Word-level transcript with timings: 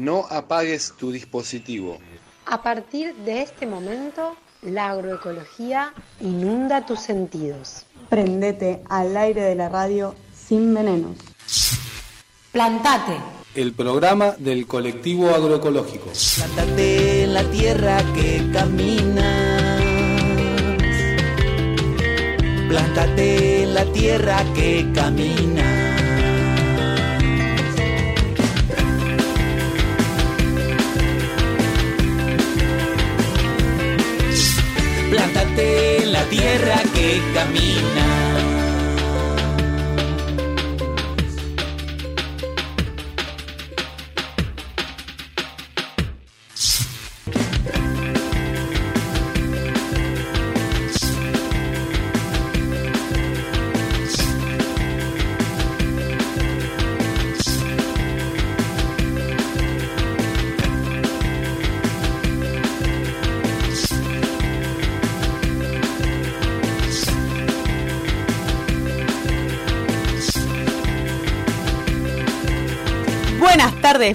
No 0.00 0.24
apagues 0.30 0.94
tu 0.96 1.12
dispositivo. 1.12 1.98
A 2.46 2.62
partir 2.62 3.14
de 3.16 3.42
este 3.42 3.66
momento, 3.66 4.34
la 4.62 4.88
agroecología 4.88 5.92
inunda 6.20 6.86
tus 6.86 7.00
sentidos. 7.00 7.84
Prendete 8.08 8.82
al 8.88 9.14
aire 9.14 9.42
de 9.42 9.54
la 9.54 9.68
radio 9.68 10.14
sin 10.34 10.72
venenos. 10.72 11.18
Plantate. 12.50 13.12
El 13.54 13.74
programa 13.74 14.36
del 14.38 14.66
colectivo 14.66 15.28
agroecológico. 15.34 16.10
Plantate 16.36 17.24
en 17.24 17.34
la 17.34 17.44
tierra 17.50 17.98
que 18.14 18.50
caminas. 18.54 19.82
Plántate 22.70 23.64
en 23.64 23.74
la 23.74 23.84
tierra 23.92 24.44
que 24.54 24.90
caminas. 24.94 25.79
Plántate 35.32 36.02
en 36.02 36.12
la 36.12 36.24
tierra 36.24 36.82
que 36.92 37.20
camina. 37.34 38.19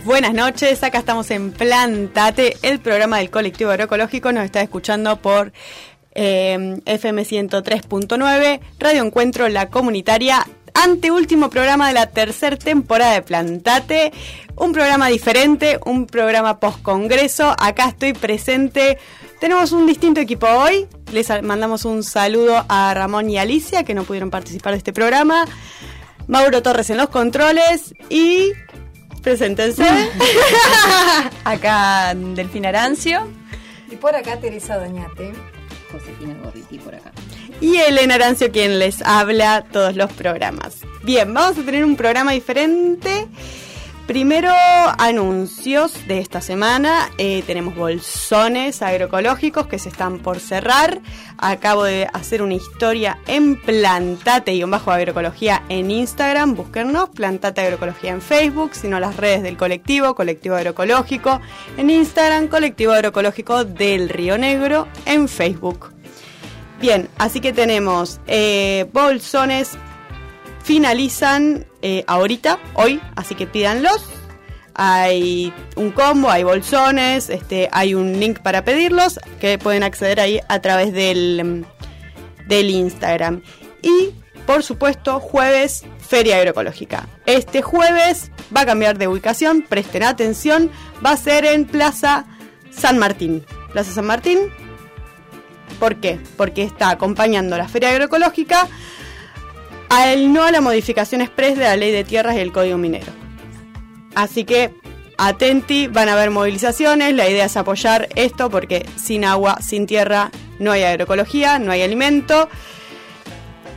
Buenas 0.03 0.33
noches. 0.33 0.83
Acá 0.83 0.97
estamos 0.97 1.30
en 1.30 1.52
Plantate, 1.52 2.58
el 2.64 2.80
programa 2.80 3.19
del 3.19 3.30
colectivo 3.30 3.69
agroecológico. 3.69 4.31
Nos 4.31 4.44
está 4.44 4.61
escuchando 4.61 5.22
por 5.22 5.53
eh, 6.16 6.81
FM 6.86 7.23
103.9, 7.23 8.61
Radio 8.80 9.03
Encuentro, 9.03 9.47
la 9.47 9.69
comunitaria. 9.69 10.45
Anteúltimo 10.73 11.52
programa 11.52 11.88
de 11.89 11.94
la 11.94 12.08
tercera 12.08 12.58
temporada 12.58 13.14
de 13.14 13.22
Plantate. 13.22 14.11
Un 14.55 14.73
programa 14.73 15.08
diferente, 15.08 15.80
un 15.86 16.08
programa 16.08 16.59
post-congreso. 16.59 17.55
Acá 17.59 17.89
estoy 17.89 18.14
presente. 18.14 18.97
Tenemos 19.39 19.72
un 19.72 19.86
distinto 19.86 20.20
equipo 20.20 20.47
hoy. 20.47 20.88
Les 21.11 21.30
mandamos 21.44 21.86
un 21.86 22.02
saludo 22.02 22.66
a 22.67 22.92
Ramón 22.95 23.30
y 23.30 23.38
Alicia, 23.38 23.83
que 23.83 23.94
no 23.94 24.03
pudieron 24.03 24.31
participar 24.31 24.73
de 24.73 24.80
este 24.80 24.94
programa. 24.94 25.45
Mauro 26.27 26.64
Torres 26.64 26.89
en 26.89 26.97
los 26.97 27.09
controles 27.09 27.94
y 28.09 28.52
Preséntense. 29.26 29.84
acá 31.45 32.14
Delfina 32.14 32.70
Arancio. 32.70 33.28
Y 33.92 33.95
por 33.95 34.16
acá 34.16 34.40
Teresa 34.40 34.78
Doñate. 34.78 35.34
Josefina 35.92 36.36
Gorriti 36.44 36.78
por 36.78 36.94
acá. 36.94 37.12
Y 37.59 37.76
Elena 37.78 38.16
Arancio 38.16 38.52
quien 38.52 38.78
les 38.78 39.02
habla 39.02 39.64
todos 39.64 39.95
los 39.95 40.14
programas. 40.14 40.82
Bien, 41.02 41.34
vamos 41.34 41.58
a 41.58 41.64
tener 41.64 41.84
un 41.84 41.95
programa 41.95 42.33
diferente. 42.33 43.27
Primero, 44.08 44.52
anuncios 44.99 46.08
de 46.08 46.20
esta 46.20 46.39
semana. 46.39 47.10
Eh, 47.17 47.43
tenemos 47.48 47.76
bolsones 47.76 48.83
agroecológicos 48.83 49.66
que 49.66 49.80
se 49.80 49.89
están 49.89 50.20
por 50.20 50.39
cerrar. 50.39 51.02
Acabo 51.39 51.86
de 51.86 52.08
hacer 52.14 52.43
una 52.43 52.54
historia 52.54 53.17
en 53.26 53.60
Plantate 53.60 54.54
y 54.54 54.64
bajo 54.64 54.92
agroecología 54.92 55.64
en 55.70 55.89
Instagram. 55.89 56.54
Búsquennos, 56.54 57.10
Plantate 57.10 57.61
Agroecología 57.61 58.11
en 58.11 58.21
Facebook, 58.21 58.76
sino 58.76 58.99
las 58.99 59.17
redes 59.17 59.42
del 59.42 59.58
colectivo, 59.58 60.14
Colectivo 60.14 60.55
Agroecológico 60.55 61.42
en 61.76 61.89
Instagram, 61.89 62.48
Colectivo 62.48 62.93
Agroecológico 62.93 63.66
del 63.66 64.10
Río 64.10 64.37
Negro 64.37 64.87
en 65.08 65.27
Facebook. 65.27 65.92
Bien, 66.80 67.10
así 67.17 67.42
que 67.42 67.54
tenemos 67.54 68.20
eh, 68.27 68.87
bolsones 68.93 69.80
finalizan 70.65 71.67
eh, 71.83 72.03
ahorita, 72.08 72.58
hoy, 72.73 72.99
así 73.15 73.36
que 73.36 73.45
pídanlos. 73.45 74.03
Hay 74.73 75.53
un 75.76 75.92
combo, 75.92 76.30
hay 76.30 76.43
bolsones, 76.43 77.30
este, 77.30 77.70
hay 77.71 77.93
un 77.93 78.20
link 78.20 78.39
para 78.39 78.65
pedirlos 78.65 79.20
que 79.39 79.59
pueden 79.59 79.83
acceder 79.83 80.20
ahí 80.20 80.42
a 80.49 80.59
través 80.59 80.92
del, 80.92 81.65
del 82.48 82.70
Instagram. 82.71 83.43
Y 83.83 84.09
por 84.48 84.64
supuesto, 84.64 85.20
jueves, 85.20 85.83
Feria 85.99 86.37
Agroecológica. 86.37 87.08
Este 87.27 87.61
jueves 87.61 88.31
va 88.55 88.61
a 88.61 88.65
cambiar 88.65 88.98
de 88.98 89.08
ubicación, 89.08 89.61
presten 89.61 90.04
atención, 90.04 90.71
va 91.05 91.11
a 91.11 91.17
ser 91.17 91.45
en 91.45 91.65
Plaza 91.65 92.25
San 92.71 92.98
Martín. 92.98 93.45
Plaza 93.71 93.92
San 93.92 94.05
Martín, 94.05 94.39
¿por 95.80 95.98
qué? 95.98 96.20
Porque 96.37 96.64
está 96.64 96.89
acompañando 96.89 97.55
la 97.55 97.67
Feria 97.67 97.89
Agroecológica 97.92 98.67
al 99.95 100.33
no 100.33 100.44
a 100.44 100.52
la 100.52 100.60
modificación 100.60 101.22
express 101.22 101.58
de 101.58 101.64
la 101.64 101.78
ley 101.78 101.92
de 101.92 102.04
tierras 102.04 102.36
y 102.36 102.39
el 102.39 102.52
código 102.52 102.78
minero. 102.78 103.11
Así 104.14 104.44
que 104.44 104.73
atenti, 105.17 105.88
van 105.88 106.10
a 106.10 106.14
haber 106.14 106.32
movilizaciones, 106.32 107.14
la 107.14 107.30
idea 107.30 107.45
es 107.45 107.56
apoyar 107.56 108.10
esto 108.16 108.50
porque 108.50 108.86
sin 109.02 109.23
agua, 109.23 109.58
sin 109.61 109.88
tierra, 109.88 110.32
no 110.60 110.72
hay 110.72 110.84
agroecología, 110.84 111.60
no 111.60 111.72
hay 111.72 111.82
alimento. 111.82 112.50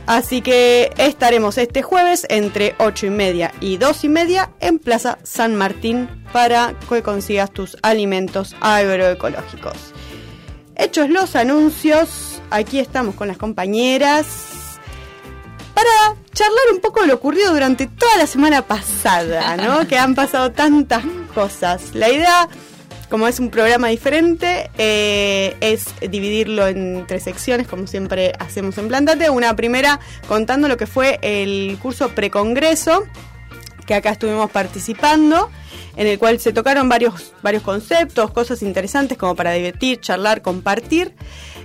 Así 0.07 0.41
que 0.41 0.91
estaremos 0.97 1.57
este 1.57 1.83
jueves 1.83 2.25
entre 2.29 2.75
8 2.79 3.05
y 3.05 3.09
media 3.11 3.53
y 3.61 3.77
2 3.77 4.03
y 4.03 4.09
media 4.09 4.51
en 4.59 4.79
Plaza 4.79 5.19
San 5.23 5.55
Martín 5.55 6.09
para 6.33 6.73
que 6.89 7.01
consigas 7.01 7.51
tus 7.51 7.77
alimentos 7.81 8.55
agroecológicos. 8.59 9.93
Hechos 10.75 11.09
los 11.09 11.35
anuncios, 11.35 12.41
aquí 12.49 12.79
estamos 12.79 13.15
con 13.15 13.27
las 13.27 13.37
compañeras 13.37 14.48
para 15.79 16.15
charlar 16.33 16.73
un 16.73 16.81
poco 16.81 17.01
de 17.01 17.07
lo 17.07 17.15
ocurrido 17.15 17.53
durante 17.53 17.87
toda 17.87 18.17
la 18.17 18.27
semana 18.27 18.63
pasada, 18.63 19.55
¿no? 19.55 19.87
que 19.87 19.97
han 19.97 20.13
pasado 20.13 20.51
tantas 20.51 21.03
cosas. 21.33 21.95
La 21.95 22.09
idea, 22.09 22.49
como 23.09 23.27
es 23.27 23.39
un 23.39 23.49
programa 23.49 23.87
diferente, 23.87 24.69
eh, 24.77 25.55
es 25.61 25.85
dividirlo 26.01 26.67
en 26.67 27.05
tres 27.07 27.23
secciones, 27.23 27.67
como 27.67 27.87
siempre 27.87 28.33
hacemos 28.39 28.77
en 28.77 28.89
Plantate. 28.89 29.29
Una 29.29 29.55
primera 29.55 30.01
contando 30.27 30.67
lo 30.67 30.75
que 30.75 30.85
fue 30.85 31.17
el 31.21 31.77
curso 31.81 32.09
precongreso, 32.09 33.05
que 33.87 33.93
acá 33.93 34.11
estuvimos 34.11 34.51
participando 34.51 35.49
en 35.95 36.07
el 36.07 36.19
cual 36.19 36.39
se 36.39 36.51
tocaron 36.51 36.89
varios, 36.89 37.33
varios 37.41 37.63
conceptos, 37.63 38.31
cosas 38.31 38.61
interesantes 38.63 39.17
como 39.17 39.35
para 39.35 39.51
divertir, 39.53 39.99
charlar, 39.99 40.41
compartir. 40.41 41.13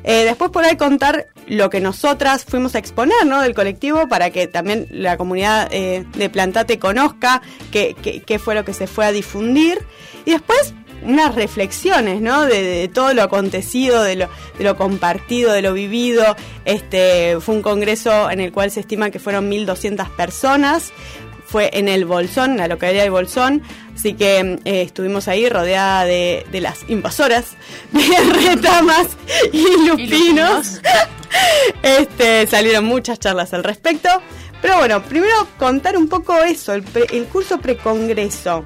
Eh, 0.04 0.24
después 0.24 0.50
por 0.50 0.64
ahí 0.64 0.76
contar 0.76 1.28
lo 1.46 1.70
que 1.70 1.80
nosotras 1.80 2.44
fuimos 2.44 2.74
a 2.74 2.78
exponer 2.78 3.14
del 3.24 3.54
colectivo 3.54 4.08
para 4.08 4.30
que 4.30 4.46
también 4.46 4.86
la 4.90 5.16
comunidad 5.16 5.68
eh, 5.70 6.04
de 6.16 6.30
Plantate 6.30 6.78
conozca 6.78 7.42
qué, 7.70 7.94
qué, 7.94 8.38
fue 8.38 8.54
lo 8.54 8.64
que 8.64 8.74
se 8.74 8.86
fue 8.86 9.06
a 9.06 9.12
difundir. 9.12 9.78
Y 10.24 10.32
después 10.32 10.74
unas 11.02 11.34
reflexiones, 11.34 12.20
¿no? 12.20 12.46
De, 12.46 12.62
de, 12.62 12.88
todo 12.88 13.12
lo 13.12 13.22
acontecido, 13.22 14.02
de 14.02 14.16
lo, 14.16 14.28
de 14.58 14.64
lo 14.64 14.76
compartido, 14.76 15.52
de 15.52 15.62
lo 15.62 15.72
vivido. 15.72 16.36
Este 16.64 17.38
fue 17.40 17.56
un 17.56 17.62
congreso 17.62 18.30
en 18.30 18.40
el 18.40 18.52
cual 18.52 18.70
se 18.70 18.80
estima 18.80 19.10
que 19.10 19.18
fueron 19.18 19.50
1.200 19.50 20.08
personas. 20.10 20.92
Fue 21.54 21.70
en 21.72 21.86
el 21.86 22.04
Bolsón, 22.04 22.50
en 22.50 22.56
la 22.56 22.66
localidad 22.66 23.04
de 23.04 23.10
Bolsón. 23.10 23.62
Así 23.94 24.14
que 24.14 24.58
eh, 24.64 24.82
estuvimos 24.82 25.28
ahí 25.28 25.48
rodeada 25.48 26.04
de, 26.04 26.44
de, 26.50 26.60
las 26.60 26.80
invasoras 26.88 27.52
de 27.92 28.48
retamas 28.48 29.16
y 29.52 29.64
lupinos. 29.86 30.80
este, 31.84 32.48
salieron 32.48 32.86
muchas 32.86 33.20
charlas 33.20 33.54
al 33.54 33.62
respecto. 33.62 34.08
Pero 34.60 34.78
bueno, 34.78 35.00
primero 35.04 35.46
contar 35.56 35.96
un 35.96 36.08
poco 36.08 36.36
eso, 36.42 36.74
el, 36.74 36.82
pre, 36.82 37.06
el 37.12 37.26
curso 37.26 37.58
precongreso. 37.58 38.64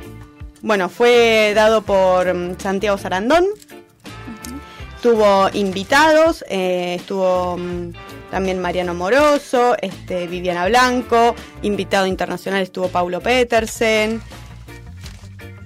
Bueno, 0.63 0.89
fue 0.89 1.53
dado 1.55 1.83
por 1.83 2.27
um, 2.29 2.57
Santiago 2.59 2.97
Sarandón. 2.97 3.45
Uh 3.45 3.49
-huh. 3.49 5.03
Tuvo 5.03 5.51
invitados, 5.53 6.43
eh, 6.49 6.97
estuvo 6.99 7.53
um, 7.53 7.93
también 8.31 8.61
Mariano 8.61 8.95
Moroso, 8.95 9.77
este, 9.81 10.27
Viviana 10.27 10.67
Blanco, 10.67 11.35
invitado 11.63 12.07
internacional 12.07 12.63
estuvo 12.63 12.89
Paulo 12.89 13.21
Petersen 13.21 14.21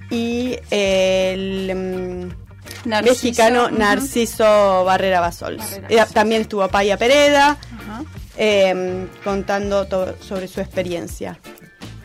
y 0.09 0.57
el 0.69 1.71
um, 1.73 2.89
Narciso, 2.89 3.13
mexicano 3.13 3.69
Narciso 3.69 4.43
uh 4.43 4.47
-huh. 4.47 4.85
Barrera 4.85 5.19
Basols. 5.19 5.81
Barrera 5.81 6.05
También 6.07 6.41
estuvo 6.41 6.67
Paya 6.67 6.97
Pereda 6.97 7.57
uh 7.59 8.01
-huh. 8.01 8.05
eh, 8.37 9.07
contando 9.23 9.87
sobre 10.21 10.47
su 10.47 10.61
experiencia. 10.61 11.39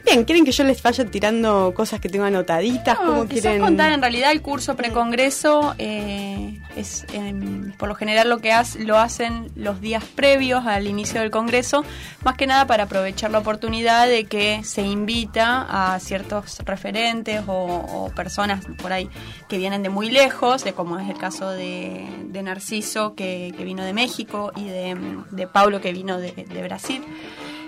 Bien, 0.05 0.25
¿quieren 0.25 0.45
que 0.45 0.53
yo 0.53 0.65
les 0.65 0.83
vaya 0.83 1.05
tirando 1.05 1.75
cosas 1.77 2.01
que 2.01 2.09
tengo 2.09 2.25
anotaditas? 2.25 2.99
No, 2.99 3.07
¿Cómo 3.07 3.27
quieren? 3.27 3.61
contar 3.61 3.93
en 3.93 4.01
realidad 4.01 4.33
el 4.33 4.41
curso 4.41 4.75
precongreso 4.75 5.75
eh, 5.77 6.59
es 6.79 7.05
em, 7.13 7.73
por 7.73 7.89
lo 7.89 7.95
general 7.95 8.29
lo 8.29 8.39
que 8.39 8.53
hace, 8.53 8.85
lo 8.85 8.99
hacen 8.99 9.51
los 9.57 9.81
días 9.81 10.05
previos 10.05 10.67
al 10.67 10.87
inicio 10.87 11.21
del 11.21 11.31
congreso, 11.31 11.85
más 12.25 12.37
que 12.37 12.47
nada 12.47 12.67
para 12.67 12.85
aprovechar 12.85 13.31
la 13.31 13.39
oportunidad 13.39 14.07
de 14.07 14.25
que 14.25 14.63
se 14.65 14.83
invita 14.83 15.67
a 15.95 15.99
ciertos 16.01 16.59
referentes 16.65 17.43
o, 17.47 18.11
personas 18.15 18.65
por 18.81 18.93
ahí 18.93 19.09
que 19.49 19.59
vienen 19.59 19.83
de 19.83 19.89
muy 19.91 20.11
lejos, 20.11 20.65
de 20.65 20.73
como 20.73 20.99
es 20.99 21.09
el 21.09 21.19
caso 21.19 21.51
de, 21.51 22.07
Narciso 22.43 23.15
que, 23.15 23.55
vino 23.59 23.85
de 23.85 23.93
México 23.93 24.53
y 24.57 24.65
de, 24.69 24.97
de 25.31 25.47
Pablo 25.47 25.81
que 25.81 25.93
vino 25.93 26.19
de, 26.19 26.33
de 26.33 26.63
Brasil. 26.63 27.03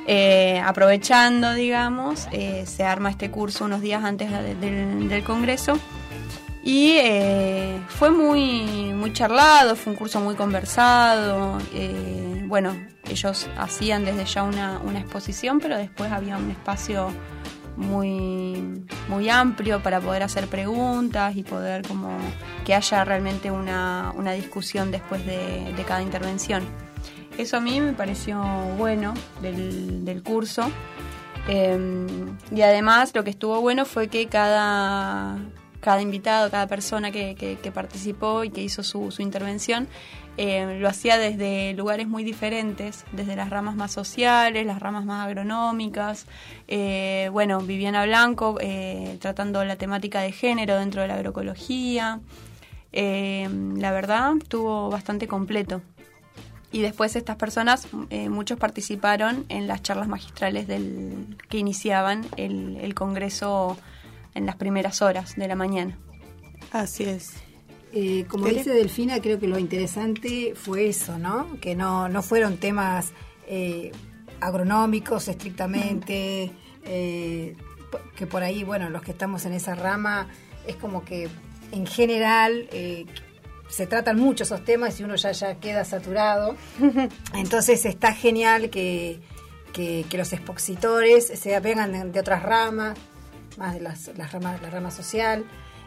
Eh, 0.06 0.60
aprovechando, 0.64 1.52
digamos, 1.54 2.26
eh, 2.32 2.64
se 2.66 2.84
arma 2.84 3.10
este 3.10 3.30
curso 3.30 3.64
unos 3.66 3.80
días 3.80 4.02
antes 4.02 4.30
de- 4.30 4.54
del, 4.54 5.08
del 5.08 5.22
Congreso 5.24 5.78
y 6.62 6.92
eh, 6.98 7.80
fue 7.88 8.10
muy, 8.10 8.92
muy 8.94 9.12
charlado, 9.12 9.76
fue 9.76 9.92
un 9.92 9.98
curso 9.98 10.20
muy 10.20 10.34
conversado. 10.34 11.58
eh, 11.72 12.44
bueno, 12.46 12.76
ellos 13.08 13.48
hacían 13.56 14.04
desde 14.04 14.24
ya 14.24 14.42
una, 14.42 14.80
una 14.84 15.00
exposición, 15.00 15.60
pero 15.60 15.76
después 15.78 16.12
había 16.12 16.36
un 16.36 16.50
espacio 16.50 17.10
muy, 17.76 18.84
muy 19.08 19.30
amplio 19.30 19.82
para 19.82 20.00
poder 20.00 20.22
hacer 20.22 20.48
preguntas 20.48 21.34
y 21.36 21.42
poder 21.42 21.86
como 21.86 22.16
que 22.64 22.74
haya 22.74 23.04
realmente 23.04 23.50
una, 23.50 24.12
una 24.16 24.32
discusión 24.32 24.90
después 24.90 25.24
de, 25.24 25.74
cada 25.86 26.02
intervención. 26.02 26.62
Eso 27.38 27.56
a 27.56 27.60
mí 27.60 27.80
me 27.80 27.94
pareció 27.94 28.42
bueno 28.76 29.14
del, 29.40 30.04
del 30.04 30.22
curso. 30.22 30.70
Eh, 31.48 32.06
y 32.54 32.60
además 32.60 33.12
lo 33.14 33.24
que 33.24 33.30
estuvo 33.30 33.60
bueno 33.62 33.86
fue 33.86 34.08
que 34.08 34.26
cada, 34.26 35.38
cada 35.80 36.00
invitado, 36.02 36.50
cada 36.50 36.66
persona 36.66 37.10
que, 37.10 37.34
que- 37.34 37.56
que 37.56 37.72
participó 37.72 38.44
y 38.44 38.50
que 38.50 38.62
hizo 38.62 38.82
su, 38.82 39.10
su 39.10 39.22
intervención, 39.22 39.88
eh, 40.36 40.78
lo 40.80 40.88
hacía 40.88 41.18
desde 41.18 41.74
lugares 41.74 42.06
muy 42.08 42.24
diferentes, 42.24 43.04
desde 43.12 43.36
las 43.36 43.50
ramas 43.50 43.74
más 43.76 43.92
sociales, 43.92 44.64
las 44.64 44.80
ramas 44.80 45.04
más 45.04 45.26
agronómicas. 45.26 46.26
Eh, 46.68 47.28
bueno, 47.32 47.60
Viviana 47.60 48.04
Blanco 48.06 48.56
eh, 48.60 49.18
tratando 49.20 49.62
la 49.64 49.76
temática 49.76 50.20
de 50.20 50.32
género 50.32 50.78
dentro 50.78 51.02
de 51.02 51.08
la 51.08 51.14
agroecología. 51.14 52.20
Eh, 52.92 53.48
la 53.76 53.90
verdad, 53.92 54.32
estuvo 54.40 54.88
bastante 54.88 55.26
completo. 55.28 55.82
Y 56.72 56.82
después 56.82 57.16
estas 57.16 57.34
personas, 57.36 57.88
muchos 58.28 58.56
participaron 58.56 59.44
en 59.48 59.66
las 59.66 59.82
charlas 59.82 60.06
magistrales 60.06 60.68
del, 60.68 61.36
que 61.48 61.58
iniciaban 61.58 62.24
el, 62.36 62.76
el 62.80 62.94
Congreso 62.94 63.76
en 64.34 64.46
las 64.46 64.56
primeras 64.56 65.02
horas 65.02 65.36
de 65.36 65.48
la 65.48 65.56
mañana. 65.56 65.98
Así 66.72 67.04
es. 67.04 67.32
Eh, 67.92 68.24
como 68.28 68.44
Tere. 68.44 68.58
dice 68.58 68.70
Delfina, 68.70 69.20
creo 69.20 69.40
que 69.40 69.48
lo 69.48 69.58
interesante 69.58 70.54
fue 70.54 70.88
eso, 70.88 71.18
¿no? 71.18 71.58
Que 71.60 71.74
no, 71.74 72.08
no 72.08 72.22
fueron 72.22 72.58
temas 72.58 73.12
eh, 73.48 73.90
agronómicos 74.40 75.28
estrictamente, 75.28 76.52
eh, 76.84 77.56
que 78.16 78.26
por 78.26 78.42
ahí, 78.42 78.64
bueno, 78.64 78.90
los 78.90 79.02
que 79.02 79.10
estamos 79.10 79.44
en 79.44 79.52
esa 79.52 79.74
rama, 79.74 80.28
es 80.66 80.76
como 80.76 81.04
que 81.04 81.28
en 81.72 81.86
general 81.86 82.68
eh, 82.72 83.06
se 83.68 83.86
tratan 83.86 84.18
mucho 84.18 84.44
esos 84.44 84.64
temas 84.64 84.98
y 85.00 85.04
uno 85.04 85.16
ya, 85.16 85.32
ya 85.32 85.56
queda 85.56 85.84
saturado. 85.84 86.56
Entonces 87.34 87.84
está 87.84 88.12
genial 88.12 88.70
que, 88.70 89.20
que, 89.72 90.04
que 90.08 90.18
los 90.18 90.32
expositores 90.32 91.26
se 91.26 91.58
vengan 91.60 91.92
de, 91.92 92.04
de 92.04 92.20
otras 92.20 92.42
ramas, 92.42 92.98
más 93.58 93.74
de 93.74 93.80
las, 93.80 94.10
las 94.16 94.32
ramas, 94.32 94.60
la 94.62 94.70
rama 94.70 94.90
social. 94.90 95.44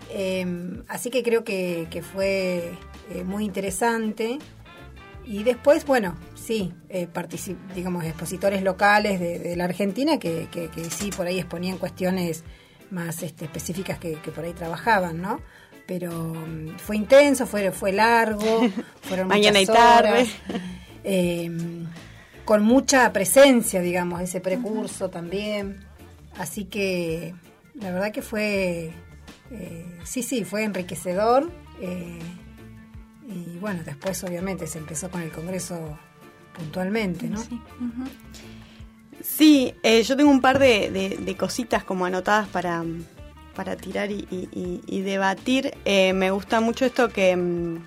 Eh, 0.10 0.45
así 0.88 1.10
que 1.10 1.24
creo 1.24 1.44
que, 1.44 1.88
que 1.89 2.01
fue 2.01 2.74
eh, 3.12 3.24
muy 3.24 3.45
interesante. 3.45 4.39
Y 5.25 5.44
después, 5.44 5.86
bueno, 5.86 6.15
sí, 6.36 6.74
eh, 6.89 7.07
digamos, 7.74 8.04
expositores 8.04 8.62
locales 8.62 9.19
de, 9.19 9.39
de 9.39 9.56
la 9.56 9.63
Argentina 9.65 10.19
que, 10.19 10.50
que, 10.51 10.68
que 10.69 10.83
sí 10.89 11.12
por 11.12 11.27
ahí 11.27 11.39
exponían 11.39 11.77
cuestiones 11.77 12.44
más 12.92 13.24
este, 13.24 13.45
específicas 13.45 13.98
que, 14.00 14.15
que 14.15 14.31
por 14.31 14.44
ahí 14.44 14.54
trabajaban, 14.54 15.21
¿no? 15.21 15.39
Pero 15.88 16.12
mm, 16.12 16.77
fue 16.77 16.98
intenso, 16.98 17.48
fue, 17.48 17.71
fue 17.71 17.92
largo, 17.94 18.68
fueron 19.01 19.30
Mañana 19.30 19.60
muchas 19.60 19.75
y 19.75 19.77
tarde. 19.77 20.27
eh, 21.06 21.51
con 22.45 22.63
mucha 22.63 23.12
presencia, 23.13 23.81
digamos, 23.81 24.21
ese 24.21 24.42
precurso 24.42 25.10
también. 25.10 25.86
Así 26.38 26.65
que 26.65 27.33
la 27.75 27.92
verdad 27.92 28.12
que 28.12 28.22
fue, 28.22 28.92
eh, 29.52 30.00
sí, 30.04 30.24
sí, 30.24 30.44
fue 30.46 30.64
enriquecedor. 30.64 31.52
eh, 31.81 32.20
y 33.28 33.58
bueno, 33.60 33.81
después 33.86 34.24
obviamente 34.24 34.68
se 34.68 34.78
empezó 34.78 35.10
con 35.10 35.22
el 35.22 35.31
Congreso 35.31 35.98
puntualmente, 36.56 37.28
¿no? 37.28 37.40
Sí. 37.40 37.60
ujú. 37.80 38.10
Sí, 39.24 39.74
eh, 39.84 40.04
yo 40.04 40.16
tengo 40.18 40.30
un 40.30 40.42
par 40.42 40.60
de, 40.60 40.92
de- 40.92 41.36
cositas 41.38 41.84
como 41.84 42.06
anotadas 42.06 42.48
para, 42.50 42.84
para 43.56 43.75
tirar 43.78 44.12
y, 44.12 45.02
debatir. 45.02 45.74
Me 45.86 46.30
gusta 46.31 46.60
mucho 46.60 46.86
esto 46.86 47.10
que, 47.10 47.36
mm, 47.36 47.78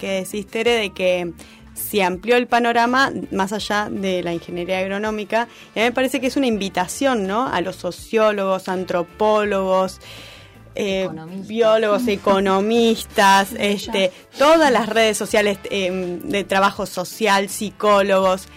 que 0.00 0.10
decís, 0.22 0.46
Tere, 0.46 0.72
de 0.76 0.90
que 0.90 1.32
se 1.76 2.02
amplió 2.02 2.36
el 2.36 2.46
panorama 2.46 3.12
más 3.30 3.52
allá 3.52 3.88
de 3.90 4.22
la 4.22 4.32
ingeniería 4.32 4.80
agronómica. 4.80 5.46
Y 5.74 5.80
a 5.80 5.82
mí 5.82 5.88
me 5.88 5.92
parece 5.92 6.20
que 6.20 6.26
es 6.26 6.36
una 6.36 6.46
invitación 6.46 7.26
¿no? 7.26 7.46
a 7.46 7.60
los 7.60 7.76
sociólogos, 7.76 8.68
antropólogos, 8.68 10.00
eh, 10.74 11.04
Economistas. 11.04 11.48
biólogos, 11.48 12.06
economistas, 12.08 13.52
este, 13.58 14.12
todas 14.38 14.70
las 14.72 14.88
redes 14.88 15.16
sociales 15.16 15.58
eh, 15.70 16.20
de 16.22 16.44
trabajo 16.44 16.86
social, 16.86 17.48
psicólogos. 17.48 18.48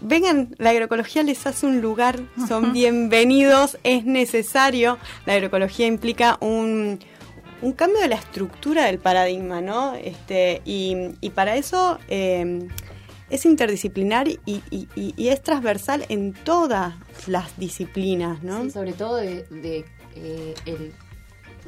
Vengan, 0.00 0.54
la 0.58 0.70
agroecología 0.70 1.22
les 1.22 1.46
hace 1.46 1.66
un 1.66 1.80
lugar, 1.80 2.20
son 2.48 2.72
bienvenidos, 2.72 3.78
es 3.84 4.04
necesario. 4.04 4.98
La 5.26 5.34
agroecología 5.34 5.86
implica 5.86 6.38
un, 6.40 6.98
un 7.62 7.72
cambio 7.72 8.00
de 8.00 8.08
la 8.08 8.16
estructura 8.16 8.86
del 8.86 8.98
paradigma, 8.98 9.60
¿no? 9.60 9.94
Este, 9.94 10.62
y, 10.64 11.30
para 11.34 11.56
eso 11.56 11.98
eh, 12.08 12.68
es 13.28 13.44
interdisciplinar 13.46 14.28
y, 14.28 14.62
es 15.16 15.42
transversal 15.42 16.04
en 16.08 16.32
todas 16.32 16.94
las 17.26 17.56
disciplinas, 17.58 18.42
¿no? 18.42 18.62
Sí, 18.62 18.70
sobre 18.70 18.92
todo 18.92 19.16
de, 19.16 19.44
eh, 20.16 20.54
el, 20.66 20.92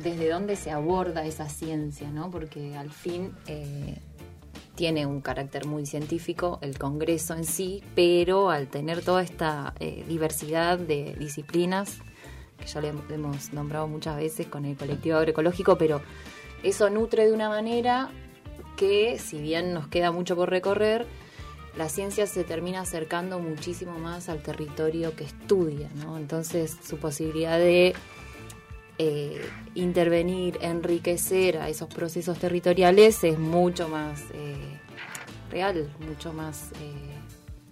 desde 0.03 0.29
dónde 0.29 0.57
se 0.57 0.71
aborda 0.71 1.25
esa 1.25 1.49
ciencia, 1.49 2.11
¿no? 2.11 2.31
Porque 2.31 2.75
al 2.77 2.91
fin 2.91 3.33
eh, 3.47 3.99
tiene 4.75 5.05
un 5.05 5.21
carácter 5.21 5.67
muy 5.67 5.85
científico 5.85 6.59
el 6.63 6.79
Congreso 6.79 7.35
en 7.35 7.45
sí, 7.45 7.83
pero 7.95 8.51
al 8.51 8.69
tener 8.69 9.03
toda 9.03 9.23
esta 9.23 9.75
diversidad 10.09 10.79
de 10.79 11.15
disciplinas, 11.19 11.99
que 12.63 12.69
ya 12.69 12.81
lo 12.81 12.89
hem- 12.89 13.11
hemos 13.13 13.53
nombrado 13.53 13.87
muchas 13.89 14.17
veces 14.17 14.47
con 14.47 14.65
el 14.65 14.77
colectivo 14.77 15.17
agroecológico, 15.19 15.77
pero 15.77 16.01
eso 16.63 16.89
nutre 16.91 17.27
de 17.27 17.33
una 17.33 17.49
manera 17.49 18.09
que, 18.77 19.19
si 19.19 19.41
bien 19.41 19.75
nos 19.75 19.89
queda 19.89 20.11
mucho 20.13 20.35
por 20.37 20.49
recorrer, 20.49 21.07
la 21.77 21.89
ciencia 21.89 22.27
se 22.27 22.45
termina 22.45 22.81
acercando 22.83 23.39
muchísimo 23.39 23.99
más 23.99 24.29
al 24.29 24.43
territorio 24.43 25.15
que 25.17 25.25
estudia, 25.25 25.89
¿no? 26.05 26.19
Entonces 26.19 26.77
su 26.87 26.99
posibilidad 26.99 27.59
de 27.59 27.95
eh, 28.99 29.41
intervenir, 29.75 30.59
enriquecer 30.61 31.57
a 31.59 31.69
esos 31.69 31.89
procesos 31.89 32.39
territoriales 32.39 33.25
es 33.25 33.39
mucho 33.39 33.89
más 33.89 34.21
eh, 34.35 34.55
real, 35.51 35.91
mucho 36.07 36.33
más 36.33 36.73
eh, 36.81 36.93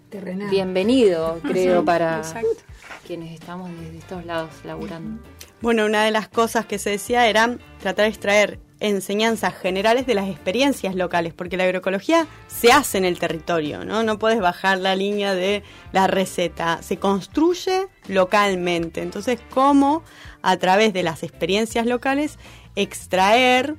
Terrenal. 0.08 0.48
bienvenido, 0.50 1.38
creo, 1.46 1.84
para 1.84 2.18
exacto. 2.18 2.62
Quienes 3.10 3.32
estamos 3.32 3.68
desde 3.80 3.98
estos 3.98 4.24
lados 4.24 4.50
laburando. 4.62 5.20
Bueno, 5.60 5.84
una 5.84 6.04
de 6.04 6.12
las 6.12 6.28
cosas 6.28 6.64
que 6.64 6.78
se 6.78 6.90
decía 6.90 7.26
era 7.26 7.56
tratar 7.80 8.04
de 8.04 8.10
extraer 8.10 8.60
enseñanzas 8.78 9.52
generales 9.52 10.06
de 10.06 10.14
las 10.14 10.28
experiencias 10.28 10.94
locales, 10.94 11.34
porque 11.34 11.56
la 11.56 11.64
agroecología 11.64 12.28
se 12.46 12.70
hace 12.70 12.98
en 12.98 13.04
el 13.04 13.18
territorio, 13.18 13.84
¿no? 13.84 14.04
No 14.04 14.20
puedes 14.20 14.38
bajar 14.38 14.78
la 14.78 14.94
línea 14.94 15.34
de 15.34 15.64
la 15.90 16.06
receta, 16.06 16.82
se 16.82 16.98
construye 16.98 17.88
localmente. 18.06 19.02
Entonces, 19.02 19.40
¿cómo 19.52 20.04
a 20.40 20.56
través 20.58 20.92
de 20.92 21.02
las 21.02 21.24
experiencias 21.24 21.86
locales 21.86 22.38
extraer 22.76 23.74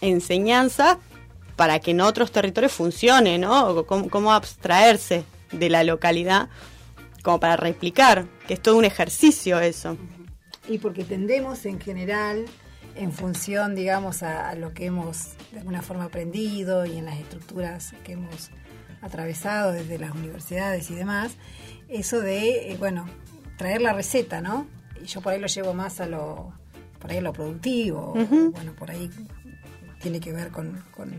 enseñanzas 0.00 0.96
para 1.54 1.78
que 1.78 1.92
en 1.92 2.00
otros 2.00 2.32
territorios 2.32 2.72
funcione, 2.72 3.38
¿no? 3.38 3.86
Cómo, 3.86 4.10
cómo 4.10 4.32
abstraerse 4.32 5.22
de 5.52 5.70
la 5.70 5.84
localidad 5.84 6.48
como 7.22 7.40
para 7.40 7.56
replicar, 7.56 8.26
que 8.50 8.54
es 8.54 8.62
todo 8.62 8.78
un 8.78 8.84
ejercicio 8.84 9.60
eso. 9.60 9.96
Y 10.68 10.78
porque 10.78 11.04
tendemos 11.04 11.66
en 11.66 11.78
general, 11.78 12.46
en 12.96 13.12
función, 13.12 13.76
digamos, 13.76 14.24
a, 14.24 14.56
lo 14.56 14.74
que 14.74 14.86
hemos 14.86 15.34
de 15.52 15.60
alguna 15.60 15.82
forma 15.82 16.06
aprendido 16.06 16.84
y 16.84 16.96
en 16.96 17.04
las 17.04 17.20
estructuras 17.20 17.94
que 18.02 18.14
hemos 18.14 18.50
atravesado 19.02 19.70
desde 19.70 20.00
las 20.00 20.16
universidades 20.16 20.90
y 20.90 20.96
demás, 20.96 21.30
eso 21.88 22.20
de, 22.20 22.72
eh, 22.72 22.76
bueno, 22.76 23.06
traer 23.56 23.82
la 23.82 23.92
receta, 23.92 24.40
¿no? 24.40 24.66
y 25.00 25.06
yo 25.06 25.20
por 25.20 25.32
ahí 25.32 25.38
lo 25.38 25.46
llevo 25.46 25.72
más 25.72 26.00
a 26.00 26.06
lo, 26.06 26.52
por 26.98 27.12
ahí 27.12 27.18
a 27.18 27.22
lo 27.22 27.32
productivo, 27.32 28.14
bueno, 28.52 28.72
por 28.76 28.90
ahí 28.90 29.12
tiene 30.00 30.18
que 30.20 30.32
ver 30.32 30.48
con, 30.48 30.82
con 30.96 31.12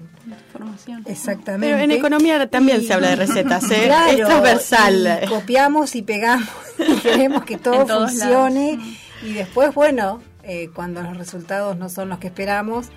Formación. 0.51 1.03
exactamente. 1.05 1.67
Pero 1.67 1.83
en 1.83 1.91
economía 1.91 2.49
también 2.49 2.83
se 2.83 2.93
habla 2.93 3.09
de 3.09 3.15
recetas, 3.15 3.69
¿eh? 3.71 3.83
Claro, 3.85 4.11
es 4.11 4.25
transversal. 4.25 5.19
y 5.23 5.27
copiamos 5.27 5.95
y 5.95 6.01
pegamos 6.01 6.49
y 6.79 6.95
queremos 6.97 7.45
que 7.45 7.57
todo 7.57 7.87
funcione 7.87 8.79
y 9.23 9.33
después, 9.33 9.73
bueno, 9.73 10.21
eh, 10.43 10.69
cuando 10.73 11.01
los 11.03 11.15
resultados 11.17 11.77
no 11.77 11.89
son 11.89 12.09
los 12.09 12.17
que 12.17 12.27
esperamos, 12.27 12.87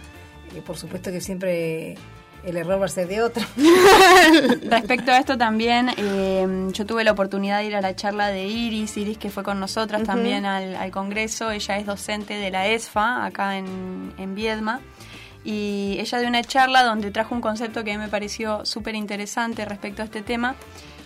eh, 0.54 0.62
por 0.64 0.76
supuesto 0.76 1.12
que 1.12 1.20
siempre 1.20 1.96
el 2.44 2.56
error 2.56 2.80
va 2.80 2.86
a 2.86 2.88
ser 2.88 3.08
de 3.08 3.22
otro. 3.22 3.44
Respecto 4.70 5.12
a 5.12 5.18
esto 5.18 5.36
también, 5.36 5.90
eh, 5.96 6.46
yo 6.72 6.86
tuve 6.86 7.04
la 7.04 7.12
oportunidad 7.12 7.58
de 7.58 7.66
ir 7.66 7.76
a 7.76 7.82
la 7.82 7.94
charla 7.94 8.28
de 8.28 8.46
Iris, 8.46 8.96
Iris 8.96 9.18
que 9.18 9.30
fue 9.30 9.42
con 9.42 9.60
nosotras 9.60 10.02
también 10.04 10.46
al, 10.46 10.76
al 10.76 10.90
Congreso, 10.90 11.50
ella 11.50 11.78
es 11.78 11.86
docente 11.86 12.34
de 12.34 12.50
la 12.50 12.68
ESFA 12.68 13.26
acá 13.26 13.58
en, 13.58 14.14
en 14.16 14.34
Viedma. 14.34 14.80
Y 15.44 15.96
ella 16.00 16.18
dio 16.18 16.28
una 16.28 16.42
charla 16.42 16.82
donde 16.82 17.10
trajo 17.10 17.34
un 17.34 17.40
concepto 17.40 17.84
que 17.84 17.92
a 17.92 17.98
mí 17.98 18.02
me 18.02 18.08
pareció 18.08 18.64
súper 18.64 18.94
interesante 18.94 19.64
respecto 19.64 20.02
a 20.02 20.06
este 20.06 20.22
tema, 20.22 20.56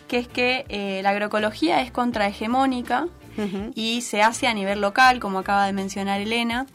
que 0.06 0.18
es 0.18 0.28
que 0.28 0.64
eh, 0.68 1.00
la 1.02 1.10
agroecología 1.10 1.82
es 1.82 1.90
contrahegemónica 1.90 3.06
y 3.76 4.00
se 4.00 4.20
hace 4.20 4.48
a 4.48 4.54
nivel 4.54 4.80
local, 4.80 5.20
como 5.20 5.38
acaba 5.38 5.66
de 5.66 5.72
mencionar 5.72 6.20
Elena, 6.20 6.66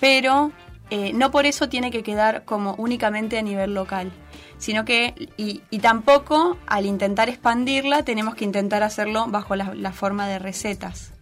pero 0.00 0.52
eh, 0.88 1.12
no 1.12 1.30
por 1.30 1.44
eso 1.44 1.68
tiene 1.68 1.90
que 1.90 2.02
quedar 2.02 2.44
como 2.44 2.74
únicamente 2.76 3.36
a 3.38 3.42
nivel 3.42 3.74
local, 3.74 4.10
sino 4.56 4.86
que, 4.86 5.28
y, 5.36 5.60
y 5.68 5.78
tampoco 5.80 6.56
al 6.66 6.86
intentar 6.86 7.28
expandirla, 7.28 8.04
tenemos 8.04 8.34
que 8.36 8.46
intentar 8.46 8.82
hacerlo 8.82 9.26
bajo 9.28 9.54
la, 9.54 9.74
la 9.74 9.92
forma 9.92 10.26
de 10.28 10.38
recetas. 10.38 11.12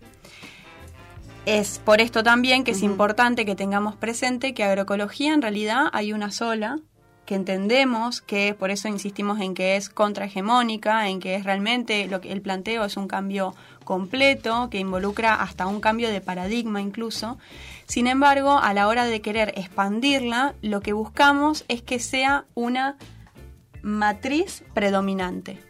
Es 1.46 1.78
por 1.78 2.00
esto 2.00 2.24
también 2.24 2.64
que 2.64 2.72
es 2.72 2.82
importante 2.82 3.46
que 3.46 3.54
tengamos 3.54 3.94
presente 3.94 4.52
que 4.52 4.64
agroecología 4.64 5.32
en 5.32 5.42
realidad 5.42 5.86
hay 5.92 6.12
una 6.12 6.32
sola, 6.32 6.80
que 7.24 7.36
entendemos 7.36 8.20
que 8.20 8.52
por 8.54 8.72
eso 8.72 8.88
insistimos 8.88 9.40
en 9.40 9.54
que 9.54 9.76
es 9.76 9.88
contrahegemónica, 9.88 11.08
en 11.08 11.20
que 11.20 11.36
es 11.36 11.44
realmente 11.44 12.08
lo 12.08 12.20
que 12.20 12.32
el 12.32 12.42
planteo 12.42 12.84
es 12.84 12.96
un 12.96 13.06
cambio 13.06 13.54
completo 13.84 14.70
que 14.70 14.80
involucra 14.80 15.34
hasta 15.34 15.68
un 15.68 15.80
cambio 15.80 16.10
de 16.10 16.20
paradigma 16.20 16.80
incluso. 16.80 17.38
Sin 17.86 18.08
embargo, 18.08 18.58
a 18.58 18.74
la 18.74 18.88
hora 18.88 19.04
de 19.04 19.20
querer 19.20 19.54
expandirla, 19.56 20.56
lo 20.62 20.80
que 20.80 20.94
buscamos 20.94 21.64
es 21.68 21.80
que 21.80 22.00
sea 22.00 22.46
una 22.54 22.96
matriz 23.82 24.64
predominante. 24.74 25.60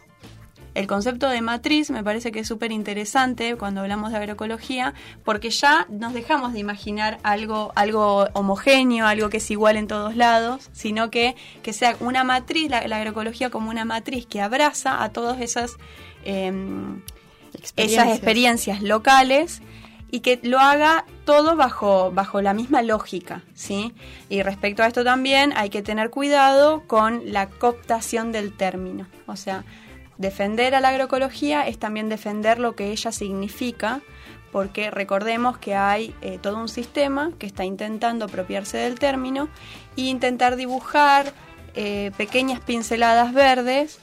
El 0.76 0.86
concepto 0.86 1.30
de 1.30 1.40
matriz 1.40 1.90
me 1.90 2.04
parece 2.04 2.30
que 2.30 2.40
es 2.40 2.48
súper 2.48 2.70
interesante 2.70 3.56
cuando 3.56 3.80
hablamos 3.80 4.10
de 4.10 4.18
agroecología, 4.18 4.92
porque 5.24 5.48
ya 5.48 5.86
nos 5.88 6.12
dejamos 6.12 6.52
de 6.52 6.58
imaginar 6.58 7.18
algo, 7.22 7.72
algo 7.74 8.28
homogéneo, 8.34 9.06
algo 9.06 9.30
que 9.30 9.38
es 9.38 9.50
igual 9.50 9.78
en 9.78 9.86
todos 9.86 10.16
lados, 10.16 10.68
sino 10.72 11.10
que, 11.10 11.34
que 11.62 11.72
sea 11.72 11.96
una 12.00 12.24
matriz, 12.24 12.68
la, 12.68 12.86
la 12.86 12.98
agroecología 12.98 13.48
como 13.48 13.70
una 13.70 13.86
matriz 13.86 14.26
que 14.26 14.42
abraza 14.42 15.02
a 15.02 15.08
todas 15.12 15.40
esas, 15.40 15.78
em, 16.26 17.00
esas 17.76 18.08
experiencias 18.08 18.82
locales 18.82 19.62
y 20.10 20.20
que 20.20 20.40
lo 20.42 20.58
haga 20.58 21.06
todo 21.24 21.56
bajo, 21.56 22.10
bajo 22.12 22.42
la 22.42 22.52
misma 22.52 22.82
lógica, 22.82 23.42
¿sí? 23.54 23.94
Y 24.28 24.42
respecto 24.42 24.82
a 24.82 24.88
esto 24.88 25.04
también 25.04 25.54
hay 25.56 25.70
que 25.70 25.80
tener 25.80 26.10
cuidado 26.10 26.82
con 26.86 27.32
la 27.32 27.48
cooptación 27.48 28.30
del 28.30 28.54
término. 28.54 29.06
O 29.26 29.36
sea, 29.36 29.64
defender 30.18 30.74
a 30.74 30.80
la 30.80 30.88
agroecología 30.88 31.66
es 31.66 31.78
también 31.78 32.08
defender 32.08 32.58
lo 32.58 32.74
que 32.74 32.90
ella 32.90 33.12
significa, 33.12 34.00
porque 34.52 34.90
recordemos 34.90 35.58
que 35.58 35.74
hay 35.74 36.14
eh, 36.22 36.38
todo 36.40 36.58
un 36.58 36.68
sistema 36.68 37.32
que 37.38 37.46
está 37.46 37.64
intentando 37.64 38.24
apropiarse 38.24 38.78
del 38.78 38.98
término 38.98 39.48
e 39.96 40.02
intentar 40.02 40.56
dibujar 40.56 41.32
eh, 41.74 42.10
pequeñas 42.16 42.60
pinceladas 42.60 43.34
verdes 43.34 43.98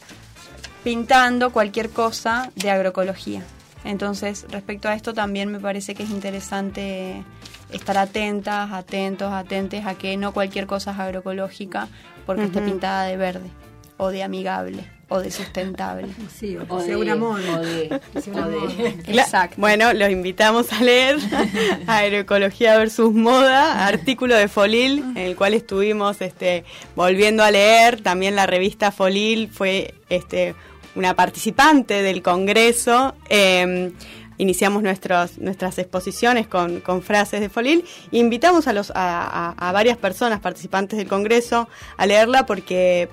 pintando 0.84 1.52
cualquier 1.52 1.90
cosa 1.90 2.52
de 2.56 2.70
agroecología. 2.70 3.42
Entonces, 3.84 4.46
respecto 4.50 4.88
a 4.88 4.96
esto 4.96 5.14
también 5.14 5.52
me 5.52 5.60
parece 5.60 5.96
que 5.96 6.04
es 6.04 6.10
interesante 6.10 7.24
estar 7.72 7.98
atentas, 7.98 8.72
atentos, 8.72 9.34
atentes 9.34 9.86
a 9.86 9.96
que 9.96 10.16
no 10.18 10.34
cualquier 10.34 10.68
cosa 10.68 10.92
es 10.92 11.00
agroecológica 11.00 11.88
porque 12.26 12.44
esté 12.44 12.60
Ujú. 12.60 12.70
pintada 12.70 13.04
de 13.06 13.18
verde 13.18 13.50
o 13.98 14.10
de 14.10 14.24
amigable 14.24 14.86
o 15.14 15.20
de 15.22 15.30
sustentable. 15.32 16.08
Sí, 16.36 16.58
o 16.58 16.66
que 16.66 16.74
O 16.74 16.80
sea 16.80 16.88
de- 16.90 16.96
una 16.98 17.16
moda. 17.16 17.60
o 17.60 17.62
de- 17.64 18.00
Que 18.14 18.22
sea 18.22 18.34
una 18.34 18.48
o 18.48 18.50
de- 18.50 18.58
moda. 18.58 18.74
Cla- 19.06 19.22
Exacto. 19.22 19.56
Bueno, 19.60 19.94
los 19.94 20.10
invitamos 20.10 20.72
a 20.74 20.82
leer 20.82 21.18
Agroecología 21.88 22.78
versus 22.78 23.14
Moda, 23.14 23.86
artículo 23.88 24.36
de 24.36 24.48
Folil, 24.48 25.00
en 25.16 25.18
el 25.18 25.36
cual 25.36 25.54
estuvimos 25.54 26.22
este, 26.22 26.64
volviendo 26.96 27.44
a 27.44 27.52
leer. 27.52 28.02
También 28.02 28.36
la 28.36 28.46
revista 28.48 28.92
Folil 28.92 29.50
fue 29.52 29.94
este, 30.10 30.56
una 30.96 31.16
participante 31.16 32.02
del 32.02 32.22
Congreso. 32.22 33.16
Eh, 33.30 33.92
iniciamos 34.38 34.82
nuestros, 34.82 35.38
nuestras 35.38 35.78
exposiciones 35.78 36.48
con, 36.48 36.80
con 36.82 37.02
frases 37.04 37.40
de 37.40 37.50
Folil. 37.50 37.86
Invitamos 38.12 38.68
a, 38.68 38.74
los, 38.74 38.92
a, 38.92 38.96
a- 39.56 39.70
a 39.70 39.72
varias 39.72 39.98
personas 39.98 40.40
participantes 40.40 40.98
del 40.98 41.08
Congreso 41.08 41.70
a 41.98 42.06
leerla 42.06 42.46
porque 42.46 43.10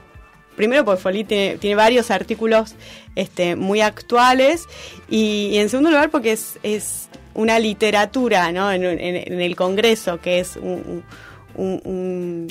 primero 0.57 0.85
porque 0.85 1.00
Folí 1.00 1.25
tiene, 1.25 1.75
varios 1.75 2.11
artículos 2.11 2.75
este, 3.16 3.57
muy 3.57 3.80
actuales 3.80 4.66
y, 5.09 5.57
en 5.57 5.69
segundo 5.69 5.90
lugar 5.90 6.11
porque 6.11 6.33
es, 6.33 7.09
una 7.33 7.61
literatura 7.61 8.50
¿no? 8.50 8.73
en, 8.73 8.85
el 8.85 9.57
Congreso 9.57 10.21
que 10.21 10.40
es 10.40 10.57
un 10.57 11.04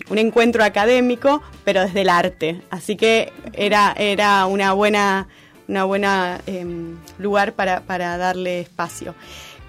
encuentro 0.09 0.63
académico 0.63 1.43
pero 1.65 1.81
desde 1.81 2.01
el 2.01 2.09
arte 2.09 2.61
así 2.69 2.95
que 2.95 3.33
era, 3.53 3.93
era 3.97 4.45
una 4.45 4.73
buena 4.73 5.27
una 5.67 5.83
buena 5.83 6.41
em, 6.47 6.97
lugar 7.19 7.53
para, 7.53 7.81
para 7.81 8.17
darle 8.17 8.61
espacio 8.61 9.13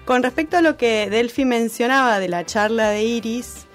con 0.05 0.23
respecto 0.23 0.57
a 0.57 0.61
lo 0.61 0.77
que 0.77 1.09
Delphi 1.09 1.45
mencionaba 1.45 2.19
de 2.19 2.27
la 2.27 2.45
charla 2.45 2.89
de 2.89 3.03
Iris 3.03 3.67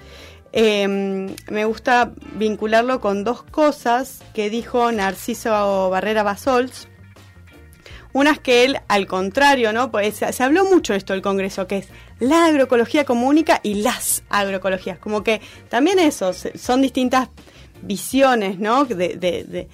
eh, 0.59 0.87
me 0.87 1.65
gusta 1.65 2.13
vincularlo 2.33 2.99
con 2.99 3.23
dos 3.23 3.43
cosas 3.43 4.23
que 4.33 4.49
dijo 4.49 4.91
Narciso 4.91 5.91
Barrera 5.91 6.23
Basols. 6.23 6.87
Una 8.11 8.31
es 8.31 8.39
que 8.39 8.63
él, 8.65 8.79
al 8.87 9.05
contrario, 9.05 9.71
¿no? 9.71 9.91
Pues 9.91 10.15
se, 10.15 10.43
habló 10.43 10.65
mucho 10.65 10.95
esto 10.95 11.13
del 11.13 11.21
Congreso, 11.21 11.67
que 11.67 11.77
es 11.77 11.89
la 12.19 12.47
agroecología 12.47 13.05
como 13.05 13.27
única 13.27 13.59
y 13.61 13.75
las 13.75 14.23
agroecologías. 14.29 14.97
Como 14.97 15.23
que 15.23 15.41
también 15.69 15.99
eso, 15.99 16.31
son 16.33 16.81
distintas 16.81 17.29
visiones, 17.83 18.57
¿no? 18.57 18.85
De- 18.85 19.15
de- 19.15 19.67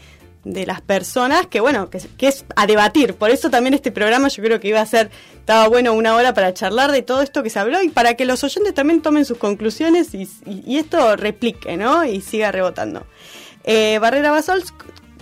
de 0.43 0.65
las 0.65 0.81
personas 0.81 1.47
que, 1.47 1.59
bueno, 1.61 1.89
que, 1.89 1.99
que 2.17 2.27
es 2.27 2.43
a 2.55 2.67
debatir. 2.67 3.13
Por 3.15 3.29
eso 3.29 3.49
también 3.49 3.73
este 3.73 3.91
programa 3.91 4.27
yo 4.27 4.43
creo 4.43 4.59
que 4.59 4.67
iba 4.67 4.81
a 4.81 4.85
ser, 4.85 5.09
estaba 5.35 5.67
bueno 5.69 5.93
una 5.93 6.15
hora 6.15 6.33
para 6.33 6.53
charlar 6.53 6.91
de 6.91 7.01
todo 7.01 7.21
esto 7.21 7.43
que 7.43 7.49
se 7.49 7.59
habló 7.59 7.81
y 7.81 7.89
para 7.89 8.15
que 8.15 8.25
los 8.25 8.43
oyentes 8.43 8.73
también 8.73 9.01
tomen 9.01 9.23
sus 9.25 9.37
conclusiones 9.37 10.13
y, 10.13 10.23
y- 10.45 10.63
y 10.65 10.77
esto 10.79 11.15
replique, 11.15 11.77
¿no? 11.77 12.03
Y 12.05 12.21
siga 12.21 12.51
rebotando. 12.51 13.05
Eh, 13.63 13.97
Barrera 14.01 14.31
Basols 14.31 14.73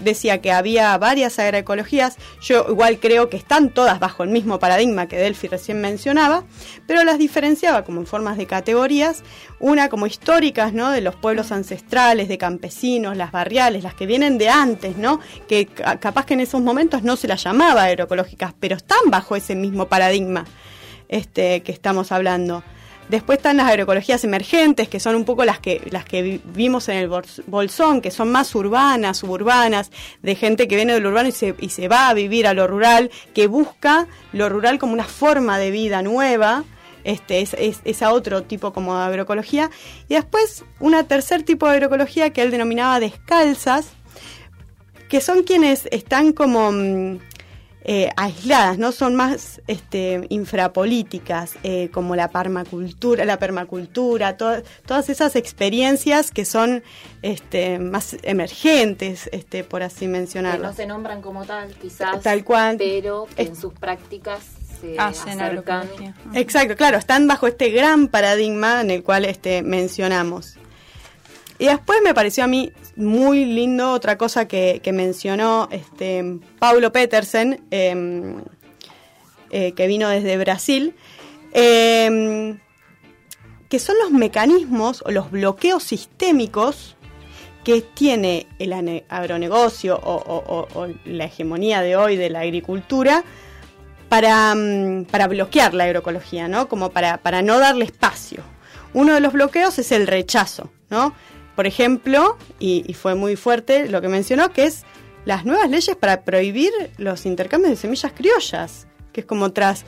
decía 0.04 0.42
que 0.42 0.52
había 0.52 0.98
varias 0.98 1.40
agroecologías, 1.40 2.18
yo 2.42 2.66
igual 2.70 3.00
creo 3.00 3.30
que 3.30 3.38
están 3.38 3.70
todas 3.70 4.00
bajo 4.00 4.24
el 4.24 4.30
mismo 4.30 4.60
paradigma 4.60 5.08
que 5.08 5.18
Delphi 5.18 5.48
recién 5.48 5.82
mencionaba, 5.82 6.44
pero 6.88 7.04
las 7.04 7.18
diferenciaba 7.18 7.84
como 7.84 8.02
en 8.02 8.08
formas 8.08 8.38
de 8.38 8.46
categorías, 8.48 9.24
una 9.60 9.90
como 9.90 10.08
históricas, 10.08 10.74
¿no? 10.74 10.90
De 10.92 11.02
los 11.02 11.16
pueblos 11.16 11.52
ancestrales, 11.52 12.28
de 12.28 12.38
campesinos, 12.38 13.16
las 13.16 13.32
barriales, 13.32 13.84
las 13.84 13.94
que 13.94 14.06
vienen 14.06 14.38
de 14.38 14.50
antes, 14.50 14.98
¿no? 14.98 15.20
Que 15.48 15.68
ca- 15.68 16.00
capaz 16.00 16.26
que 16.26 16.34
en 16.34 16.40
esos 16.42 16.62
momentos 16.62 17.04
no 17.04 17.16
se 17.16 17.28
las 17.28 17.44
llamaba 17.44 17.84
agroecológicas, 17.84 18.54
pero 18.60 18.76
están 18.76 19.00
bajo 19.08 19.36
ese 19.36 19.56
mismo 19.56 19.88
paradigma 19.88 20.46
este, 21.10 21.62
que 21.64 21.72
estamos 21.72 22.12
hablando. 22.12 22.64
Después 23.12 23.38
están 23.40 23.58
las 23.58 23.68
agroecologías 23.68 24.24
emergentes, 24.24 24.88
que 24.88 25.00
son 25.02 25.16
un 25.16 25.26
poco 25.26 25.44
las 25.46 25.60
que, 25.60 25.86
las 25.92 26.06
que 26.06 26.22
vi- 26.22 26.42
vimos 26.46 26.88
en 26.88 26.96
el 26.96 27.10
bol- 27.10 27.26
bolsón, 27.46 28.02
que 28.02 28.10
son 28.10 28.32
más 28.32 28.56
urbanas, 28.56 29.18
suburbanas, 29.18 29.92
de 30.22 30.34
gente 30.36 30.68
que 30.68 30.78
viene 30.78 30.94
del 30.94 31.06
urbano 31.06 31.28
y 31.28 31.34
se, 31.34 31.54
y 31.60 31.70
se 31.70 31.90
va 31.90 32.08
a 32.08 32.14
vivir 32.14 32.48
a 32.48 32.54
lo 32.54 32.68
rural, 32.68 33.12
que 33.34 33.48
busca 33.48 34.08
lo 34.32 34.48
rural 34.48 34.80
como 34.80 34.94
una 34.94 35.04
forma 35.04 35.60
de 35.60 35.72
vida 35.72 36.02
nueva. 36.02 36.64
Este, 37.04 37.42
es, 37.42 37.56
es, 37.84 38.02
otro 38.04 38.44
tipo 38.44 38.72
como 38.74 38.98
de 38.98 39.04
agroecología. 39.06 39.70
Y 40.08 40.14
después 40.14 40.64
una 40.80 41.04
tercer 41.04 41.44
tipo 41.44 41.66
de 41.68 41.74
agroecología 41.74 42.30
que 42.30 42.42
él 42.44 42.52
denominaba 42.52 43.00
descalzas, 43.02 43.88
que 45.10 45.20
son 45.20 45.44
quienes 45.44 45.90
están 45.92 46.32
como 46.32 46.72
mm, 46.72 47.20
eh, 47.84 48.10
aisladas, 48.16 48.78
no 48.78 48.92
son 48.92 49.16
más 49.16 49.62
este, 49.68 50.26
infrapolíticas, 50.30 51.54
eh, 51.64 51.90
como 51.92 52.16
la 52.16 52.28
permacultura, 52.30 53.26
la 53.26 53.38
permacultura, 53.38 54.38
to- 54.38 54.62
todas 54.86 55.10
esas 55.10 55.36
experiencias 55.36 56.32
que 56.32 56.46
son 56.46 56.84
este, 57.22 57.80
más 57.80 58.18
emergentes, 58.24 59.30
este, 59.32 59.64
por 59.64 59.84
así 59.84 60.02
que 60.02 60.08
mencionarlo. 60.10 60.68
no 60.68 60.74
se 60.74 60.86
nombran 60.86 61.22
como 61.22 61.46
tal, 61.46 61.74
quizás, 61.82 62.22
Tal 62.22 62.44
cual. 62.44 62.78
pero 62.78 63.28
que 63.36 63.44
en 63.44 63.56
sus 63.56 63.74
prácticas 63.74 64.40
se 64.80 64.98
Hacen 65.00 65.40
acercan. 65.42 65.88
Exacto, 66.34 66.76
claro, 66.76 66.98
están 66.98 67.28
bajo 67.28 67.46
este 67.48 67.70
gran 67.70 68.08
paradigma 68.08 68.82
en 68.82 68.90
el 68.92 69.04
cual 69.04 69.26
este, 69.26 69.62
mencionamos. 69.62 70.58
Y 71.62 71.68
después 71.68 72.00
me 72.04 72.16
pareció 72.16 72.44
a 72.44 72.48
mí 72.48 72.72
muy 72.96 73.46
lindo 73.46 73.92
otra 73.92 74.18
cosa 74.18 74.48
que, 74.48 74.82
mencionó 74.92 75.70
este, 75.72 76.40
Paulo 76.58 76.92
Petersen, 76.92 77.62
eh, 77.70 78.36
eh, 79.52 79.74
que 79.74 79.86
vino 79.86 80.10
desde 80.10 80.38
Brasil, 80.40 80.96
eh, 81.54 82.58
que 83.70 83.78
son 83.78 83.96
los 84.02 84.10
mecanismos 84.10 85.04
o 85.06 85.12
los 85.12 85.30
bloqueos 85.30 85.84
sistémicos 85.84 86.96
que 87.64 87.82
tiene 87.82 88.48
el 88.58 88.74
agronegocio 89.08 90.00
o, 90.04 90.68
o- 90.74 90.88
la 91.06 91.26
hegemonía 91.26 91.84
de 91.84 91.96
hoy 91.96 92.16
de 92.16 92.32
la 92.32 92.40
agricultura 92.40 93.24
para, 94.10 94.56
mm, 94.56 95.06
para 95.12 95.28
bloquear 95.28 95.76
la 95.76 95.84
agroecología, 95.84 96.48
¿no? 96.48 96.68
Como 96.68 96.90
para, 96.90 97.18
para 97.18 97.44
no 97.44 97.60
darle 97.60 97.86
espacio. 97.86 98.42
Uno 98.94 99.14
de 99.14 99.20
los 99.20 99.32
bloqueos 99.34 99.78
es 99.78 99.92
el 99.92 100.08
rechazo, 100.08 100.72
¿no? 100.90 101.14
Por 101.56 101.68
ejemplo, 101.68 102.38
y, 102.60 102.94
fue 102.94 103.16
muy 103.16 103.36
fuerte 103.36 103.88
lo 103.88 104.02
que 104.02 104.08
mencionó, 104.08 104.52
que 104.52 104.66
es 104.66 104.84
las 105.26 105.46
nuevas 105.46 105.70
leyes 105.70 105.96
para 105.96 106.24
prohibir 106.24 106.72
los 106.98 107.26
intercambios 107.26 107.72
de 107.72 107.76
semillas 107.76 108.14
criollas, 108.14 108.88
que 109.12 109.22
es 109.22 109.26
como 109.26 109.52
tras 109.52 109.86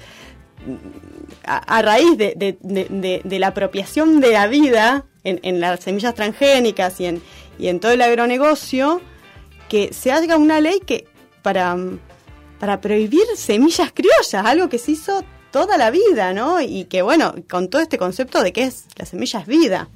a, 1.45 1.81
raíz 1.81 2.17
de 2.17 3.39
la 3.39 3.47
apropiación 3.47 4.19
de 4.19 4.31
la 4.31 4.47
vida 4.47 5.05
en, 5.23 5.39
en 5.43 5.59
las 5.59 5.81
semillas 5.81 6.13
transgénicas 6.13 6.99
y 6.99 7.05
en, 7.05 7.21
y 7.57 7.67
en 7.67 7.79
todo 7.79 7.91
el 7.91 8.01
agronegocio, 8.01 9.01
que 9.69 9.93
se 9.93 10.11
haga 10.11 10.37
una 10.37 10.59
ley 10.61 10.79
que 10.85 11.07
para, 11.41 11.75
para 12.59 12.81
prohibir 12.81 13.25
semillas 13.35 13.91
criollas, 13.93 14.45
algo 14.45 14.69
que 14.69 14.77
se 14.77 14.91
hizo 14.91 15.23
toda 15.51 15.77
la 15.77 15.91
vida, 15.91 16.33
¿no? 16.33 16.61
Y 16.61 16.85
que 16.85 17.01
bueno, 17.01 17.35
con 17.49 17.69
todo 17.69 17.81
este 17.81 17.97
concepto 17.97 18.41
de 18.41 18.53
que 18.53 18.63
es 18.63 18.85
la 18.97 19.05
semilla 19.05 19.39
es 19.39 19.47
vida. 19.47 19.89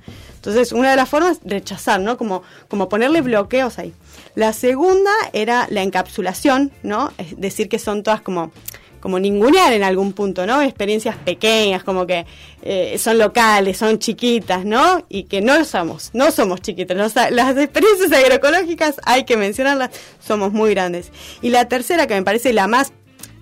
Entonces, 0.48 0.72
una 0.72 0.92
de 0.92 0.96
las 0.96 1.10
formas 1.10 1.38
es 1.38 1.39
rechazar, 1.44 2.00
¿no? 2.00 2.18
Como, 2.18 2.42
como 2.70 2.88
ponerle 2.88 3.22
bloqueos 3.22 3.80
ahí. 3.80 3.94
La 4.34 4.54
segunda 4.54 5.12
era 5.34 5.68
la 5.70 5.84
encapsulación, 5.84 6.72
¿no? 6.84 7.12
Es 7.18 7.38
decir, 7.38 7.68
que 7.68 7.80
son 7.80 8.01
todas 8.01 8.22
como 8.22 8.51
como 9.01 9.20
ningunear 9.20 9.74
en 9.74 9.84
algún 9.84 10.13
punto, 10.13 10.46
¿no? 10.46 10.62
Experiencias 10.62 11.16
pequeñas, 11.18 11.84
como 11.84 12.08
que 12.08 12.25
eh, 12.63 12.98
son 12.98 13.20
locales, 13.20 13.77
son 13.77 14.00
chiquitas, 14.00 14.66
¿no? 14.66 15.06
Y 15.08 15.24
que 15.24 15.39
no 15.42 15.63
somos, 15.66 16.10
no 16.13 16.32
somos 16.32 16.62
chiquitas. 16.62 17.16
Las 17.32 17.58
experiencias 17.58 18.12
agroecológicas 18.12 18.96
hay 19.04 19.24
que 19.24 19.38
mencionarlas, 19.38 19.92
somos 20.20 20.51
muy 20.51 20.72
grandes. 20.72 21.12
Y 21.42 21.50
la 21.50 21.68
tercera, 21.68 22.08
que 22.08 22.16
me 22.16 22.24
parece 22.24 22.54
la 22.54 22.68
más 22.68 22.92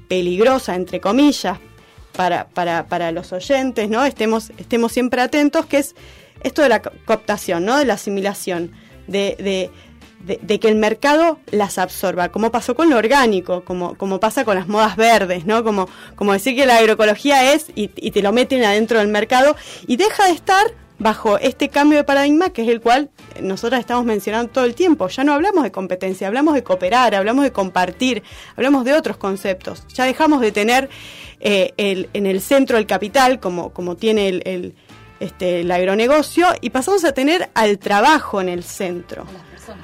peligrosa, 0.09 0.75
entre 0.75 1.00
comillas, 1.00 1.57
para, 2.15 2.47
para, 2.47 2.88
para 2.88 3.12
los 3.12 3.31
oyentes, 3.33 3.89
¿no? 3.89 4.05
Estemos, 4.05 4.51
estemos 4.57 4.91
siempre 4.91 5.21
atentos, 5.21 5.65
que 5.65 5.77
es 5.77 5.95
esto 6.45 6.61
de 6.61 6.69
la 6.69 6.81
co- 6.81 6.91
cooptación, 7.05 7.65
¿no? 7.65 7.77
De 7.77 7.85
la 7.85 7.95
asimilación, 7.95 8.71
de, 9.07 9.35
de, 9.39 10.39
de- 10.41 10.59
que 10.59 10.67
el 10.69 10.75
mercado 10.75 11.39
las 11.51 11.77
absorba, 11.77 12.29
como 12.29 12.51
pasó 12.51 12.75
con 12.75 12.89
lo 12.89 12.97
orgánico, 12.97 13.63
como, 13.63 13.95
pasa 14.19 14.45
con 14.45 14.55
las 14.55 14.67
modas 14.67 14.95
verdes, 14.95 15.45
¿no? 15.45 15.63
Como, 15.63 15.87
como 16.15 16.33
decir 16.33 16.55
que 16.55 16.65
la 16.65 16.77
agroecología 16.77 17.53
es 17.53 17.67
y, 17.75 17.87
te 17.89 18.21
lo 18.21 18.31
meten 18.31 18.63
adentro 18.63 18.99
del 18.99 19.09
mercado 19.09 19.55
y 19.87 19.97
deja 19.97 20.25
de 20.27 20.31
estar 20.33 20.65
bajo 20.97 21.37
este 21.39 21.67
cambio 21.67 21.97
de 21.97 22.05
paradigma 22.05 22.51
que 22.51 22.61
es 22.61 22.69
el 22.69 22.79
cual 22.79 23.09
nosotros 23.41 23.79
estamos 23.81 24.05
mencionando 24.05 24.49
todo 24.51 24.63
el 24.63 24.75
tiempo. 24.75 25.09
Ya 25.09 25.23
no 25.25 25.33
hablamos 25.33 25.63
de 25.65 25.71
competencia, 25.71 26.25
hablamos 26.27 26.53
de 26.55 26.63
cooperar, 26.63 27.13
hablamos 27.15 27.43
de 27.43 27.51
compartir, 27.51 28.23
hablamos 28.55 28.85
de 28.85 28.93
otros 28.93 29.17
conceptos. 29.17 29.83
Ya 29.93 30.05
dejamos 30.05 30.39
de 30.39 30.53
tener 30.53 30.89
eh, 31.41 31.74
el, 31.75 32.09
en 32.13 32.25
el 32.25 32.39
centro 32.39 32.77
el 32.77 32.85
capital 32.87 33.39
como, 33.41 33.74
como 33.74 33.98
tiene 33.98 34.29
el, 34.29 34.74
este, 35.19 35.61
el 35.61 35.71
agronegocio 35.71 36.47
y 36.61 36.69
pasamos 36.71 37.03
a 37.05 37.11
tener 37.13 37.49
al 37.53 37.79
trabajo 37.79 38.41
en 38.41 38.49
el 38.49 38.63
centro, 38.63 39.25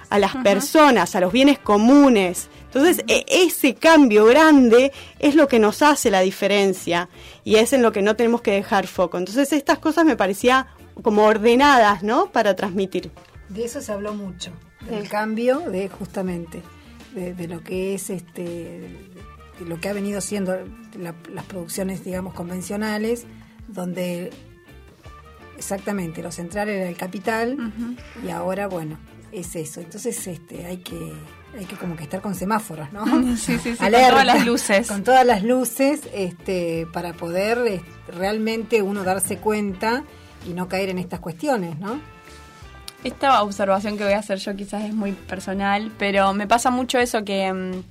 a 0.10 0.20
las 0.20 0.36
personas, 0.38 1.16
a 1.16 1.20
los 1.20 1.32
bienes 1.32 1.58
comunes. 1.60 2.50
Entonces, 2.66 3.04
e- 3.08 3.26
ese 3.28 3.76
cambio 3.76 4.26
grande 4.26 4.92
es 5.20 5.36
lo 5.36 5.48
que 5.48 5.60
nos 5.60 5.82
hace 5.82 6.12
la 6.12 6.22
diferencia 6.22 7.10
y 7.44 7.56
es 7.56 7.74
en 7.74 7.82
lo 7.82 7.92
que 7.92 8.02
no 8.02 8.16
tenemos 8.16 8.42
que 8.42 8.52
dejar 8.52 8.88
foco. 8.88 9.18
Entonces, 9.18 9.52
estas 9.54 9.80
cosas 9.80 10.06
me 10.06 10.16
parecía 10.16 10.68
como 11.02 11.24
ordenadas, 11.26 12.04
¿no? 12.04 12.32
Para 12.32 12.56
transmitir. 12.56 13.12
De 13.50 13.66
eso 13.66 13.82
se 13.82 13.92
habló 13.92 14.14
mucho, 14.14 14.52
del 14.90 15.10
cambio 15.10 15.60
de 15.62 15.90
justamente, 15.90 16.62
de, 17.16 17.34
de 17.34 17.48
lo 17.48 17.62
que 17.64 17.96
es 17.96 18.10
este, 18.10 18.44
de 19.60 19.66
lo 19.66 19.80
que 19.80 19.90
ha 19.90 19.94
venido 19.94 20.22
siendo 20.22 20.58
la- 20.98 21.16
las 21.34 21.46
producciones, 21.46 22.04
digamos, 22.06 22.34
convencionales, 22.34 23.26
donde 23.68 24.32
exactamente 25.58 26.22
lo 26.22 26.32
central 26.32 26.70
era 26.70 26.88
el 26.88 26.98
capital 26.98 27.58
y 28.26 28.30
ahora, 28.30 28.68
bueno, 28.68 28.98
es 29.32 29.56
eso. 29.56 29.82
Entonces, 29.82 30.28
este, 30.28 30.66
hay 30.66 30.78
que 30.78 31.14
hay 31.58 31.66
que 31.66 31.76
como 31.76 31.98
que 31.98 32.04
estar 32.04 32.22
con 32.22 32.34
semáforos, 32.34 32.92
¿no? 32.94 33.06
Sí, 33.36 33.58
sí, 33.58 33.76
sí, 33.76 33.78
con 33.78 33.92
todas 33.92 34.26
las 34.26 34.46
luces. 34.46 34.88
Con 34.88 35.04
todas 35.04 35.26
las 35.26 35.44
luces, 35.44 36.02
este, 36.14 36.88
para 36.94 37.14
poder 37.14 37.82
realmente 38.08 38.82
uno 38.82 39.04
darse 39.04 39.38
cuenta 39.38 40.04
y 40.48 40.54
no 40.54 40.68
caer 40.68 40.90
en 40.90 40.98
estas 40.98 41.20
cuestiones, 41.20 41.78
¿no? 41.80 42.00
Esta 43.04 43.42
observación 43.42 43.98
que 43.98 44.04
voy 44.04 44.14
a 44.14 44.20
hacer 44.20 44.38
yo 44.38 44.56
quizás 44.56 44.84
es 44.84 44.94
muy 44.94 45.14
personal, 45.14 45.92
pero 45.98 46.34
me 46.34 46.48
pasa 46.48 46.70
mucho 46.70 47.00
eso 47.00 47.24
que 47.26 47.52
mm, 47.52 47.84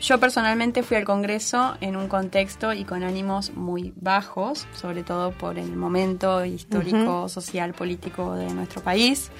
yo 0.00 0.20
personalmente 0.20 0.82
fui 0.82 0.96
al 0.96 1.04
Congreso 1.04 1.76
en 1.80 1.96
un 1.96 2.08
contexto 2.08 2.72
y 2.72 2.84
con 2.84 3.02
ánimos 3.02 3.52
muy 3.54 3.92
bajos, 3.96 4.66
sobre 4.74 5.02
todo 5.02 5.32
por 5.32 5.58
el 5.58 5.74
momento 5.74 6.44
histórico, 6.44 7.28
social, 7.28 7.74
político 7.74 8.34
de 8.34 8.52
nuestro 8.52 8.82
país. 8.82 9.30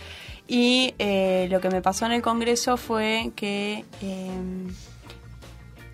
Y 0.49 0.95
eh, 0.99 1.47
lo 1.51 1.61
que 1.61 1.69
me 1.69 1.83
pasó 1.83 2.07
en 2.07 2.13
el 2.13 2.23
Congreso 2.23 2.77
fue 2.77 3.33
que 3.37 3.85
eh, 4.03 4.31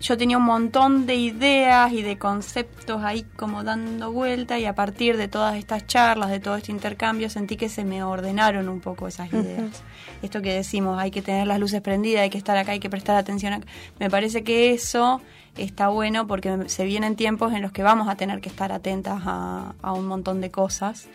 yo 0.05 0.17
tenía 0.17 0.37
un 0.37 0.43
montón 0.43 1.07
de 1.07 1.15
ideas 1.15 1.91
y 1.91 2.03
de 2.03 2.19
conceptos 2.19 3.03
ahí 3.03 3.23
como 3.35 3.63
dando 3.63 4.11
vuelta 4.11 4.59
y 4.59 4.65
a 4.65 4.75
partir 4.75 5.17
de 5.17 5.27
todas 5.27 5.55
estas 5.55 5.87
charlas, 5.87 6.29
de 6.29 6.39
todo 6.39 6.55
este 6.57 6.71
intercambio, 6.71 7.27
sentí 7.27 7.57
que 7.57 7.69
se 7.69 7.83
me 7.83 8.03
ordenaron 8.03 8.69
un 8.69 8.81
poco 8.81 9.07
esas 9.07 9.33
ideas. 9.33 9.81
Esto 10.21 10.43
que 10.43 10.53
decimos, 10.53 10.99
hay 10.99 11.09
que 11.09 11.23
tener 11.23 11.47
las 11.47 11.59
luces 11.59 11.81
prendidas, 11.81 12.21
hay 12.21 12.29
que 12.29 12.37
estar 12.37 12.55
acá, 12.55 12.73
hay 12.73 12.79
que 12.79 12.89
prestar 12.89 13.15
atención 13.15 13.53
acá. 13.53 13.65
Me 13.99 14.11
parece 14.11 14.43
que 14.43 14.73
eso 14.73 15.21
está 15.57 15.87
bueno 15.87 16.27
porque 16.27 16.55
se 16.67 16.85
vienen 16.85 17.15
tiempos 17.15 17.53
en 17.53 17.63
los 17.63 17.71
que 17.71 17.81
vamos 17.81 18.07
a 18.07 18.15
tener 18.15 18.41
que 18.41 18.49
estar 18.49 18.71
atentas 18.71 19.23
a, 19.25 19.73
a 19.81 19.93
un 19.93 20.05
montón 20.05 20.39
de 20.39 20.51
cosas 20.51 21.07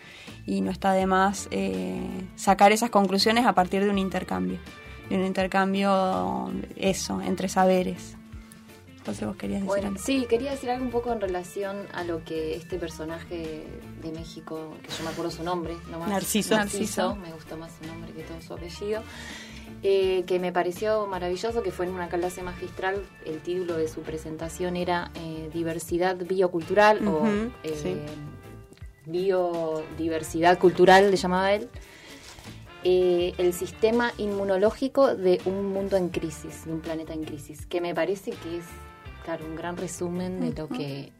y 0.45 0.59
no 0.59 0.69
está 0.69 0.91
de 0.91 1.05
más 1.05 1.47
eh, 1.51 2.27
sacar 2.35 2.73
esas 2.73 2.89
conclusiones 2.89 3.45
a 3.45 3.53
partir 3.53 3.85
de 3.85 3.89
un 3.89 3.97
intercambio, 3.97 4.59
de 5.09 5.15
un 5.15 5.25
intercambio, 5.25 6.51
eso, 6.75 7.21
entre 7.21 7.47
saberes. 7.47 8.17
Entonces 9.01 9.27
vos 9.27 9.35
querías 9.35 9.61
decir 9.61 9.67
Bueno, 9.67 9.87
algo. 9.87 9.99
sí, 9.99 10.27
quería 10.29 10.51
decir 10.51 10.69
algo 10.69 10.85
un 10.85 10.91
poco 10.91 11.11
en 11.11 11.19
relación 11.19 11.87
a 11.91 12.03
lo 12.03 12.23
que 12.23 12.55
este 12.55 12.77
personaje 12.77 13.65
de 14.03 14.11
México, 14.11 14.75
que 14.83 14.89
yo 14.95 15.03
me 15.03 15.09
acuerdo 15.09 15.31
su 15.31 15.43
nombre, 15.43 15.75
nomás, 15.89 16.07
Narciso. 16.07 16.55
Narciso, 16.55 17.15
me 17.15 17.31
gustó 17.33 17.57
más 17.57 17.71
su 17.81 17.87
nombre 17.87 18.11
que 18.13 18.21
todo 18.21 18.39
su 18.41 18.53
apellido, 18.53 19.01
eh, 19.81 20.23
que 20.27 20.37
me 20.37 20.51
pareció 20.51 21.07
maravilloso, 21.07 21.63
que 21.63 21.71
fue 21.71 21.87
en 21.87 21.93
una 21.93 22.09
clase 22.09 22.43
magistral, 22.43 23.03
el 23.25 23.39
título 23.39 23.75
de 23.75 23.87
su 23.87 24.01
presentación 24.01 24.75
era 24.75 25.09
eh, 25.15 25.49
Diversidad 25.51 26.15
Biocultural 26.17 27.07
o 27.07 27.21
Ujú, 27.23 27.51
eh, 27.63 27.79
sí. 27.81 27.97
Biodiversidad 29.09 30.59
Cultural, 30.59 31.09
le 31.09 31.17
llamaba 31.17 31.53
él. 31.53 31.69
Eh, 32.83 33.33
el 33.37 33.53
sistema 33.53 34.11
inmunológico 34.17 35.15
de 35.15 35.39
un 35.45 35.67
mundo 35.71 35.97
en 35.97 36.09
crisis, 36.09 36.65
de 36.65 36.73
un 36.73 36.81
planeta 36.81 37.13
en 37.13 37.23
crisis, 37.23 37.65
que 37.65 37.79
me 37.81 37.93
parece 37.93 38.31
que 38.31 38.57
es, 38.57 38.65
claro, 39.23 39.45
un 39.45 39.55
gran 39.55 39.77
resumen 39.77 40.39
de 40.39 40.53
lo 40.59 40.67
que 40.67 41.11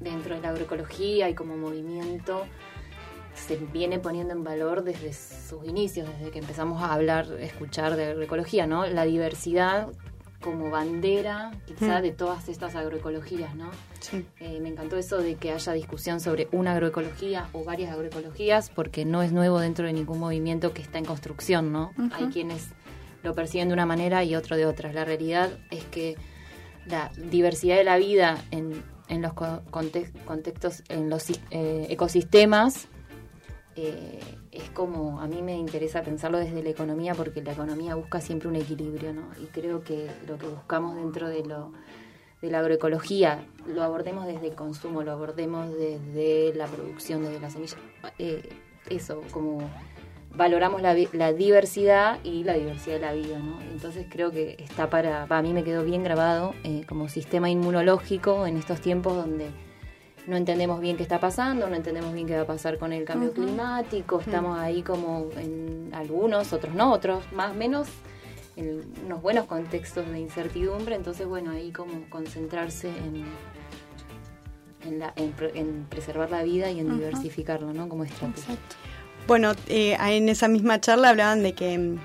dentro 0.00 0.34
de 0.34 0.40
la 0.40 0.50
agroecología 0.50 1.28
y 1.28 1.34
como 1.34 1.56
movimiento 1.56 2.44
se 3.34 3.56
viene 3.56 3.98
poniendo 3.98 4.32
en 4.32 4.44
valor 4.44 4.82
desde 4.82 5.12
sus 5.12 5.64
inicios, 5.66 6.08
desde 6.18 6.30
que 6.30 6.38
empezamos 6.38 6.82
a 6.82 6.92
hablar, 6.94 7.26
escuchar 7.40 7.96
de 7.96 8.06
agroecología, 8.06 8.66
¿no? 8.66 8.86
La 8.86 9.04
diversidad 9.04 9.88
como 10.40 10.70
bandera, 10.70 11.50
quizá, 11.66 11.98
Mm. 11.98 12.02
de 12.02 12.12
todas 12.12 12.48
estas 12.48 12.74
agroecologías, 12.76 13.54
¿no? 13.56 13.70
Sí. 14.00 14.24
Eh, 14.38 14.60
me 14.60 14.68
encantó 14.68 14.96
eso 14.96 15.18
de 15.18 15.34
que 15.34 15.50
haya 15.52 15.72
discusión 15.72 16.20
sobre 16.20 16.48
una 16.52 16.72
agroecología 16.72 17.48
o 17.52 17.64
varias 17.64 17.92
agroecologías, 17.92 18.70
porque 18.70 19.04
no 19.04 19.22
es 19.22 19.32
nuevo 19.32 19.58
dentro 19.58 19.86
de 19.86 19.92
ningún 19.92 20.18
movimiento 20.20 20.72
que 20.72 20.82
está 20.82 20.98
en 20.98 21.04
construcción, 21.04 21.72
¿no? 21.72 21.92
Hay 22.12 22.26
quienes 22.26 22.68
lo 23.22 23.34
perciben 23.34 23.68
de 23.68 23.74
una 23.74 23.86
manera 23.86 24.22
y 24.24 24.36
otro 24.36 24.56
de 24.56 24.66
otra. 24.66 24.92
La 24.92 25.04
realidad 25.04 25.50
es 25.70 25.84
que 25.84 26.16
la 26.86 27.10
diversidad 27.16 27.76
de 27.76 27.84
la 27.84 27.96
vida 27.96 28.42
en, 28.50 28.82
en 29.08 29.22
los 29.22 29.32
co- 29.34 29.62
conte- 29.70 30.12
contextos, 30.24 30.82
en 30.88 31.10
los 31.10 31.30
eh, 31.50 31.86
ecosistemas, 31.90 32.88
eh, 33.76 34.20
es 34.52 34.70
como, 34.70 35.20
a 35.20 35.26
mí 35.26 35.42
me 35.42 35.54
interesa 35.56 36.02
pensarlo 36.02 36.38
desde 36.38 36.62
la 36.62 36.70
economía, 36.70 37.14
porque 37.14 37.42
la 37.42 37.52
economía 37.52 37.94
busca 37.94 38.20
siempre 38.20 38.48
un 38.48 38.56
equilibrio, 38.56 39.12
¿no? 39.12 39.28
Y 39.42 39.46
creo 39.46 39.82
que 39.84 40.10
lo 40.26 40.38
que 40.38 40.46
buscamos 40.46 40.96
dentro 40.96 41.28
de 41.28 41.44
lo 41.44 41.72
de 42.42 42.50
la 42.50 42.58
agroecología 42.60 43.46
lo 43.66 43.82
abordemos 43.82 44.26
desde 44.26 44.48
el 44.48 44.54
consumo, 44.54 45.02
lo 45.02 45.12
abordemos 45.12 45.70
desde 45.74 46.52
la 46.54 46.66
producción, 46.66 47.22
desde 47.22 47.40
la 47.40 47.50
semilla. 47.50 47.76
Eh, 48.18 48.48
eso, 48.90 49.22
como 49.30 49.58
valoramos 50.36 50.82
la, 50.82 50.94
la, 51.12 51.32
diversidad 51.32 52.18
y 52.22 52.44
la 52.44 52.54
diversidad 52.54 52.96
de 52.96 53.00
la 53.00 53.12
vida, 53.12 53.38
¿no? 53.38 53.60
Entonces 53.72 54.06
creo 54.08 54.30
que 54.30 54.56
está 54.58 54.90
para, 54.90 55.26
para 55.26 55.42
mí 55.42 55.52
me 55.52 55.64
quedó 55.64 55.84
bien 55.84 56.04
grabado 56.04 56.54
eh, 56.64 56.84
como 56.86 57.08
sistema 57.08 57.48
inmunológico 57.50 58.46
en 58.46 58.56
estos 58.56 58.80
tiempos 58.80 59.16
donde 59.16 59.48
no 60.26 60.36
entendemos 60.36 60.80
bien 60.80 60.96
qué 60.96 61.02
está 61.02 61.20
pasando, 61.20 61.68
no 61.68 61.76
entendemos 61.76 62.12
bien 62.12 62.26
qué 62.26 62.36
va 62.36 62.42
a 62.42 62.46
pasar 62.46 62.78
con 62.78 62.92
el 62.92 63.04
cambio 63.04 63.32
climático, 63.32 64.20
estamos 64.20 64.58
ahí 64.58 64.82
como 64.82 65.28
en 65.36 65.90
algunos, 65.92 66.52
otros 66.52 66.74
no, 66.74 66.92
otros 66.92 67.24
más 67.32 67.54
menos 67.54 67.88
en 68.56 68.82
unos 69.04 69.22
buenos 69.22 69.46
contextos 69.46 70.08
de 70.10 70.18
incertidumbre, 70.18 70.96
entonces 70.96 71.26
bueno, 71.26 71.52
ahí 71.52 71.70
como 71.70 72.08
concentrarse 72.10 72.88
en, 72.88 73.24
en, 75.54 75.86
preservar 75.88 76.30
la 76.30 76.42
vida 76.42 76.70
y 76.70 76.80
en 76.80 76.92
diversificarlo, 76.92 77.72
¿no? 77.72 77.88
Como 77.88 78.04
estrategia. 78.04 78.56
Bueno, 79.26 79.52
eh, 79.68 79.96
en 80.00 80.28
esa 80.28 80.48
misma 80.48 80.80
charla 80.80 81.10
hablaban 81.10 81.42
de 81.42 81.52
que, 81.52 81.96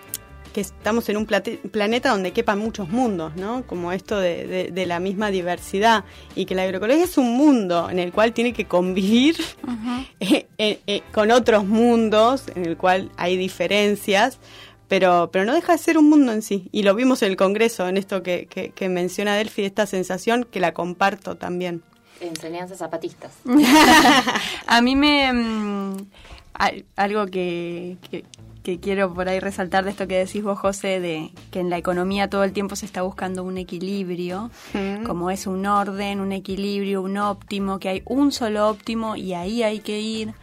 estamos 0.56 1.08
en 1.08 1.18
un 1.18 1.26
planeta 1.26 2.10
donde 2.10 2.32
quepan 2.34 2.60
muchos 2.60 2.90
mundos, 2.90 3.36
¿no? 3.36 3.66
Como 3.68 3.92
esto 3.92 4.20
de, 4.20 4.84
la 4.86 5.00
misma 5.00 5.30
diversidad 5.30 6.04
y 6.36 6.46
que 6.46 6.56
la 6.56 6.64
agroecología 6.64 7.06
es 7.06 7.18
un 7.18 7.38
mundo 7.38 7.90
en 7.90 8.00
el 8.00 8.12
cual 8.12 8.34
tiene 8.34 8.52
que 8.52 8.66
convivir 8.66 9.38
eh, 10.20 10.48
eh, 10.58 11.02
con 11.14 11.32
otros 11.32 11.66
mundos 11.66 12.46
en 12.56 12.66
el 12.66 12.76
cual 12.76 13.12
hay 13.16 13.38
diferencias 13.38 14.40
pero, 14.92 15.30
pero 15.32 15.46
no 15.46 15.54
deja 15.54 15.72
de 15.72 15.78
ser 15.78 15.98
un 15.98 16.10
mundo 16.10 16.34
en 16.34 16.42
sí. 16.42 16.68
Y 16.74 16.84
lo 16.84 16.94
vimos 16.94 17.22
en 17.22 17.30
el 17.30 17.38
Congreso, 17.38 17.88
en 17.88 17.96
esto 17.96 18.24
que, 18.24 18.46
que, 18.76 18.90
menciona 18.90 19.38
Delphi, 19.38 19.64
esta 19.64 19.86
sensación 19.86 20.44
que 20.44 20.60
la 20.60 20.74
comparto 20.74 21.38
también. 21.38 21.82
Enseñanzas 22.20 22.80
zapatistas. 22.80 23.32
a 24.68 24.82
mí 24.82 24.98
me... 24.98 25.32
Algo 26.96 27.26
que, 27.26 27.98
que, 28.64 28.80
quiero 28.80 29.14
por 29.14 29.28
ahí 29.28 29.40
resaltar 29.40 29.84
de 29.84 29.92
esto 29.92 30.08
que 30.08 30.18
decís 30.18 30.44
vos, 30.44 30.60
José, 30.60 31.00
de 31.00 31.32
que 31.50 31.60
en 31.60 31.70
la 31.70 31.78
economía 31.78 32.30
todo 32.30 32.44
el 32.44 32.54
tiempo 32.54 32.76
se 32.76 32.86
está 32.86 33.02
buscando 33.02 33.44
un 33.44 33.58
equilibrio, 33.58 34.52
como 35.06 35.32
es 35.32 35.48
un 35.48 35.66
orden, 35.66 36.20
un 36.20 36.32
equilibrio, 36.32 37.02
un 37.02 37.18
óptimo, 37.18 37.80
que 37.80 37.90
hay 37.90 38.02
un 38.06 38.32
solo 38.32 38.70
óptimo 38.70 39.16
y 39.16 39.34
ahí 39.34 39.64
hay 39.64 39.80
que 39.80 40.00
ir. 40.00 40.34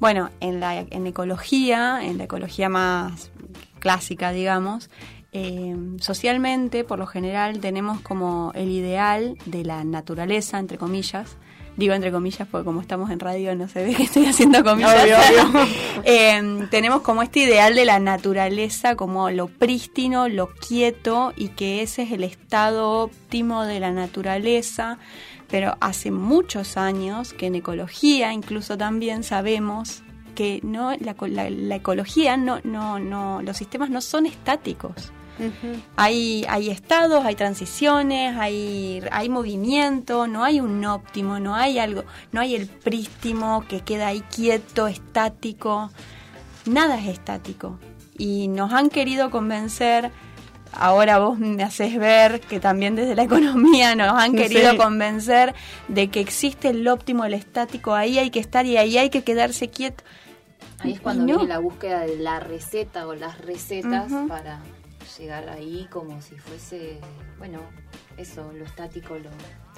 Bueno, 0.00 0.30
en 0.40 0.58
la 0.58 0.80
en 0.80 1.06
ecología, 1.06 2.00
en 2.02 2.18
la 2.18 2.24
ecología 2.24 2.68
más 2.68 3.30
clásica, 3.78 4.32
digamos, 4.32 4.90
eh, 5.32 5.74
socialmente, 5.98 6.84
por 6.84 6.98
lo 6.98 7.06
general, 7.06 7.58
tenemos 7.60 8.00
como 8.00 8.52
el 8.54 8.70
ideal 8.70 9.38
de 9.46 9.64
la 9.64 9.82
naturaleza, 9.82 10.58
entre 10.58 10.76
comillas. 10.76 11.36
Digo 11.76 11.94
entre 11.94 12.12
comillas 12.12 12.46
porque 12.50 12.66
como 12.66 12.82
estamos 12.82 13.10
en 13.10 13.18
radio 13.18 13.54
no 13.56 13.66
se 13.66 13.82
ve 13.82 13.94
que 13.94 14.02
estoy 14.02 14.26
haciendo 14.26 14.62
comillas. 14.62 14.92
Eh, 16.04 16.66
tenemos 16.70 17.02
como 17.02 17.22
este 17.22 17.40
ideal 17.40 17.74
de 17.74 17.84
la 17.84 18.00
naturaleza 18.00 18.96
como 18.96 19.30
lo 19.30 19.46
prístino, 19.46 20.28
lo 20.28 20.52
quieto 20.52 21.32
y 21.36 21.48
que 21.48 21.82
ese 21.82 22.02
es 22.02 22.12
el 22.12 22.24
estado 22.24 22.90
óptimo 22.90 23.64
de 23.64 23.78
la 23.78 23.92
naturaleza. 23.92 24.98
Pero 25.48 25.76
hace 25.80 26.10
muchos 26.10 26.76
años 26.76 27.32
que 27.34 27.46
en 27.46 27.54
ecología 27.54 28.32
incluso 28.32 28.76
también 28.76 29.22
sabemos 29.22 30.02
que 30.34 30.60
no 30.62 30.92
la, 30.98 31.14
la, 31.50 31.76
ecología 31.76 32.36
no, 32.36 32.58
no, 32.64 32.98
no, 32.98 33.42
los 33.42 33.56
sistemas 33.56 33.90
no 33.90 34.00
son 34.00 34.26
estáticos. 34.26 35.12
Hay, 35.96 36.44
hay 36.48 36.70
estados, 36.70 37.24
hay 37.24 37.34
transiciones, 37.34 38.36
hay, 38.36 39.02
hay 39.10 39.28
movimiento, 39.28 40.26
no 40.26 40.44
hay 40.44 40.60
un 40.60 40.84
óptimo, 40.84 41.40
no 41.40 41.54
hay 41.54 41.78
algo, 41.78 42.04
no 42.30 42.40
hay 42.40 42.54
el 42.54 42.66
prístimo 42.66 43.64
que 43.68 43.80
queda 43.80 44.08
ahí 44.08 44.20
quieto, 44.34 44.86
estático. 44.86 45.90
Nada 46.66 46.98
es 46.98 47.08
estático. 47.08 47.78
Y 48.16 48.48
nos 48.48 48.72
han 48.72 48.88
querido 48.88 49.30
convencer 49.30 50.12
ahora 50.72 51.18
vos 51.18 51.38
me 51.38 51.62
haces 51.62 51.98
ver 51.98 52.40
que 52.40 52.60
también 52.60 52.96
desde 52.96 53.14
la 53.14 53.22
economía 53.24 53.94
nos 53.94 54.12
han 54.12 54.34
querido 54.34 54.76
convencer 54.76 55.54
de 55.88 56.08
que 56.08 56.20
existe 56.20 56.70
el 56.70 56.86
óptimo, 56.88 57.24
el 57.24 57.34
estático, 57.34 57.94
ahí 57.94 58.18
hay 58.18 58.30
que 58.30 58.40
estar 58.40 58.66
y 58.66 58.76
ahí 58.76 58.98
hay 58.98 59.10
que 59.10 59.22
quedarse 59.22 59.68
quieto. 59.68 60.02
Ahí 60.78 60.94
es 60.94 61.00
cuando 61.00 61.24
viene 61.26 61.44
la 61.44 61.58
búsqueda 61.58 62.00
de 62.00 62.16
la 62.16 62.40
receta 62.40 63.06
o 63.06 63.14
las 63.14 63.38
recetas 63.38 64.10
para 64.26 64.60
llegar 65.18 65.48
ahí 65.48 65.86
como 65.90 66.20
si 66.22 66.36
fuese, 66.36 66.98
bueno, 67.38 67.60
eso, 68.16 68.52
lo 68.52 68.64
estático, 68.64 69.16
lo... 69.18 69.30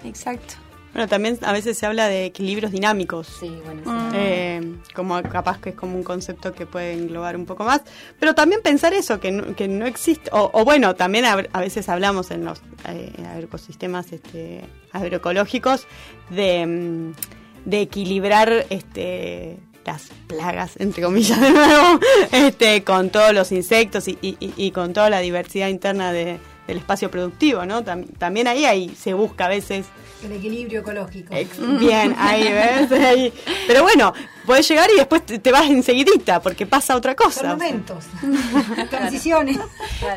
Exacto. 0.07 0.55
Bueno, 0.95 1.09
también 1.09 1.37
a 1.43 1.53
veces 1.53 1.77
se 1.77 1.87
habla 1.87 2.07
de 2.07 2.27
equilibrios 2.27 2.71
dinámicos. 2.71 3.27
Sí, 3.27 3.61
bueno. 3.65 4.13
Eh, 4.15 4.77
como 4.95 5.21
capaz 5.25 5.59
que 5.59 5.71
es 5.71 5.75
como 5.75 5.97
un 5.97 6.05
concepto 6.05 6.53
que 6.53 6.67
puede 6.67 6.93
englobar 6.93 7.37
un 7.37 7.47
poco 7.47 7.65
más. 7.65 7.83
Pero 8.21 8.37
también 8.37 8.63
pensar 8.63 8.93
eso, 8.93 9.19
que 9.19 9.33
no, 9.33 9.57
que 9.57 9.67
no 9.67 9.87
existe. 9.87 10.31
O, 10.33 10.65
bueno, 10.65 10.95
también 10.95 11.25
a, 11.25 11.61
veces 11.61 11.89
hablamos 11.89 12.31
en 12.31 12.45
los 12.45 12.63
eh, 12.89 13.13
ecosistemas 13.43 14.13
este, 14.13 14.61
agroecológicos 14.93 15.89
de, 16.31 16.65
mm, 16.65 17.13
de 17.65 17.81
equilibrar 17.81 18.65
este 18.71 19.59
las 19.85 20.09
plagas, 20.27 20.73
entre 20.79 21.03
comillas 21.03 21.41
de 21.41 21.51
nuevo, 21.51 22.01
este, 22.33 22.85
con 22.85 23.11
todos 23.11 23.33
los 23.33 23.53
insectos 23.53 24.09
y, 24.09 24.19
y, 24.21 24.71
con 24.71 24.93
toda 24.93 25.11
la 25.11 25.21
diversidad 25.21 25.69
interna 25.69 26.13
de, 26.13 26.39
del 26.67 26.79
espacio 26.79 27.11
productivo, 27.11 27.67
¿no? 27.67 27.85
también 27.85 28.49
ahí, 28.49 28.65
ahí 28.65 28.95
se 28.99 29.15
busca 29.15 29.47
a 29.47 29.49
veces... 29.49 29.87
El 30.25 30.33
equilibrio 30.33 30.81
ecológico. 30.81 31.35
bien, 31.79 32.17
ahí 32.19 32.45
ves. 32.45 33.33
Pero 33.67 33.83
bueno, 33.83 34.15
puedes 34.47 34.67
llegar 34.67 34.89
y 34.91 34.97
después 34.97 35.23
te, 35.27 35.53
vas 35.53 35.69
enseguidita 35.69 36.41
porque 36.41 36.65
pasa 36.65 36.97
otra 36.97 37.15
cosa. 37.15 37.49
momentos, 37.49 38.05
transiciones. 38.91 39.59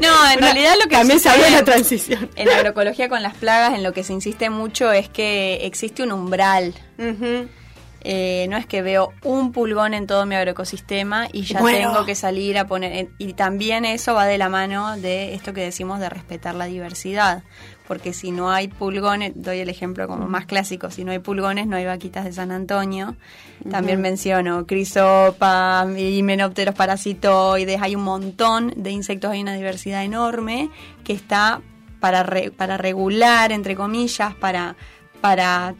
No, 0.01 0.31
en 0.31 0.39
realidad 0.39 0.75
lo 0.81 0.87
que 0.89 0.95
también 0.95 1.19
se 1.19 1.27
habla 1.27 1.45
de 1.45 1.51
la 1.51 1.65
transición. 1.65 2.29
En 2.37 2.47
agroecología 2.47 3.09
con 3.09 3.21
las 3.21 3.35
plagas, 3.35 3.73
en 3.73 3.83
lo 3.83 3.91
que 3.91 4.05
se 4.05 4.13
insiste 4.13 4.49
mucho 4.49 4.93
es 4.93 5.09
que 5.09 5.65
existe 5.65 6.03
un 6.03 6.13
umbral. 6.13 6.73
Eh, 8.09 8.47
no 8.49 8.55
es 8.55 8.65
que 8.65 8.81
veo 8.81 9.11
un 9.25 9.51
pulgón 9.51 9.93
en 9.93 10.07
todo 10.07 10.25
mi 10.25 10.35
agroecosistema 10.35 11.27
y 11.33 11.41
ya 11.41 11.61
tengo 11.61 12.05
que 12.05 12.15
salir 12.15 12.57
a 12.57 12.65
poner. 12.65 13.09
Y 13.17 13.33
también 13.33 13.83
eso 13.83 14.13
va 14.13 14.25
de 14.25 14.37
la 14.37 14.47
mano 14.47 14.95
de 14.95 15.33
esto 15.33 15.51
que 15.51 15.59
decimos 15.59 15.99
de 15.99 16.07
respetar 16.07 16.55
la 16.55 16.67
diversidad. 16.67 17.43
Porque 17.85 18.13
si 18.13 18.31
no 18.31 18.49
hay 18.49 18.69
pulgones, 18.69 19.33
doy 19.35 19.59
el 19.59 19.67
ejemplo 19.67 20.07
como 20.07 20.25
más 20.25 20.45
clásico, 20.45 20.89
si 20.89 21.03
no 21.03 21.11
hay 21.11 21.19
pulgones 21.19 21.67
no 21.67 21.75
hay 21.75 21.85
vaquitas 21.85 22.23
de 22.23 22.31
San 22.31 22.51
Antonio. 22.51 23.17
También 23.69 23.99
menciono 23.99 24.65
crisopa, 24.65 25.85
himenópteros 25.97 26.75
parasitoides, 26.75 27.81
hay 27.81 27.97
un 27.97 28.03
montón 28.03 28.73
de 28.77 28.91
insectos, 28.91 29.31
hay 29.31 29.41
una 29.41 29.55
diversidad 29.55 30.05
enorme 30.05 30.69
que 31.03 31.11
está 31.11 31.59
para, 31.99 32.25
para 32.55 32.77
regular, 32.77 33.51
entre 33.51 33.75
comillas, 33.75 34.33
para, 34.35 34.77
para 35.19 35.75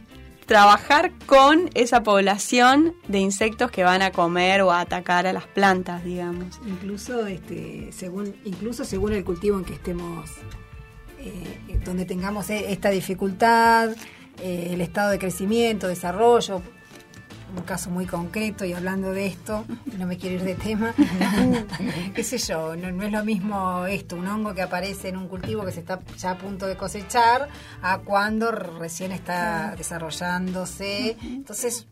trabajar 0.48 1.12
con 1.26 1.68
esa 1.74 2.02
población 2.02 2.94
de 3.06 3.18
insectos 3.18 3.70
que 3.70 3.84
van 3.84 4.00
a 4.00 4.12
comer 4.12 4.62
o 4.62 4.72
a 4.72 4.80
atacar 4.80 5.26
a 5.26 5.32
las 5.34 5.46
plantas, 5.46 6.02
digamos. 6.02 6.58
Incluso, 6.66 7.26
este, 7.26 7.90
según, 7.92 8.34
incluso 8.46 8.86
según 8.86 9.12
el 9.12 9.24
cultivo 9.24 9.58
en 9.58 9.64
que 9.66 9.74
estemos, 9.74 10.30
eh, 11.18 11.78
donde 11.84 12.06
tengamos 12.06 12.48
e, 12.48 12.72
esta 12.72 12.88
dificultad, 12.88 13.90
eh, 14.42 14.70
el 14.72 14.80
estado 14.80 15.10
de 15.10 15.18
crecimiento, 15.18 15.86
desarrollo, 15.86 16.62
un 17.56 17.62
caso 17.62 17.90
muy 17.90 18.06
concreto 18.06 18.64
y 18.64 18.72
hablando 18.72 19.12
de 19.12 19.26
esto, 19.26 19.64
no 19.98 20.06
me 20.06 20.16
quiero 20.16 20.36
ir 20.36 20.42
de 20.44 20.54
tema, 20.54 20.94
qué 22.14 22.24
sé 22.24 22.38
yo, 22.38 22.76
no, 22.76 23.02
es 23.02 23.12
lo 23.12 23.24
mismo 23.24 23.86
esto, 23.86 24.16
un 24.16 24.26
hongo 24.26 24.54
que 24.54 24.62
aparece 24.62 25.08
en 25.08 25.16
un 25.16 25.28
cultivo 25.28 25.64
que 25.64 25.72
se 25.72 25.80
está 25.80 26.00
ya 26.16 26.32
a 26.32 26.38
punto 26.38 26.66
de 26.66 26.76
cosechar, 26.76 27.48
a 27.82 27.98
cuando 27.98 28.50
recién 28.50 29.12
está 29.12 29.74
desarrollándose. 29.76 31.16
Entonces, 31.22 31.86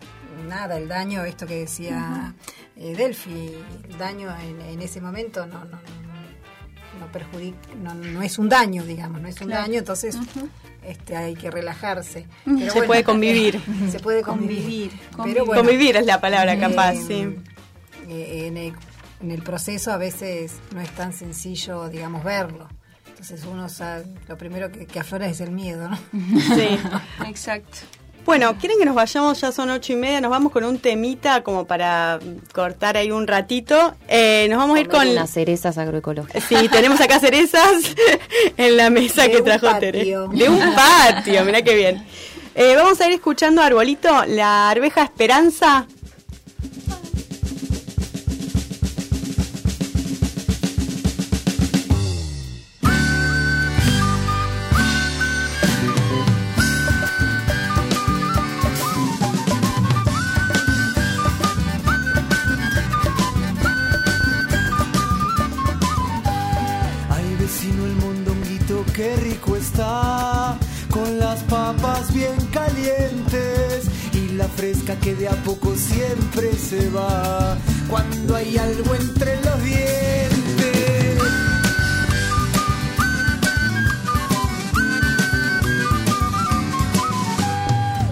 nada, 0.48 0.76
el 0.76 0.88
daño, 0.88 1.24
esto 1.24 1.46
que 1.46 1.60
decía 1.60 2.34
eh, 2.76 2.94
Delphi, 2.94 3.52
el 3.88 3.98
daño 3.98 4.34
en, 4.40 4.80
ese 4.80 5.00
momento 5.00 5.46
no, 5.46 5.64
no, 5.64 5.78
no, 6.02 6.05
perjudica, 7.06 7.58
no, 7.82 7.94
no, 7.94 8.22
es 8.22 8.38
un 8.38 8.48
daño, 8.48 8.82
digamos, 8.84 9.20
no 9.20 9.28
es 9.28 9.40
un 9.40 9.48
daño, 9.48 9.78
entonces 9.78 10.16
este, 10.82 11.16
hay 11.16 11.34
que 11.34 11.50
relajarse. 11.50 12.26
se 12.72 12.82
puede 12.82 13.04
convivir. 13.04 13.60
Se 13.90 14.00
puede 14.00 14.22
convivir. 14.22 14.92
convivir 15.14 15.96
es 15.96 16.06
la 16.06 16.20
palabra 16.20 16.58
capaz, 16.58 16.94
sí. 17.06 17.36
Eh, 18.08 18.46
en, 18.46 19.30
el, 19.30 19.42
proceso 19.42 19.92
a 19.92 19.96
veces 19.96 20.54
no 20.74 20.80
es 20.80 20.90
tan 20.90 21.12
sencillo, 21.12 21.88
digamos, 21.88 22.22
verlo. 22.22 22.68
Entonces 23.08 23.44
uno 23.50 23.68
sabe, 23.68 24.04
lo 24.28 24.36
primero 24.36 24.70
que, 24.70 25.00
aflora 25.00 25.26
es 25.26 25.40
el 25.40 25.50
miedo, 25.50 25.88
¿no? 25.88 25.96
Sí, 25.96 26.78
exacto. 27.26 27.78
Bueno, 28.26 28.58
¿quieren 28.58 28.76
que 28.76 28.84
nos 28.84 28.96
vayamos? 28.96 29.40
Ya 29.40 29.52
son 29.52 29.70
ocho 29.70 29.92
y 29.92 29.96
media, 29.96 30.20
nos 30.20 30.32
vamos 30.32 30.50
con 30.50 30.64
un 30.64 30.80
temita 30.80 31.44
como 31.44 31.64
para 31.64 32.18
cortar 32.52 32.96
ahí 32.96 33.12
un 33.12 33.28
ratito. 33.28 33.94
Eh, 34.08 34.48
nos 34.50 34.58
vamos 34.58 34.76
a 34.76 34.80
ir 34.80 34.88
con... 34.88 35.06
unas 35.06 35.30
cerezas 35.30 35.78
agroecológicas. 35.78 36.42
Sí, 36.42 36.56
tenemos 36.68 37.00
acá 37.00 37.20
cerezas 37.20 37.94
en 38.56 38.76
la 38.76 38.90
mesa 38.90 39.22
De 39.22 39.30
que 39.30 39.36
un 39.36 39.44
trajo 39.44 39.66
patio. 39.66 39.80
Tere. 39.80 40.04
De 40.04 40.48
un 40.48 40.60
patio, 40.74 41.44
mirá 41.44 41.62
qué 41.62 41.76
bien. 41.76 42.04
Eh, 42.56 42.74
vamos 42.74 43.00
a 43.00 43.06
ir 43.06 43.12
escuchando 43.12 43.62
Arbolito, 43.62 44.24
la 44.26 44.70
arveja 44.70 45.04
Esperanza. 45.04 45.86
Que 75.06 75.14
de 75.14 75.28
a 75.28 75.36
poco 75.44 75.72
siempre 75.76 76.52
se 76.54 76.90
va, 76.90 77.56
cuando 77.88 78.34
hay 78.34 78.58
algo 78.58 78.92
entre 78.96 79.40
los 79.40 79.62
dientes. 79.62 81.22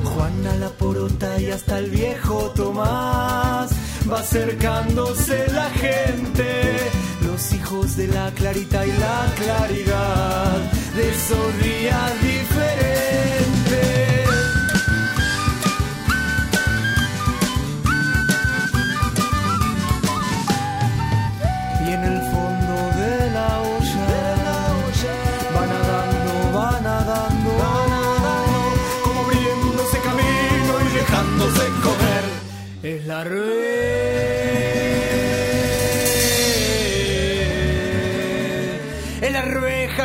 Juana 0.05 0.55
la 0.61 0.69
porota 0.69 1.41
y 1.41 1.51
hasta 1.51 1.81
el 1.81 1.91
viejo 1.91 2.53
Tomás 2.55 3.73
va 4.09 4.21
acercándose 4.21 5.49
la 5.51 5.71
gente, 5.71 6.44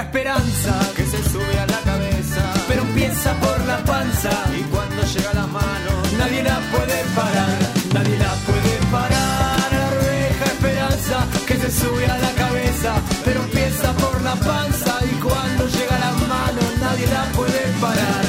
esperanza 0.09 0.73
que 0.95 1.05
se 1.05 1.21
sube 1.29 1.59
a 1.59 1.67
la 1.67 1.79
cabeza, 1.81 2.41
pero 2.67 2.81
empieza 2.81 3.31
por 3.35 3.57
la 3.67 3.77
panza 3.83 4.31
y 4.57 4.63
cuando 4.73 5.03
llega 5.03 5.29
a 5.29 5.33
las 5.35 5.47
manos 5.49 6.13
nadie 6.17 6.41
la 6.41 6.59
puede 6.73 6.97
parar, 7.15 7.59
nadie 7.93 8.17
la 8.17 8.33
puede 8.47 8.73
parar. 8.91 9.69
La 9.71 9.89
rueja 10.01 10.45
esperanza 10.55 11.17
que 11.45 11.55
se 11.57 11.69
sube 11.79 12.05
a 12.07 12.17
la 12.17 12.31
cabeza, 12.43 12.91
pero 13.23 13.39
empieza 13.43 13.93
por 13.93 14.19
la 14.23 14.35
panza 14.35 14.97
y 15.11 15.13
cuando 15.21 15.67
llega 15.67 15.95
a 15.95 15.99
las 15.99 16.17
manos 16.27 16.69
nadie 16.81 17.05
la 17.07 17.23
puede 17.37 17.61
parar. 17.79 18.28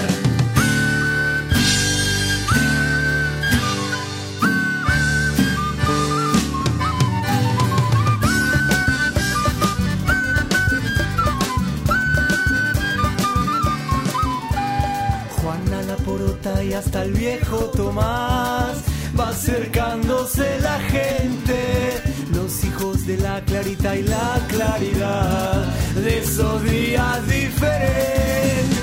Y 16.62 16.74
hasta 16.74 17.02
el 17.04 17.12
viejo 17.12 17.56
Tomás 17.76 18.82
va 19.18 19.28
acercándose 19.28 20.60
la 20.60 20.78
gente, 20.80 22.02
los 22.34 22.64
hijos 22.64 23.06
de 23.06 23.16
la 23.16 23.40
clarita 23.44 23.96
y 23.96 24.02
la 24.02 24.40
claridad 24.48 25.64
de 25.94 26.18
esos 26.18 26.62
días 26.64 27.26
diferentes. 27.26 28.79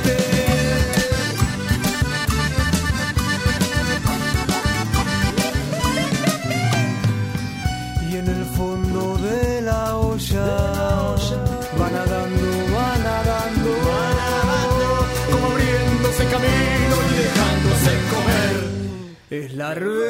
Es 19.67 19.73
la 19.73 19.79
rueja, 19.81 20.07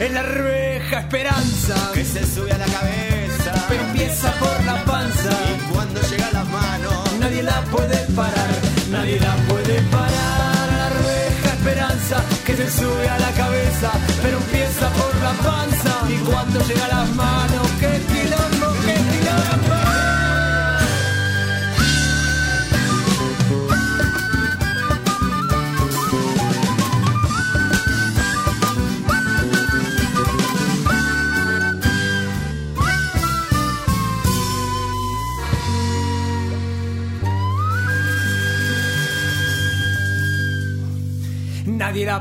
es 0.00 0.12
la 0.12 0.22
rueja 0.22 0.98
esperanza 0.98 1.92
que 1.94 2.04
se 2.04 2.26
sube 2.26 2.50
a 2.50 2.58
la 2.58 2.66
cabeza, 2.66 3.52
pero 3.68 3.82
empieza 3.84 4.32
por 4.32 4.64
la 4.64 4.82
panza. 4.84 5.30
Y 5.30 5.72
cuando 5.72 6.00
llega 6.00 6.26
a 6.26 6.32
las 6.32 6.48
manos 6.48 7.18
nadie 7.20 7.44
la 7.44 7.60
puede 7.70 7.98
parar, 8.16 8.50
nadie 8.90 9.20
la 9.20 9.36
puede 9.48 9.80
parar. 9.92 10.66
La 10.76 10.90
rueja 10.90 11.48
esperanza 11.54 12.24
que 12.44 12.56
se 12.56 12.68
sube 12.68 13.08
a 13.08 13.18
la 13.20 13.30
cabeza, 13.30 13.92
pero 14.22 14.38
empieza 14.38 14.88
por 14.90 15.14
la 15.22 15.32
panza. 15.48 16.02
Y 16.08 16.16
cuando 16.28 16.58
llega 16.66 16.84
a 16.84 16.88
las 16.88 17.10
manos, 17.14 17.67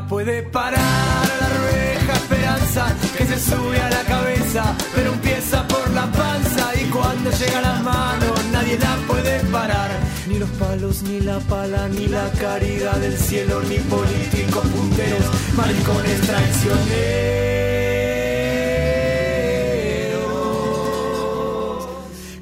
Puede 0.06 0.42
parar, 0.42 1.28
la 1.42 1.50
rueja 1.50 2.14
esperanza 2.14 2.96
que 3.18 3.26
se 3.26 3.40
sube 3.40 3.78
a 3.82 3.90
la 3.90 4.04
cabeza, 4.04 4.76
pero 4.96 5.12
empieza 5.12 5.68
por 5.68 5.90
la 5.92 6.10
panza 6.12 6.72
y 6.82 6.86
cuando 6.86 7.30
llega 7.32 7.58
a 7.58 7.62
las 7.62 7.84
manos 7.84 8.46
nadie 8.54 8.80
la 8.80 8.96
puede 9.06 9.40
parar. 9.52 9.92
Ni 10.28 10.40
los 10.40 10.50
palos, 10.52 11.02
ni 11.04 11.20
la 11.20 11.40
pala, 11.40 11.90
ni 11.90 12.08
la 12.08 12.32
caridad 12.40 12.96
del 12.96 13.18
cielo, 13.18 13.62
ni 13.64 13.80
políticos 13.80 14.66
punteros, 14.68 15.26
maricones 15.58 16.22
traicioneros 16.22 17.38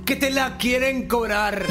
que 0.05 0.15
te 0.15 0.29
la 0.29 0.57
quieren 0.57 1.07
cobrar. 1.07 1.65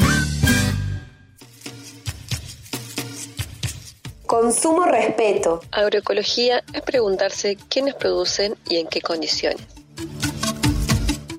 Consumo 4.45 4.85
respeto. 4.85 5.59
Agroecología 5.71 6.63
es 6.71 6.83
preguntarse 6.83 7.57
quiénes 7.67 7.95
producen 7.95 8.55
y 8.69 8.77
en 8.77 8.85
qué 8.85 9.01
condiciones. 9.01 9.65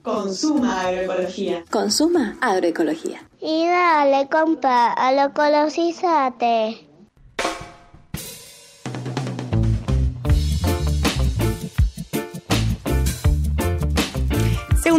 Consuma 0.02 0.80
agroecología. 0.88 1.64
Consuma 1.70 2.36
agroecología. 2.40 3.22
Y 3.40 3.64
dale, 3.68 4.28
compa, 4.28 4.92
a 4.92 5.12
lo 5.12 5.32
colosízate. 5.32 6.84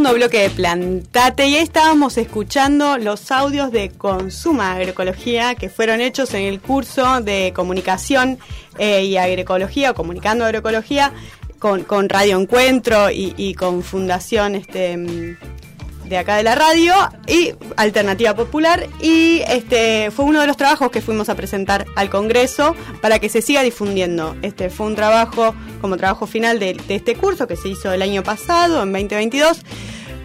Segundo 0.07 0.25
bloque 0.25 0.43
de 0.43 0.49
Plantate 0.49 1.47
y 1.47 1.55
ahí 1.55 1.63
estábamos 1.63 2.17
escuchando 2.17 2.97
los 2.97 3.29
audios 3.29 3.73
de 3.73 3.89
Consuma 3.89 4.71
Agroecología 4.71 5.55
que 5.55 5.67
fueron 5.67 5.99
hechos 5.99 6.33
en 6.33 6.43
el 6.43 6.61
curso 6.61 7.19
de 7.19 7.51
comunicación 7.53 8.39
eh, 8.77 9.03
y 9.03 9.17
agroecología 9.17 9.91
o 9.91 9.95
comunicando 9.95 10.45
agroecología 10.45 11.11
con, 11.59 11.83
con 11.83 12.07
Radio 12.07 12.39
Encuentro 12.39 13.09
y, 13.11 13.53
con 13.55 13.83
Fundación 13.83 14.55
este, 14.55 14.95
de 16.05 16.17
acá 16.17 16.37
de 16.37 16.43
la 16.43 16.55
radio 16.55 16.93
y 17.27 17.51
Alternativa 17.75 18.33
Popular 18.33 18.87
y 19.01 19.41
este 19.49 20.09
fue 20.11 20.23
uno 20.23 20.39
de 20.39 20.47
los 20.47 20.55
trabajos 20.55 20.89
que 20.89 21.01
fuimos 21.01 21.27
a 21.27 21.35
presentar 21.35 21.85
al 21.97 22.09
Congreso 22.09 22.77
para 23.01 23.19
que 23.19 23.27
se 23.27 23.41
siga 23.41 23.61
difundiendo. 23.61 24.37
Este 24.41 24.69
fue 24.69 24.85
un 24.85 24.95
trabajo 24.95 25.53
como 25.81 25.97
trabajo 25.97 26.27
final 26.27 26.59
de 26.59 26.77
este 26.87 27.15
curso 27.17 27.45
que 27.45 27.57
se 27.57 27.67
hizo 27.67 27.91
el 27.91 28.01
año 28.01 28.23
pasado, 28.23 28.83
en 28.83 28.93
2022. 28.93 29.63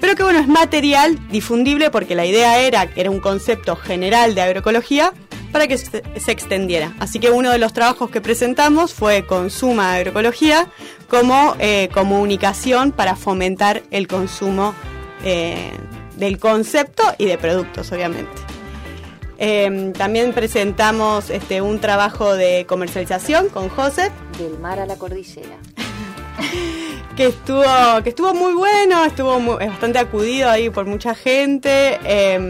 Pero 0.02 0.16
que 0.16 0.24
bueno, 0.24 0.40
es 0.40 0.48
material 0.48 1.16
difundible 1.30 1.88
porque 1.92 2.16
la 2.16 2.26
idea 2.26 2.58
era 2.58 2.88
que 2.88 3.00
era 3.00 3.08
un 3.08 3.20
concepto 3.20 3.76
general 3.76 4.34
de 4.34 4.42
agroecología 4.42 5.12
para 5.52 5.68
que 5.68 5.78
se, 5.78 6.02
se 6.18 6.32
extendiera. 6.32 6.92
Así 6.98 7.20
que 7.20 7.30
uno 7.30 7.52
de 7.52 7.58
los 7.58 7.72
trabajos 7.72 8.10
que 8.10 8.20
presentamos 8.20 8.92
fue 8.94 9.24
Consuma 9.24 9.94
Agroecología 9.94 10.66
como 11.08 11.54
eh, 11.60 11.88
comunicación 11.94 12.90
para 12.90 13.14
fomentar 13.14 13.84
el 13.92 14.08
consumo 14.08 14.74
eh, 15.24 15.70
del 16.16 16.40
concepto 16.40 17.04
y 17.16 17.26
de 17.26 17.38
productos, 17.38 17.92
obviamente. 17.92 18.32
Eh, 19.38 19.92
también 19.96 20.32
presentamos 20.32 21.30
este, 21.30 21.62
un 21.62 21.78
trabajo 21.78 22.34
de 22.34 22.66
comercialización 22.66 23.50
con 23.50 23.68
José. 23.68 24.10
Del 24.36 24.58
mar 24.58 24.80
a 24.80 24.86
la 24.86 24.96
cordillera. 24.96 25.58
que 27.16 27.26
estuvo 27.26 27.62
que 28.02 28.08
estuvo 28.10 28.32
muy 28.34 28.54
bueno, 28.54 29.04
estuvo 29.04 29.38
muy- 29.40 29.56
bastante 29.66 29.98
acudido 29.98 30.48
ahí 30.48 30.70
por 30.70 30.86
mucha 30.86 31.14
gente, 31.14 31.98
eh, 32.04 32.40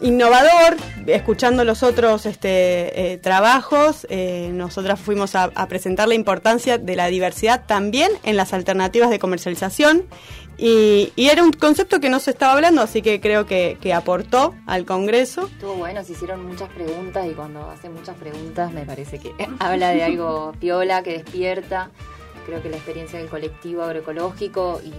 innovador, 0.00 0.76
escuchando 1.06 1.64
los 1.64 1.82
otros 1.84 2.26
este, 2.26 3.12
eh, 3.12 3.18
trabajos, 3.18 4.06
eh, 4.10 4.50
nosotras 4.52 4.98
fuimos 5.00 5.34
a, 5.36 5.44
a 5.54 5.66
presentar 5.68 6.08
la 6.08 6.14
importancia 6.14 6.76
de 6.78 6.96
la 6.96 7.06
diversidad 7.06 7.64
también 7.66 8.10
en 8.24 8.36
las 8.36 8.52
alternativas 8.52 9.10
de 9.10 9.20
comercialización 9.20 10.04
y, 10.58 11.12
y 11.14 11.28
era 11.28 11.42
un 11.44 11.52
concepto 11.52 12.00
que 12.00 12.08
no 12.08 12.18
se 12.18 12.32
estaba 12.32 12.52
hablando, 12.54 12.82
así 12.82 13.00
que 13.00 13.20
creo 13.20 13.46
que, 13.46 13.78
que 13.80 13.94
aportó 13.94 14.54
al 14.66 14.84
Congreso. 14.84 15.46
Estuvo 15.46 15.74
bueno, 15.74 16.02
se 16.04 16.12
hicieron 16.12 16.46
muchas 16.46 16.68
preguntas 16.70 17.24
y 17.30 17.34
cuando 17.34 17.70
hacen 17.70 17.94
muchas 17.94 18.16
preguntas 18.16 18.72
me 18.72 18.84
parece 18.84 19.18
que 19.20 19.32
habla 19.60 19.90
de 19.90 20.02
algo 20.02 20.52
piola, 20.58 21.02
que 21.04 21.12
despierta. 21.12 21.90
Creo 22.46 22.62
que 22.62 22.68
la 22.68 22.76
experiencia 22.76 23.18
del 23.18 23.28
colectivo 23.28 23.82
agroecológico 23.82 24.80
y 24.84 24.92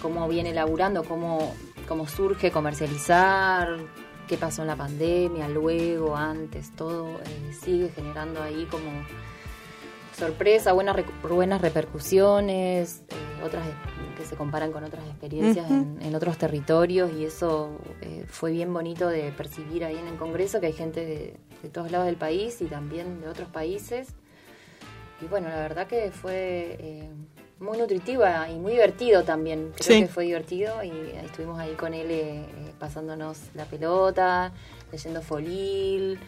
cómo 0.00 0.28
viene 0.28 0.52
laburando, 0.52 1.04
cómo, 1.04 1.54
cómo 1.88 2.06
surge 2.06 2.50
comercializar, 2.50 3.78
qué 4.28 4.36
pasó 4.36 4.62
en 4.62 4.68
la 4.68 4.76
pandemia, 4.76 5.48
luego, 5.48 6.16
antes, 6.16 6.70
todo 6.76 7.20
eh, 7.20 7.52
sigue 7.52 7.90
generando 7.90 8.42
ahí 8.42 8.66
como 8.70 8.90
sorpresa, 10.16 10.72
buenas, 10.72 10.96
buenas 11.22 11.60
repercusiones, 11.60 13.02
eh, 13.08 13.44
otras 13.44 13.64
que 14.16 14.24
se 14.24 14.36
comparan 14.36 14.70
con 14.70 14.84
otras 14.84 15.04
experiencias 15.06 15.68
en, 15.70 15.98
en 16.00 16.14
otros 16.14 16.36
territorios 16.36 17.10
y 17.16 17.24
eso 17.24 17.80
eh, 18.02 18.24
fue 18.28 18.52
bien 18.52 18.72
bonito 18.72 19.08
de 19.08 19.32
percibir 19.32 19.84
ahí 19.84 19.96
en 19.96 20.06
el 20.06 20.16
Congreso 20.16 20.60
que 20.60 20.66
hay 20.66 20.74
gente 20.74 21.04
de, 21.04 21.36
de 21.62 21.68
todos 21.68 21.90
lados 21.90 22.06
del 22.06 22.16
país 22.16 22.60
y 22.60 22.66
también 22.66 23.20
de 23.20 23.28
otros 23.28 23.48
países. 23.48 24.14
Y 25.20 25.26
bueno, 25.26 25.48
la 25.48 25.56
verdad 25.56 25.86
que 25.86 26.10
fue 26.10 26.76
eh, 26.78 27.08
muy 27.58 27.76
nutritiva 27.78 28.48
y 28.48 28.58
muy 28.58 28.72
divertido 28.72 29.22
también. 29.24 29.72
Creo 29.76 29.96
Sí. 29.98 30.02
que 30.04 30.08
fue 30.08 30.24
divertido 30.24 30.82
y 30.82 30.90
estuvimos 31.24 31.58
ahí 31.60 31.72
con 31.74 31.92
él 31.94 32.10
eh, 32.10 32.40
eh, 32.40 32.46
pasándonos 32.78 33.38
la 33.54 33.64
pelota, 33.66 34.52
leyendo 34.92 35.20
folil. 35.22 36.18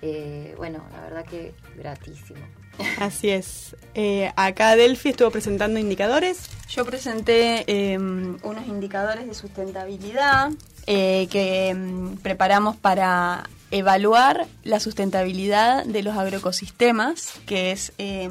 eh, 0.00 0.54
bueno, 0.56 0.82
la 0.92 1.00
verdad 1.02 1.24
que 1.24 1.52
gratísimo. 1.76 2.38
Así 3.00 3.28
es. 3.30 3.74
Eh, 3.94 4.30
acá 4.36 4.76
Delphi 4.76 5.08
estuvo 5.08 5.30
presentando 5.32 5.80
indicadores. 5.80 6.48
Yo 6.68 6.84
presenté 6.84 7.64
eh, 7.66 7.98
unos 7.98 8.66
indicadores 8.68 9.26
de 9.26 9.34
sustentabilidad 9.34 10.50
eh, 10.86 11.26
que 11.30 11.74
mm, 11.74 12.18
preparamos 12.18 12.76
para 12.76 13.42
evaluar 13.70 14.46
la 14.64 14.80
sustentabilidad 14.80 15.84
de 15.84 16.02
los 16.02 16.16
agroecosistemas, 16.16 17.40
que 17.46 17.72
es, 17.72 17.92
eh, 17.98 18.30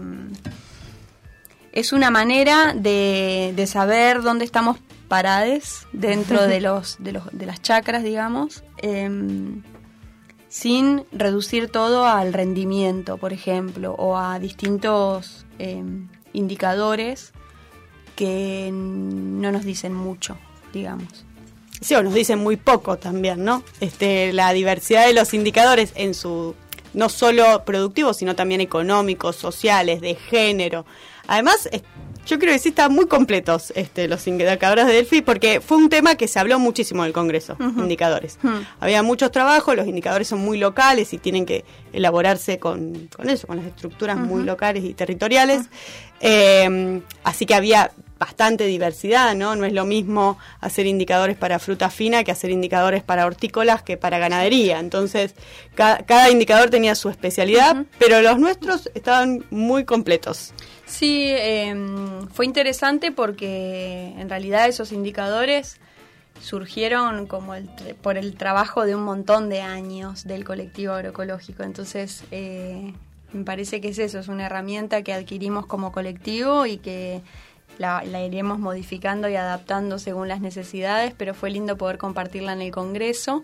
es 1.72 1.94
una 1.94 2.10
manera 2.10 2.74
de, 2.74 3.54
de 3.56 3.68
saber 3.68 4.22
dónde 4.22 4.46
estamos 4.46 4.78
parades 5.08 5.88
dentro 5.94 6.48
de, 6.48 6.62
los, 6.62 6.98
de, 7.00 7.14
los, 7.14 7.24
de 7.32 7.46
las 7.46 7.62
chacras, 7.62 8.04
digamos, 8.04 8.64
em, 8.78 9.64
sin 10.50 11.04
reducir 11.12 11.70
todo 11.70 12.06
al 12.06 12.34
rendimiento, 12.34 13.18
por 13.18 13.34
ejemplo, 13.34 13.94
o 13.98 14.18
a 14.18 14.40
distintos 14.40 15.46
em, 15.60 16.08
indicadores 16.34 17.34
que 18.16 18.72
no 18.74 19.52
nos 19.52 19.64
dicen 19.64 19.94
mucho, 19.94 20.38
digamos. 20.74 21.27
Sí, 21.82 21.96
o 21.96 22.04
nos 22.04 22.14
dicen 22.14 22.40
muy 22.40 22.58
poco 22.58 22.98
también, 22.98 23.44
¿no? 23.44 23.64
Este, 23.80 24.34
la 24.34 24.52
diversidad 24.54 25.06
de 25.06 25.14
los 25.14 25.34
indicadores 25.34 25.92
en 25.96 26.14
su 26.14 26.56
no 26.94 27.10
solo 27.10 27.64
productivos, 27.64 28.18
sino 28.18 28.36
también 28.36 28.60
económicos, 28.62 29.36
sociales, 29.36 30.02
de 30.02 30.16
género. 30.16 30.86
Además, 31.28 31.70
yo 32.26 32.40
creo 32.40 32.54
que 32.54 32.60
sí 32.60 32.70
están 32.70 32.94
muy 32.94 33.06
completos 33.06 33.72
este, 33.76 34.08
los 34.08 34.26
indicadores 34.28 34.88
de 34.88 34.94
Delphi, 34.94 35.22
porque 35.22 35.62
fue 35.62 35.78
un 35.78 35.90
tema 35.90 36.16
que 36.16 36.28
se 36.28 36.40
habló 36.40 36.58
muchísimo 36.60 37.04
en 37.04 37.08
el 37.08 37.14
Congreso, 37.14 37.56
indicadores. 37.60 38.40
Había 38.80 39.04
muchos 39.04 39.32
trabajos, 39.32 39.76
los 39.76 39.88
indicadores 39.88 40.28
son 40.28 40.40
muy 40.40 40.58
locales 40.58 41.14
y 41.14 41.18
tienen 41.18 41.46
que 41.46 41.66
elaborarse 41.94 42.60
con, 42.60 43.10
con 43.16 43.30
eso, 43.30 43.48
con 43.48 43.58
las 43.58 43.66
estructuras 43.66 44.18
muy 44.18 44.44
locales 44.44 44.84
y 44.84 44.94
territoriales. 44.94 45.70
Eh, 46.20 47.02
así 47.24 47.46
que 47.46 47.54
había 47.54 47.92
bastante 48.18 48.66
diversidad, 48.66 49.36
¿no? 49.36 49.56
No 49.56 49.66
es 49.66 49.74
lo 49.74 49.86
mismo 49.86 50.38
hacer 50.62 50.86
indicadores 50.86 51.38
para 51.38 51.60
fruta 51.60 51.90
fina 51.90 52.24
que 52.24 52.32
hacer 52.32 52.50
indicadores 52.52 53.04
para 53.04 53.26
hortícolas 53.26 53.82
que 53.84 53.98
para 53.98 54.18
ganadería. 54.20 54.80
Entonces, 54.80 55.34
ca- 55.76 56.04
cada 56.06 56.30
indicador 56.30 56.70
tenía 56.70 56.96
su 56.96 57.10
especialidad, 57.10 57.86
pero 58.00 58.22
los 58.22 58.40
nuestros 58.40 58.90
estaban 58.96 59.44
muy 59.50 59.86
completos. 59.86 60.54
Sí, 60.86 61.26
eh, 61.28 61.76
fue 62.34 62.46
interesante 62.46 63.12
porque 63.12 64.14
en 64.18 64.30
realidad 64.30 64.68
esos 64.68 64.92
indicadores 64.92 65.80
surgieron 66.42 67.26
como 67.28 67.56
el, 67.56 67.68
por 68.02 68.18
el 68.18 68.36
trabajo 68.36 68.86
de 68.86 68.96
un 68.96 69.04
montón 69.04 69.50
de 69.50 69.62
años 69.62 70.24
del 70.26 70.44
colectivo 70.46 70.94
agroecológico. 70.94 71.64
Entonces, 71.64 72.24
eh, 72.32 72.94
me 73.34 73.44
parece 73.44 73.82
que 73.82 73.90
es 73.90 74.00
eso, 74.00 74.20
es 74.20 74.28
una 74.28 74.46
herramienta 74.46 75.02
que 75.02 75.14
adquirimos 75.14 75.66
como 75.66 75.92
colectivo 75.92 76.66
y 76.66 76.78
que 76.78 77.22
la, 77.78 78.04
la 78.04 78.24
iremos 78.24 78.60
modificando 78.60 79.30
y 79.30 79.36
adaptando 79.36 80.00
según 80.00 80.28
las 80.28 80.42
necesidades, 80.42 81.14
pero 81.18 81.34
fue 81.34 81.50
lindo 81.50 81.78
poder 81.78 81.98
compartirla 81.98 82.54
en 82.54 82.62
el 82.62 82.72
Congreso 82.72 83.44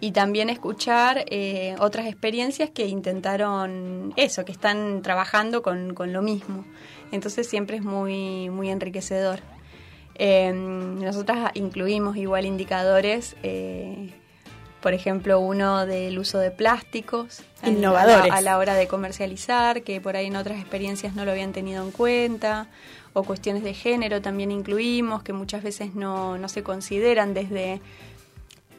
y 0.00 0.12
también 0.12 0.48
escuchar 0.48 1.24
eh, 1.28 1.74
otras 1.80 2.06
experiencias 2.06 2.70
que 2.70 2.86
intentaron 2.86 4.12
eso, 4.16 4.44
que 4.44 4.52
están 4.52 5.02
trabajando 5.02 5.62
con, 5.62 5.94
con 5.94 6.12
lo 6.12 6.22
mismo. 6.22 6.64
Entonces 7.10 7.48
siempre 7.48 7.78
es 7.78 7.82
muy, 7.82 8.48
muy 8.48 8.70
enriquecedor. 8.70 9.40
Eh, 10.14 10.52
nosotras 10.52 11.50
incluimos 11.54 12.16
igual 12.16 12.44
indicadores, 12.44 13.36
eh, 13.42 14.12
por 14.80 14.94
ejemplo, 14.94 15.40
uno 15.40 15.86
del 15.86 16.18
uso 16.18 16.38
de 16.38 16.52
plásticos 16.52 17.42
Innovadores. 17.64 18.24
A, 18.24 18.28
la, 18.28 18.34
a 18.36 18.40
la 18.40 18.58
hora 18.58 18.74
de 18.74 18.86
comercializar, 18.86 19.82
que 19.82 20.00
por 20.00 20.16
ahí 20.16 20.26
en 20.26 20.36
otras 20.36 20.60
experiencias 20.60 21.16
no 21.16 21.24
lo 21.24 21.32
habían 21.32 21.52
tenido 21.52 21.84
en 21.84 21.90
cuenta, 21.90 22.68
o 23.18 23.24
cuestiones 23.24 23.62
de 23.62 23.74
género 23.74 24.20
también 24.22 24.50
incluimos, 24.50 25.22
que 25.22 25.32
muchas 25.32 25.62
veces 25.62 25.94
no, 25.94 26.38
no 26.38 26.48
se 26.48 26.62
consideran 26.62 27.34
desde 27.34 27.80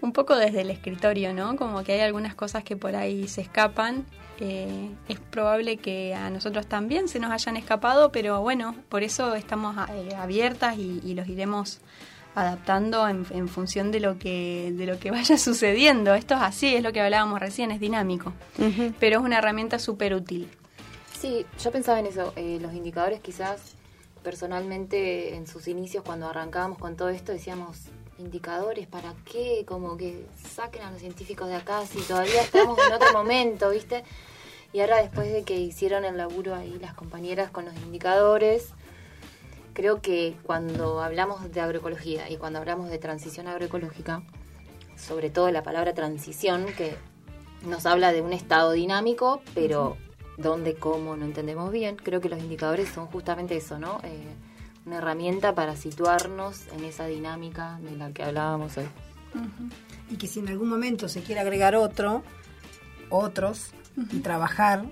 un 0.01 0.13
poco 0.13 0.35
desde 0.37 0.61
el 0.61 0.69
escritorio, 0.69 1.33
¿no? 1.33 1.55
Como 1.57 1.83
que 1.83 1.91
hay 1.93 1.99
algunas 2.01 2.33
cosas 2.33 2.63
que 2.63 2.77
por 2.77 2.95
ahí 2.95 3.27
se 3.27 3.41
escapan. 3.41 4.05
Eh, 4.39 4.89
es 5.09 5.19
probable 5.19 5.75
que 5.77 6.13
a 6.15 6.29
nosotros 6.29 6.67
también 6.67 7.09
se 7.09 7.19
nos 7.19 7.31
hayan 7.31 7.57
escapado, 7.57 8.09
pero 8.11 8.41
bueno, 8.41 8.75
por 8.87 9.03
eso 9.03 9.35
estamos 9.35 9.75
eh, 9.91 10.15
abiertas 10.15 10.77
y, 10.77 11.01
y 11.03 11.13
los 11.15 11.27
iremos 11.27 11.79
adaptando 12.35 13.07
en, 13.09 13.25
en 13.31 13.49
función 13.49 13.91
de 13.91 13.99
lo 13.99 14.17
que 14.17 14.71
de 14.73 14.85
lo 14.85 14.97
que 14.99 15.11
vaya 15.17 15.37
sucediendo. 15.37 16.13
Esto 16.13 16.35
es 16.35 16.41
así, 16.41 16.73
es 16.75 16.83
lo 16.83 16.93
que 16.93 17.01
hablábamos 17.01 17.39
recién, 17.41 17.71
es 17.71 17.81
dinámico, 17.81 18.31
pero 18.99 19.19
es 19.19 19.23
una 19.25 19.39
herramienta 19.39 19.77
súper 19.79 20.13
útil. 20.13 20.47
Sí, 21.19 21.45
yo 21.61 21.71
pensaba 21.71 21.99
en 21.99 22.05
eso. 22.05 22.31
eh, 22.37 22.59
los 22.61 22.73
indicadores 22.73 23.19
quizás 23.19 23.73
personalmente 24.23 25.35
en 25.35 25.47
sus 25.47 25.67
inicios 25.67 26.03
cuando 26.03 26.27
arrancábamos 26.27 26.77
con 26.77 26.95
todo 26.95 27.09
esto 27.09 27.31
decíamos 27.31 27.77
indicadores 28.17 28.87
para 28.87 29.13
qué, 29.25 29.63
como 29.65 29.97
que 29.97 30.25
saquen 30.55 30.83
a 30.83 30.91
los 30.91 30.99
científicos 30.99 31.47
de 31.47 31.55
acá 31.55 31.85
si 31.85 32.01
todavía 32.01 32.41
estamos 32.41 32.77
en 32.85 32.93
otro 32.93 33.13
momento, 33.13 33.69
¿viste? 33.69 34.03
Y 34.73 34.81
ahora 34.81 35.01
después 35.01 35.31
de 35.31 35.43
que 35.43 35.57
hicieron 35.59 36.05
el 36.05 36.17
laburo 36.17 36.53
ahí 36.53 36.77
las 36.79 36.93
compañeras 36.93 37.49
con 37.49 37.65
los 37.65 37.75
indicadores, 37.77 38.69
creo 39.73 40.01
que 40.01 40.35
cuando 40.43 41.01
hablamos 41.01 41.51
de 41.51 41.61
agroecología 41.61 42.29
y 42.29 42.37
cuando 42.37 42.59
hablamos 42.59 42.89
de 42.89 42.99
transición 42.99 43.47
agroecológica, 43.47 44.21
sobre 44.95 45.29
todo 45.29 45.49
la 45.51 45.63
palabra 45.63 45.93
transición, 45.93 46.65
que 46.77 46.95
nos 47.63 47.85
habla 47.85 48.11
de 48.11 48.21
un 48.21 48.33
estado 48.33 48.73
dinámico, 48.73 49.41
pero 49.55 49.97
dónde, 50.41 50.75
cómo, 50.75 51.15
no 51.15 51.25
entendemos 51.25 51.71
bien. 51.71 51.95
Creo 51.95 52.21
que 52.21 52.29
los 52.29 52.39
indicadores 52.39 52.89
son 52.89 53.07
justamente 53.07 53.55
eso, 53.55 53.77
¿no? 53.79 53.99
Eh, 54.03 54.27
una 54.85 54.97
herramienta 54.97 55.53
para 55.53 55.75
situarnos 55.75 56.67
en 56.75 56.83
esa 56.83 57.05
dinámica 57.05 57.79
de 57.81 57.95
la 57.95 58.11
que 58.11 58.23
hablábamos 58.23 58.77
hoy. 58.77 58.87
Y 60.09 60.15
que 60.15 60.27
si 60.27 60.39
en 60.39 60.47
algún 60.47 60.69
momento 60.69 61.07
se 61.07 61.21
quiere 61.21 61.41
agregar 61.41 61.75
otro, 61.75 62.23
otros, 63.09 63.71
y 64.11 64.19
trabajar, 64.19 64.85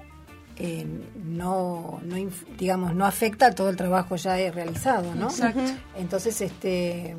eh, 0.58 0.86
no, 1.24 2.00
no, 2.04 2.16
digamos, 2.58 2.94
no 2.94 3.06
afecta 3.06 3.48
a 3.48 3.52
todo 3.56 3.70
el 3.70 3.78
trabajo 3.78 4.16
ya 4.16 4.36
realizado, 4.52 5.16
¿no? 5.16 5.28
Exacto. 5.28 5.62
Entonces, 5.96 6.42
este, 6.42 7.16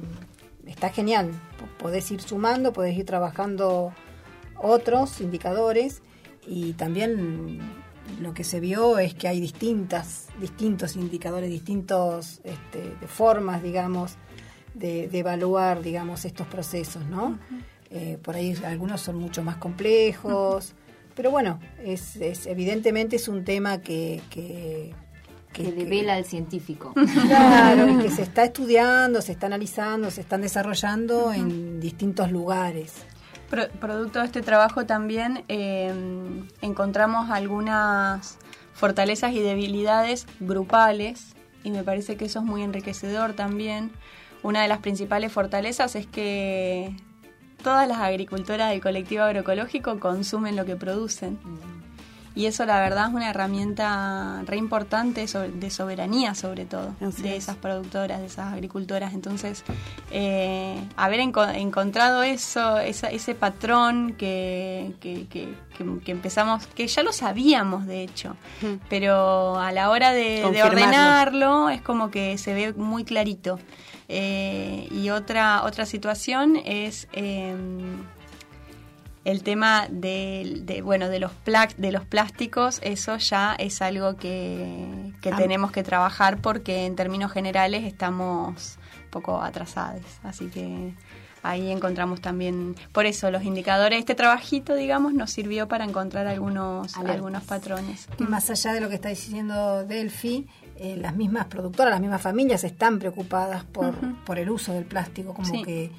está 0.66 0.91
genial. 0.91 1.31
Podés 1.79 2.11
ir 2.11 2.20
sumando, 2.20 2.72
podés 2.72 2.97
ir 2.97 3.07
trabajando 3.07 3.93
otros 4.57 5.20
indicadores 5.20 6.03
y 6.47 6.72
también 6.74 7.61
lo 8.20 8.34
que 8.34 8.44
se 8.44 8.61
vio 8.61 8.98
es 8.98 9.14
que 9.14 9.28
hay 9.28 9.40
distintas, 9.40 10.26
distintos 10.40 10.96
indicadores, 10.96 11.50
distintos 11.50 12.40
este, 12.44 12.94
formas, 13.06 13.62
digamos, 13.62 14.16
de, 14.74 15.09
evaluar, 15.12 15.82
digamos, 15.82 16.24
estos 16.24 16.46
procesos, 16.46 17.04
¿no? 17.06 17.38
Eh, 17.90 18.18
por 18.22 18.36
ahí 18.36 18.54
algunos 18.64 19.00
son 19.00 19.16
mucho 19.16 19.42
más 19.42 19.56
complejos, 19.56 20.74
pero 21.14 21.30
bueno, 21.30 21.59
es, 21.84 22.16
evidentemente 22.46 23.16
es 23.16 23.28
un 23.28 23.44
tema 23.44 23.80
que, 23.80 24.20
que 24.30 24.94
que, 25.52 25.72
devela 25.72 26.14
al 26.14 26.24
científico. 26.24 26.94
Claro, 27.26 27.88
y 27.88 28.02
que 28.02 28.11
se 28.11 28.22
está 28.28 28.44
estudiando, 28.44 29.20
se 29.22 29.32
está 29.32 29.46
analizando, 29.46 30.11
se 30.11 30.20
están 30.20 30.42
desarrollando 30.42 31.32
en 31.32 31.80
distintos 31.80 32.30
lugares 32.30 32.92
producto 33.49 34.20
de 34.20 34.26
este 34.26 34.42
trabajo 34.42 34.86
también 34.86 35.44
eh, 35.49 35.92
encontramos 36.61 37.30
algunas 37.30 38.38
fortalezas 38.74 39.32
y 39.32 39.40
debilidades 39.40 40.26
grupales 40.40 41.34
y 41.64 41.70
me 41.70 41.82
parece 41.82 42.16
que 42.16 42.26
eso 42.26 42.40
es 42.40 42.44
muy 42.44 42.62
enriquecedor 42.62 43.32
también. 43.32 43.90
Una 44.42 44.62
de 44.62 44.68
las 44.68 44.78
principales 44.78 45.32
fortalezas 45.32 45.96
es 45.96 46.07
que 46.07 46.94
todas 47.62 47.88
las 47.88 47.99
agricultoras 47.99 48.70
del 48.70 48.80
colectivo 48.80 49.24
agroecológico 49.24 49.99
consumen 49.99 50.55
lo 50.55 50.64
que 50.64 50.76
producen. 50.76 51.38
Y 52.39 52.47
eso 52.47 52.64
la 52.66 52.78
verdad 52.78 53.09
es 53.09 53.14
una 53.14 53.30
herramienta 53.30 54.43
re 54.47 54.59
importante 54.59 55.26
de 55.26 55.70
soberanía 55.70 56.36
sobre 56.36 56.66
todo, 56.66 56.95
de 57.01 57.34
esas 57.34 57.57
productoras, 57.57 58.20
de 58.20 58.26
esas 58.26 58.53
agricultoras. 58.53 59.12
Entonces, 59.12 59.64
eh, 60.12 60.80
haber 60.95 61.18
encontrado 61.18 62.22
eso, 62.22 62.78
ese 62.78 63.34
patrón 63.34 64.14
que, 64.16 64.93
que, 65.01 65.49
empezamos, 66.07 66.68
que 66.68 66.86
ya 66.86 67.03
lo 67.03 67.12
sabíamos 67.12 67.86
de 67.86 68.05
hecho, 68.05 68.36
pero 68.89 69.59
a 69.59 69.72
la 69.72 69.91
hora 69.91 70.12
de, 70.12 70.45
ordenarlo 70.45 71.70
es 71.70 71.82
como 71.82 72.12
que 72.12 72.39
se 72.39 72.55
ve 72.55 72.72
muy 72.72 73.03
clarito. 73.03 73.59
Eh, 74.09 74.86
y 74.93 75.11
otra, 75.11 75.64
otra 75.64 75.86
situación 75.86 76.55
es... 76.64 77.09
Em, 77.11 78.07
el 79.24 79.42
tema 79.42 79.86
de, 79.90 80.80
bueno 80.84 81.08
de 81.08 81.20
los 81.20 81.32
de 81.76 81.92
los 81.92 82.04
plásticos 82.04 82.80
eso 82.82 83.16
ya 83.16 83.54
es 83.58 83.82
algo 83.82 84.16
que, 84.16 85.12
tenemos 85.20 85.72
que 85.72 85.82
trabajar 85.82 86.38
porque 86.40 86.86
en 86.86 86.96
términos 86.96 87.32
generales 87.32 87.84
estamos 87.84 88.78
un 89.04 89.10
poco 89.10 89.40
atrasados 89.40 90.02
así 90.22 90.46
que 90.46 90.94
ahí 91.42 91.70
encontramos 91.70 92.20
también 92.20 92.74
por 92.92 93.06
eso 93.06 93.30
los 93.30 93.42
indicadores 93.42 93.98
este 93.98 94.14
trabajito 94.14 94.74
digamos 94.74 95.14
nos 95.14 95.30
sirvió 95.30 95.68
para 95.68 95.84
encontrar 95.84 96.26
algunos 96.26 96.96
algunos 96.96 97.44
patrones. 97.44 98.08
Más 98.18 98.50
allá 98.50 98.72
de 98.72 98.80
lo 98.80 98.88
que 98.88 98.96
está 98.96 99.08
diciendo 99.08 99.84
Delphi 99.84 100.46
eh, 100.76 100.96
las 100.96 101.14
mismas 101.16 101.46
productoras 101.46 101.90
las 101.90 102.00
mismas 102.00 102.22
familias 102.22 102.64
están 102.64 102.98
preocupadas 102.98 103.64
por, 103.64 103.94
por 104.24 104.38
el 104.38 104.48
uso 104.50 104.72
del 104.72 104.84
plástico 104.84 105.34
como 105.34 105.62
que 105.62 105.90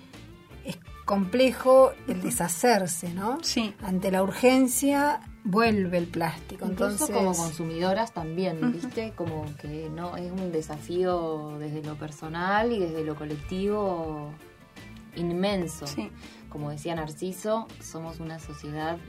complejo 1.09 1.91
el 2.07 2.21
deshacerse, 2.21 3.11
¿no? 3.11 3.39
Sí. 3.41 3.73
Ante 3.81 4.11
la 4.11 4.21
urgencia 4.21 5.21
vuelve 5.43 5.97
el 5.97 6.05
plástico. 6.05 6.65
Entonces 6.65 7.09
como 7.09 7.33
consumidoras 7.33 8.13
también, 8.13 8.71
¿viste? 8.71 9.13
Como 9.15 9.43
que 9.55 9.89
no 9.89 10.17
es 10.17 10.31
un 10.31 10.51
desafío 10.51 11.57
desde 11.57 11.81
lo 11.81 11.95
personal 11.95 12.71
y 12.71 12.77
desde 12.77 13.03
lo 13.03 13.15
colectivo 13.15 14.29
inmenso. 15.15 15.87
Sí. 15.87 16.11
Como 16.47 16.69
decía 16.69 16.93
Narciso, 16.93 17.67
somos 17.81 18.19
una 18.19 18.37
sociedad 18.37 18.99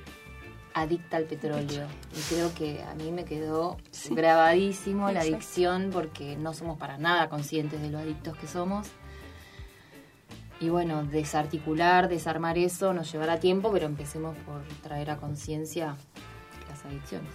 adicta 0.72 1.18
al 1.18 1.24
petróleo. 1.24 1.86
Y 2.16 2.34
creo 2.34 2.54
que 2.54 2.82
a 2.82 2.94
mí 2.94 3.12
me 3.12 3.26
quedó 3.26 3.76
grabadísimo 4.08 5.10
la 5.10 5.20
adicción 5.20 5.90
porque 5.92 6.38
no 6.38 6.54
somos 6.54 6.78
para 6.78 6.96
nada 6.96 7.28
conscientes 7.28 7.82
de 7.82 7.90
lo 7.90 7.98
adictos 7.98 8.38
que 8.38 8.46
somos 8.46 8.88
y 10.60 10.68
bueno, 10.68 11.04
desarticular, 11.04 12.08
desarmar 12.08 12.58
eso 12.58 12.92
nos 12.92 13.10
llevará 13.10 13.40
tiempo, 13.40 13.72
pero 13.72 13.86
empecemos 13.86 14.36
por 14.44 14.62
traer 14.82 15.10
a 15.10 15.16
conciencia 15.16 15.96
las 16.68 16.84
adicciones. 16.84 17.30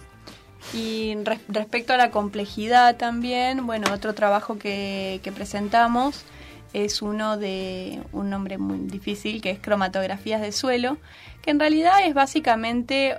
Y 0.72 1.14
respecto 1.48 1.92
a 1.92 1.96
la 1.96 2.10
complejidad 2.10 2.96
también, 2.96 3.66
bueno, 3.66 3.92
otro 3.92 4.14
trabajo 4.14 4.58
que, 4.58 5.20
presentamos 5.34 6.24
es 6.72 7.02
uno 7.02 7.36
de 7.36 8.00
un 8.12 8.30
nombre 8.30 8.58
muy 8.58 8.78
difícil 8.78 9.40
que 9.40 9.50
es 9.50 9.58
cromatografías 9.58 10.40
de 10.40 10.52
suelo, 10.52 10.96
que 11.42 11.50
en 11.50 11.60
realidad 11.60 11.94
es 12.04 12.14
básicamente 12.14 13.16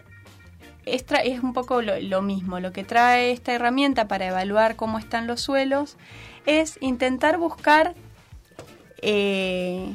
es, 0.85 1.03
un 1.43 1.53
poco 1.53 1.81
lo, 1.81 2.21
mismo. 2.21 2.59
Lo 2.59 2.71
que 2.71 2.83
trae 2.83 3.31
esta 3.31 3.53
herramienta 3.53 4.07
para 4.07 4.27
evaluar 4.27 4.75
cómo 4.75 4.99
están 4.99 5.27
los 5.27 5.41
suelos 5.41 5.97
es 6.45 6.77
intentar 6.81 7.37
buscar 7.37 7.93
eh, 9.01 9.93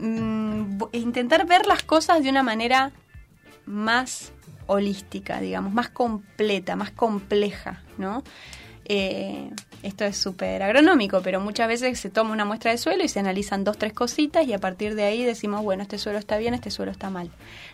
mm, 0.00 0.82
intentar 0.92 1.46
ver 1.46 1.66
las 1.66 1.82
cosas 1.82 2.22
de 2.22 2.30
una 2.30 2.42
manera 2.42 2.92
más 3.66 4.32
holística, 4.66 5.40
digamos, 5.40 5.72
más 5.72 5.88
completa, 5.88 6.76
más 6.76 6.90
compleja, 6.90 7.82
¿no? 7.98 8.22
Eh, 8.86 9.50
esto 9.82 10.04
es 10.04 10.16
súper 10.16 10.62
agronómico, 10.62 11.20
pero 11.22 11.40
muchas 11.40 11.68
veces 11.68 11.98
se 11.98 12.10
toma 12.10 12.32
una 12.32 12.44
muestra 12.44 12.70
de 12.70 12.78
suelo 12.78 13.04
y 13.04 13.08
se 13.08 13.20
analizan 13.20 13.64
dos, 13.64 13.78
tres 13.78 13.92
cositas 13.92 14.46
y 14.46 14.52
a 14.52 14.58
partir 14.58 14.94
de 14.94 15.04
ahí 15.04 15.24
decimos, 15.24 15.62
bueno, 15.62 15.82
este 15.82 15.98
suelo 15.98 16.18
está 16.18 16.36
bien, 16.38 16.54
este 16.54 16.70
suelo 16.70 16.90
está 16.90 17.10
mal. 17.10 17.30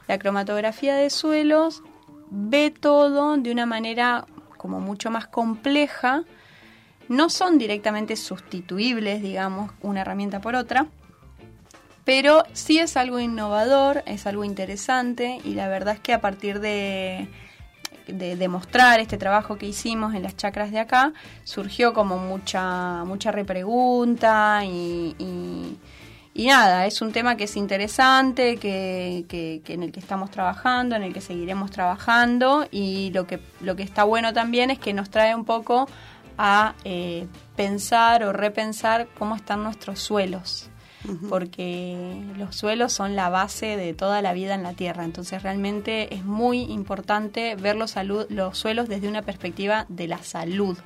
La 0.09 0.19
cromatografía 0.19 0.95
de 0.97 1.11
suelos 1.11 1.83
ve 2.31 2.71
todo 2.71 3.37
de 3.37 3.51
una 3.51 3.67
manera 3.67 4.27
como 4.57 4.81
mucho 4.81 5.11
más 5.11 5.27
compleja, 5.27 6.25
no 7.11 7.29
son 7.29 7.59
directamente 7.59 8.15
sustituibles, 8.15 9.21
digamos, 9.21 9.73
una 9.83 10.03
herramienta 10.03 10.41
por 10.41 10.55
otra, 10.55 10.87
pero 12.05 12.45
sí 12.53 12.79
es 12.79 12.97
algo 12.97 13.19
innovador, 13.19 14.05
es 14.07 14.29
algo 14.29 14.45
interesante 14.45 15.41
y 15.45 15.55
la 15.55 15.67
verdad 15.67 15.95
es 15.95 16.01
que 16.01 16.13
a 16.13 16.21
partir 16.21 16.61
de, 16.61 17.29
demostrar 18.07 19.01
este 19.01 19.19
trabajo 19.19 19.59
que 19.59 19.67
hicimos 19.67 20.15
en 20.15 20.23
las 20.23 20.37
chacras 20.37 20.71
de 20.71 20.79
acá, 20.79 21.13
surgió 21.43 21.93
como 21.95 22.17
mucha, 22.17 23.05
mucha 23.05 23.33
repregunta 23.33 24.63
y, 24.65 25.17
y, 26.35 26.47
nada, 26.47 26.87
es 26.87 27.03
un 27.03 27.11
tema 27.11 27.37
que 27.37 27.45
es 27.45 27.57
interesante, 27.57 28.57
que, 28.57 29.25
que, 29.29 29.63
en 29.73 29.83
el 29.83 29.91
que 29.91 30.01
estamos 30.01 30.31
trabajando, 30.31 30.95
en 30.95 31.03
el 31.03 31.13
que 31.13 31.21
seguiremos 31.21 31.73
trabajando 31.73 32.69
y 32.71 33.11
lo 33.13 33.27
que, 33.27 33.41
lo 33.61 33.75
que 33.75 33.83
está 33.83 34.05
bueno 34.05 34.33
también 34.33 34.71
es 34.71 34.79
que 34.79 34.93
nos 34.93 35.11
trae 35.11 35.35
un 35.35 35.45
poco 35.45 35.89
a 36.39 36.75
eh, 36.85 37.27
pensar 37.57 38.23
o 38.25 38.33
repensar 38.33 39.09
cómo 39.19 39.37
están 39.37 39.63
nuestros 39.63 40.01
suelos, 40.01 40.69
porque 41.29 42.23
los 42.37 42.57
suelos 42.57 42.93
son 42.93 43.17
la 43.17 43.31
base 43.31 43.77
de 43.77 43.95
toda 43.95 44.21
la 44.23 44.33
vida 44.33 44.55
en 44.55 44.63
la 44.63 44.75
Tierra, 44.75 45.05
entonces 45.05 45.43
realmente 45.43 46.15
es 46.15 46.25
muy 46.25 46.63
importante 46.63 47.57
ver 47.57 47.77
los, 47.77 47.95
los 48.29 48.59
suelos 48.59 48.89
desde 48.89 49.09
una 49.09 49.23
perspectiva 49.23 49.87
de 49.89 50.09
la 50.09 50.19
salud. 50.19 50.77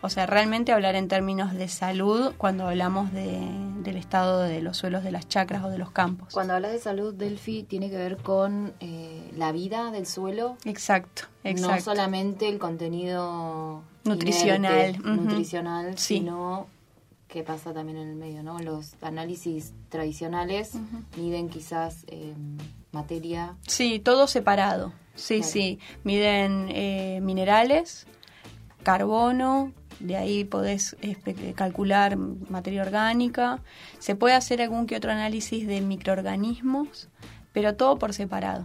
O 0.00 0.08
sea, 0.10 0.26
realmente 0.26 0.70
hablar 0.72 0.94
en 0.94 1.08
términos 1.08 1.52
de 1.54 1.66
salud 1.66 2.32
cuando 2.38 2.68
hablamos 2.68 3.12
del 3.12 3.96
estado 3.96 4.42
de 4.42 4.62
los 4.62 4.76
suelos 4.76 5.02
de 5.02 5.10
las 5.10 5.28
chacras 5.28 5.64
o 5.64 5.70
de 5.70 5.78
los 5.78 5.90
campos. 5.90 6.32
Cuando 6.32 6.54
hablas 6.54 6.72
de 6.72 6.78
salud, 6.78 7.14
Delphi, 7.14 7.64
tiene 7.64 7.90
que 7.90 7.96
ver 7.96 8.16
con 8.18 8.74
eh, 8.78 9.30
la 9.36 9.50
vida 9.50 9.90
del 9.90 10.06
suelo. 10.06 10.56
Exacto, 10.64 11.22
exacto. 11.42 11.74
No 11.74 11.80
solamente 11.80 12.48
el 12.48 12.58
contenido 12.58 13.82
nutricional, 14.08 14.98
nutricional 15.02 15.98
sino 15.98 16.66
qué 17.28 17.42
pasa 17.42 17.72
también 17.72 17.98
en 17.98 18.08
el 18.08 18.16
medio, 18.16 18.42
¿no? 18.42 18.58
Los 18.58 18.94
análisis 19.02 19.72
tradicionales 19.90 20.72
miden 21.16 21.48
quizás 21.48 22.04
eh, 22.08 22.34
materia. 22.90 23.56
Sí, 23.66 23.98
todo 23.98 24.26
separado. 24.26 24.92
Sí, 25.14 25.42
sí. 25.42 25.78
Miden 26.04 26.68
eh, 26.70 27.20
minerales, 27.22 28.06
carbono, 28.82 29.72
de 30.00 30.16
ahí 30.16 30.44
podés 30.44 30.96
calcular 31.54 32.16
materia 32.16 32.82
orgánica. 32.82 33.60
Se 33.98 34.14
puede 34.14 34.34
hacer 34.34 34.62
algún 34.62 34.86
que 34.86 34.96
otro 34.96 35.10
análisis 35.10 35.66
de 35.66 35.80
microorganismos, 35.80 37.08
pero 37.52 37.74
todo 37.74 37.98
por 37.98 38.14
separado. 38.14 38.64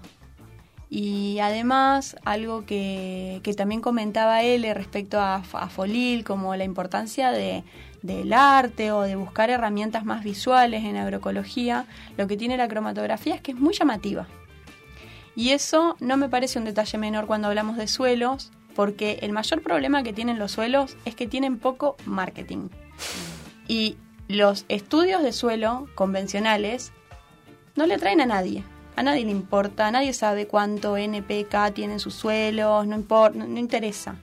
Y 0.96 1.40
además, 1.40 2.18
algo 2.24 2.68
que, 2.68 3.42
también 3.58 3.82
comentaba 3.82 4.44
él 4.44 4.64
respecto 4.76 5.20
a, 5.20 5.42
Folil, 5.42 6.24
como 6.24 6.56
la 6.56 6.66
importancia 6.66 7.32
de, 7.32 7.64
del 8.04 8.32
arte 8.32 8.92
o 8.92 9.02
de 9.02 9.16
buscar 9.16 9.50
herramientas 9.50 10.06
más 10.06 10.24
visuales 10.24 10.84
en 10.84 10.96
agroecología, 10.96 11.88
lo 12.16 12.28
que 12.28 12.38
tiene 12.38 12.58
la 12.58 12.68
cromatografía 12.68 13.34
es 13.34 13.42
que 13.42 13.54
es 13.54 13.60
muy 13.60 13.74
llamativa. 13.74 14.28
Y 15.36 15.50
eso 15.50 15.98
no 16.00 16.16
me 16.16 16.30
parece 16.30 16.60
un 16.60 16.66
detalle 16.66 17.00
menor 17.00 17.26
cuando 17.26 17.48
hablamos 17.48 17.76
de 17.78 17.88
suelos, 17.88 18.52
porque 18.76 19.18
el 19.24 19.32
mayor 19.32 19.64
problema 19.64 20.04
que 20.04 20.14
tienen 20.14 20.38
los 20.38 20.52
suelos 20.52 20.96
es 21.06 21.16
que 21.16 21.26
tienen 21.26 21.58
poco 21.58 21.98
marketing. 22.06 22.70
Y 23.68 23.98
los 24.28 24.66
estudios 24.70 25.24
de 25.24 25.34
suelo 25.34 25.88
convencionales 25.96 26.92
no 27.76 27.88
le 27.88 27.96
atraen 27.96 28.22
a 28.22 28.28
nadie. 28.28 28.64
A 28.96 29.04
nadie 29.04 29.26
le 29.26 29.32
importa, 29.32 29.90
nadie 29.90 30.14
sabe 30.14 30.48
cuánto 30.48 30.98
NPK 30.98 31.74
tienen 31.74 32.00
sus 32.00 32.14
suelos, 32.14 32.86
no, 32.86 32.96
importa, 32.96 33.40
no, 33.40 33.60
interesa. 33.60 34.16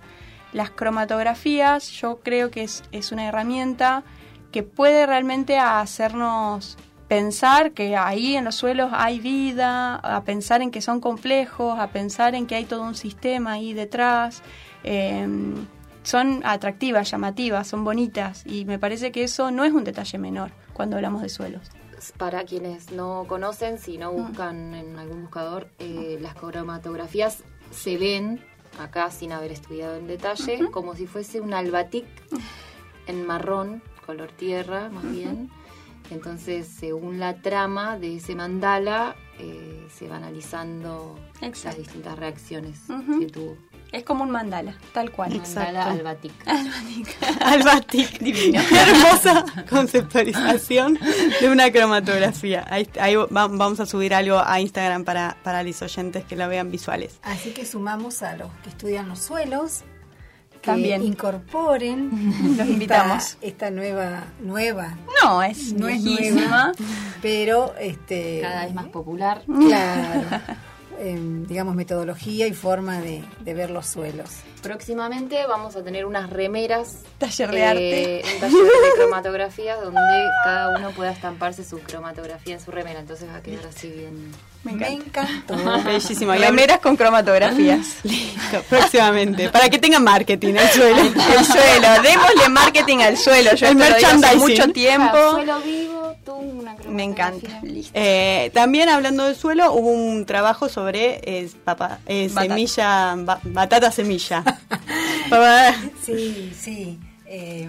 Las 0.53 0.71
cromatografías 0.71 1.91
yo 1.91 2.21
creo 2.23 2.51
que 2.51 2.63
es, 2.63 3.13
una 3.13 3.27
herramienta 3.27 4.05
que 4.53 4.63
puede 4.63 5.07
realmente 5.07 5.59
hacernos 5.59 6.77
pensar 7.09 7.73
que 7.73 7.97
ahí 7.97 8.37
en 8.37 8.45
los 8.45 8.55
suelos 8.55 8.91
hay 8.93 9.19
vida, 9.19 9.97
a 9.97 10.23
pensar 10.23 10.63
en 10.63 10.71
que 10.71 10.81
son 10.81 11.01
complejos, 11.01 11.79
a 11.79 11.89
pensar 11.89 12.35
en 12.37 12.47
que 12.47 12.55
hay 12.55 12.65
todo 12.65 12.83
un 12.83 12.95
sistema 12.95 13.53
ahí 13.53 13.73
detrás. 13.73 14.43
Eh, 14.85 15.27
son 16.03 16.43
atractivas, 16.45 17.11
llamativas, 17.11 17.67
son 17.67 17.85
bonitas 17.85 18.45
y 18.47 18.65
me 18.65 18.79
parece 18.79 19.13
que 19.13 19.25
eso 19.25 19.51
no 19.51 19.65
es 19.65 19.73
un 19.73 19.85
detalle 19.85 20.19
menor 20.19 20.53
cuando 20.73 20.97
hablamos 20.97 21.23
de 21.23 21.29
suelos. 21.29 21.71
Para 22.17 22.45
quienes 22.45 22.93
no 22.93 23.27
conocen, 23.29 23.79
si 23.79 23.99
no 23.99 24.13
buscan 24.13 24.75
en 24.75 24.99
algún 24.99 25.23
buscador, 25.23 25.69
eh, 25.79 26.19
las 26.21 26.35
cromatografías 26.35 27.45
se 27.71 27.99
ven 27.99 28.41
acá 28.79 29.11
sin 29.11 29.33
haber 29.33 29.53
estudiado 29.53 29.97
en 29.97 30.07
detalle 30.07 30.71
como 30.71 30.95
si 30.95 31.07
fuese 31.07 31.41
un 31.41 31.53
albatic 31.53 32.07
en 33.07 33.27
marrón, 33.27 33.83
color 34.07 34.31
tierra 34.33 34.89
más 34.89 35.11
bien. 35.11 35.51
Entonces, 36.11 36.67
según 36.67 37.21
la 37.21 37.41
trama 37.41 37.99
de 37.99 38.17
ese 38.17 38.35
mandala, 38.35 39.15
eh, 39.39 39.87
se 39.91 40.09
va 40.09 40.17
analizando 40.17 41.19
las 41.41 41.77
distintas 41.77 42.19
reacciones 42.19 42.81
que 43.19 43.27
tuvo. 43.27 43.57
Es 43.93 44.05
como 44.05 44.23
un 44.25 44.31
mandala, 44.31 44.75
tal 44.93 45.11
cual. 45.11 45.37
Mandala 45.37 45.85
albatic. 45.91 46.33
Albatic. 47.41 48.19
Divino. 48.21 48.61
Qué 48.69 48.77
hermosa 48.81 49.45
conceptualización 49.69 50.99
de 51.41 51.49
una 51.51 51.71
cromatografía. 51.73 52.65
Ahí, 52.71 52.89
ahí 53.01 53.17
va- 53.17 53.27
vamos 53.49 53.81
a 53.81 53.87
subir 53.87 54.15
algo 54.15 54.39
a 54.39 54.61
Instagram 54.61 55.05
para, 55.05 55.37
para 55.43 55.63
los 55.63 55.81
oyentes 55.83 56.25
que 56.25 56.37
la 56.37 56.47
vean 56.47 56.71
visuales. 56.71 57.19
Así 57.23 57.51
que 57.51 57.67
sumamos 57.67 58.23
a 58.23 58.37
los 58.37 58.49
que 58.63 58.71
estudian 58.71 59.09
los 59.09 59.19
suelos, 59.19 59.83
que 60.53 60.67
También. 60.67 61.03
incorporen 61.03 62.11
Los 62.43 62.51
esta- 62.51 62.65
invitamos. 62.67 63.37
esta, 63.41 63.71
nueva 63.71 64.25
nueva 64.41 64.97
No, 65.23 65.43
es 65.43 65.73
no 65.73 65.89
es 65.89 66.03
nueva, 66.03 66.73
pero 67.23 67.75
este 67.81 68.41
Cada 68.43 68.67
vez 68.67 68.75
más 68.75 68.87
popular. 68.87 69.43
claro, 69.47 70.23
digamos 71.03 71.75
metodología 71.75 72.47
y 72.47 72.53
forma 72.53 73.01
de, 73.01 73.25
de 73.41 73.55
ver 73.55 73.71
los 73.71 73.87
suelos. 73.87 74.29
Próximamente 74.63 75.47
vamos 75.47 75.75
a 75.77 75.83
tener 75.83 76.05
unas 76.05 76.29
remeras. 76.29 76.99
Taller 77.19 77.51
de 77.51 77.59
eh, 77.61 77.65
arte. 77.67 78.23
Un 78.35 78.41
taller 78.41 78.65
de 78.65 78.91
cromatografías 78.97 79.81
donde 79.81 80.01
cada 80.45 80.77
uno 80.79 80.91
pueda 80.91 81.13
estamparse 81.13 81.65
su 81.65 81.79
cromatografía 81.79 82.55
en 82.55 82.61
su 82.61 82.71
remera. 82.71 83.01
Entonces 83.01 83.29
va 83.31 83.37
a 83.37 83.43
quedar 83.43 83.67
así 83.67 83.89
bien. 83.89 84.31
Me 84.63 84.73
Me 84.75 84.89
encanta. 84.89 85.23
encantó. 85.47 85.83
Bellísimo. 85.85 86.35
Remeras 86.35 86.81
con 86.81 86.95
cromatografías. 86.97 87.97
Listo, 88.05 88.63
próximamente. 88.69 89.49
Para 89.49 89.71
que 89.71 89.79
tengan 89.79 90.05
marketing 90.05 90.55
el 90.55 90.69
suelo. 90.69 91.01
El 91.01 91.45
suelo, 91.47 92.03
démosle 92.03 92.49
marketing 92.51 92.99
al 92.99 93.17
suelo. 93.17 93.55
Yo 93.55 93.67
El 93.69 93.81
esto 93.81 93.89
lo 93.91 93.97
digo 93.97 94.27
hace 94.27 94.37
mucho 94.37 94.69
tiempo. 94.73 95.31
Suelo 95.31 95.61
vivo, 95.61 96.00
tú 96.25 96.35
una 96.35 96.77
Me 96.89 97.05
encanta. 97.05 97.61
Listo. 97.63 97.93
Eh, 97.95 98.51
también 98.55 98.89
hablando 98.89 99.25
del 99.25 99.35
suelo, 99.37 99.73
hubo 99.73 99.91
un 99.91 100.27
trabajo 100.27 100.69
sobre 100.69 101.21
eh, 101.25 101.51
papa- 101.65 101.99
eh, 102.07 102.29
Batata. 102.29 102.49
semilla, 102.49 103.15
ba- 103.19 103.41
batata 103.45 103.91
semilla. 103.91 104.45
Sí, 106.05 106.53
sí. 106.59 106.99
eh, 107.27 107.69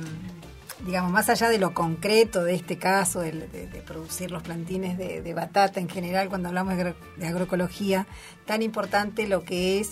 digamos, 0.85 1.11
más 1.11 1.29
allá 1.29 1.49
de 1.49 1.59
lo 1.59 1.73
concreto 1.75 2.43
de 2.43 2.55
este 2.55 2.77
caso, 2.77 3.19
de, 3.21 3.31
de 3.31 3.81
producir 3.85 4.31
los 4.31 4.41
plantines 4.41 4.97
de, 4.97 5.21
de 5.21 5.33
batata 5.35 5.79
en 5.79 5.87
general, 5.89 6.27
cuando 6.29 6.47
hablamos 6.49 6.75
de, 6.75 6.81
agro- 6.81 6.95
de 7.17 7.27
agroecología, 7.27 8.07
tan 8.45 8.63
importante 8.63 9.27
lo 9.27 9.43
que 9.43 9.79
es, 9.79 9.91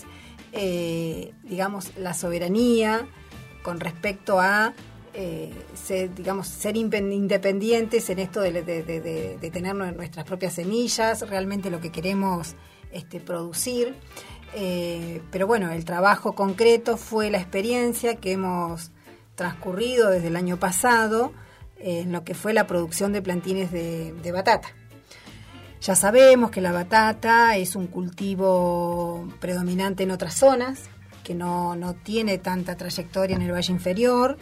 eh, 0.52 1.32
digamos, 1.44 1.96
la 1.96 2.12
soberanía 2.14 3.06
con 3.62 3.78
respecto 3.78 4.40
a 4.40 4.72
eh, 5.14 5.52
ser, 5.74 6.10
independientes 6.76 8.10
en 8.10 8.18
esto 8.18 8.40
de, 8.40 8.52
tener 9.52 9.74
nue- 9.74 9.94
nuestras 9.94 10.24
propias 10.24 10.54
semillas, 10.54 11.28
realmente 11.28 11.70
lo 11.70 11.80
que 11.80 11.90
queremos 11.90 12.54
este, 12.92 13.20
producir. 13.20 13.94
Eh, 14.54 15.20
pero 15.30 15.46
bueno, 15.46 15.70
el 15.70 15.84
trabajo 15.84 16.34
concreto 16.34 16.96
fue 16.96 17.30
la 17.30 17.38
experiencia 17.38 18.16
que 18.16 18.32
hemos 18.32 18.90
transcurrido 19.36 20.10
desde 20.10 20.28
el 20.28 20.36
año 20.36 20.58
pasado 20.58 21.32
en 21.78 22.12
lo 22.12 22.24
que 22.24 22.34
fue 22.34 22.52
la 22.52 22.66
producción 22.66 23.12
de 23.12 23.22
plantines 23.22 23.70
de 23.72 24.32
batata. 24.32 24.68
Ya 25.80 25.96
sabemos 25.96 26.50
que 26.50 26.60
la 26.60 26.72
batata 26.72 27.56
es 27.56 27.74
un 27.74 27.86
cultivo 27.86 29.26
predominante 29.40 30.02
en 30.02 30.10
otras 30.10 30.34
zonas, 30.34 30.90
que 31.24 31.34
no, 31.34 31.74
no 31.74 31.94
tiene 31.94 32.36
tanta 32.36 32.76
trayectoria 32.76 33.36
en 33.36 33.42
el 33.42 33.52
Valle 33.52 33.72
Inferior. 33.72 34.36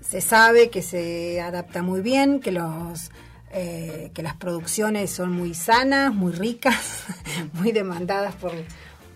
Se 0.00 0.20
sabe 0.20 0.70
que 0.70 0.82
se 0.82 1.40
adapta 1.40 1.82
muy 1.82 2.00
bien, 2.00 2.40
que 2.40 2.52
los 2.52 3.10
eh, 3.52 4.12
que 4.14 4.22
las 4.22 4.36
producciones 4.36 5.10
son 5.10 5.32
muy 5.32 5.54
sanas, 5.54 6.14
muy 6.14 6.30
ricas, 6.30 7.02
muy 7.54 7.72
demandadas 7.72 8.36
por, 8.36 8.52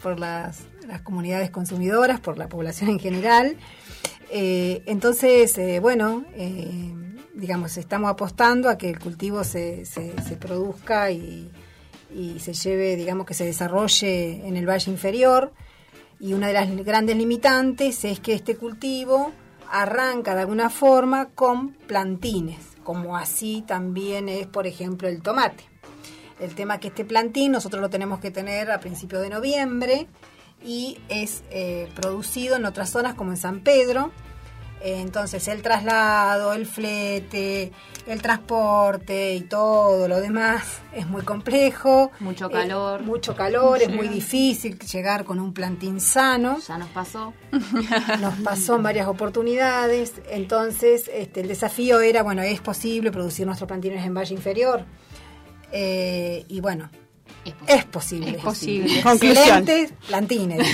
por 0.03 0.19
las, 0.19 0.63
las 0.89 1.03
comunidades 1.03 1.51
consumidoras, 1.51 2.19
por 2.19 2.37
la 2.37 2.49
población 2.49 2.91
en 2.91 2.99
general. 2.99 3.57
Eh, 4.31 4.83
entonces, 4.87 5.57
eh, 5.57 5.79
bueno, 5.79 6.25
digamos, 7.33 7.77
estamos 7.77 8.11
apostando 8.11 8.69
a 8.69 8.77
que 8.77 8.91
el 8.91 8.99
cultivo 8.99 9.45
se, 9.45 9.85
se, 9.85 10.21
se 10.21 10.37
produzca 10.37 11.13
y, 11.13 11.49
y 12.13 12.41
se 12.41 12.55
lleve, 12.55 12.97
digamos, 12.97 13.27
que 13.27 13.35
se 13.35 13.45
desarrolle 13.45 14.45
en 14.49 14.57
el 14.57 14.69
Valle 14.69 14.91
Inferior. 14.91 15.53
Y 16.19 16.33
una 16.33 16.49
de 16.49 16.55
las 16.55 16.69
grandes 16.85 17.17
limitantes 17.17 18.05
es 18.05 18.19
que 18.19 18.35
este 18.35 18.57
cultivo 18.57 19.33
arranca 19.75 20.37
de 20.37 20.43
alguna 20.43 20.71
forma 20.71 21.31
con 21.31 21.71
plantines, 21.73 22.77
como 22.85 23.17
así 23.17 23.65
también 23.67 24.29
es, 24.29 24.47
por 24.47 24.69
ejemplo, 24.69 25.09
el 25.09 25.21
tomate. 25.21 25.65
El 26.39 26.55
tema 26.55 26.79
que 26.79 26.89
este 26.89 27.05
plantín 27.05 27.51
nosotros 27.51 27.83
lo 27.83 27.91
tenemos 27.91 28.21
que 28.21 28.31
tener 28.31 28.71
a 28.71 28.79
principios 28.79 29.23
de 29.23 29.31
noviembre 29.31 30.07
y 30.65 30.99
es 31.09 31.43
eh, 31.51 31.91
producido 31.97 32.55
en 32.55 32.67
otras 32.67 32.91
zonas 32.91 33.15
como 33.15 33.33
en 33.33 33.37
San 33.37 33.61
Pedro. 33.61 34.13
Entonces 34.87 35.49
el 35.49 35.63
traslado, 35.63 36.53
el 36.53 36.67
flete, 36.67 37.73
el 38.07 38.21
transporte 38.21 39.35
y 39.35 39.41
todo 39.41 40.07
lo 40.09 40.21
demás 40.21 40.83
es 40.93 41.07
muy 41.07 41.23
complejo. 41.23 42.11
Mucho 42.21 42.49
Eh, 42.49 42.53
calor. 42.53 43.01
mucho 43.03 43.35
calor, 43.35 43.81
es 43.81 43.89
muy 43.89 44.09
difícil 44.09 44.79
llegar 44.79 45.25
con 45.25 45.41
un 45.41 45.55
plantín 45.55 46.01
sano. 46.03 46.59
Ya 46.69 46.77
nos 46.77 46.91
pasó. 46.91 47.33
Nos 48.21 48.35
pasó 48.45 48.77
en 48.77 48.83
varias 48.83 49.07
oportunidades. 49.09 50.13
Entonces, 50.31 51.11
este, 51.13 51.41
el 51.41 51.49
desafío 51.49 52.01
era, 52.03 52.23
bueno, 52.23 52.43
es 52.43 52.61
posible 52.61 53.11
producir 53.11 53.47
nuestros 53.47 53.67
plantines 53.67 54.05
en 54.05 54.13
Valle 54.13 54.35
Inferior. 54.35 54.85
Eh, 55.73 56.45
y 56.49 56.61
bueno, 56.61 56.91
es 57.67 57.85
posible. 57.85 58.31
Es 58.31 58.43
posible. 58.43 59.03
Conclusión. 59.03 59.59
Excelentes 59.59 59.93
plantines. 60.07 60.69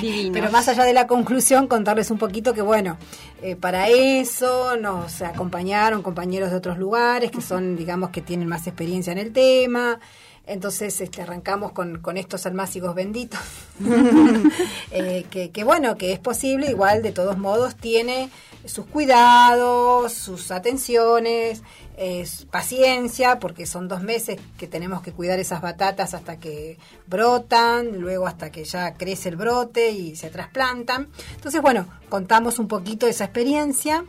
Pero 0.32 0.50
más 0.50 0.68
allá 0.68 0.84
de 0.84 0.92
la 0.92 1.06
conclusión, 1.06 1.66
contarles 1.66 2.10
un 2.10 2.18
poquito 2.18 2.54
que, 2.54 2.62
bueno, 2.62 2.96
eh, 3.42 3.56
para 3.56 3.88
eso 3.88 4.76
nos 4.76 5.22
acompañaron 5.22 6.02
compañeros 6.02 6.50
de 6.50 6.56
otros 6.56 6.78
lugares 6.78 7.30
que 7.30 7.40
son, 7.40 7.76
digamos, 7.76 8.10
que 8.10 8.22
tienen 8.22 8.48
más 8.48 8.66
experiencia 8.66 9.12
en 9.12 9.18
el 9.18 9.32
tema. 9.32 10.00
Entonces 10.46 11.00
este, 11.00 11.22
arrancamos 11.22 11.72
con, 11.72 12.00
con 12.00 12.18
estos 12.18 12.44
almácigos 12.44 12.94
benditos, 12.94 13.40
Eh, 14.90 15.24
que, 15.28 15.50
que 15.50 15.64
bueno, 15.64 15.96
que 15.96 16.12
es 16.12 16.20
posible, 16.20 16.70
igual 16.70 17.02
de 17.02 17.10
todos 17.10 17.36
modos 17.36 17.74
tiene 17.74 18.30
sus 18.64 18.86
cuidados, 18.86 20.12
sus 20.12 20.50
atenciones, 20.52 21.62
eh, 21.96 22.26
paciencia, 22.50 23.38
porque 23.38 23.66
son 23.66 23.86
dos 23.88 24.02
meses 24.02 24.40
que 24.58 24.66
tenemos 24.66 25.02
que 25.02 25.12
cuidar 25.12 25.38
esas 25.38 25.60
batatas 25.60 26.14
hasta 26.14 26.38
que 26.38 26.78
brotan, 27.06 28.00
luego 28.00 28.26
hasta 28.26 28.50
que 28.50 28.64
ya 28.64 28.94
crece 28.94 29.28
el 29.28 29.36
brote 29.36 29.90
y 29.90 30.16
se 30.16 30.30
trasplantan. 30.30 31.08
Entonces, 31.36 31.62
bueno, 31.62 31.86
contamos 32.08 32.58
un 32.58 32.68
poquito 32.68 33.06
de 33.06 33.12
esa 33.12 33.24
experiencia, 33.24 34.04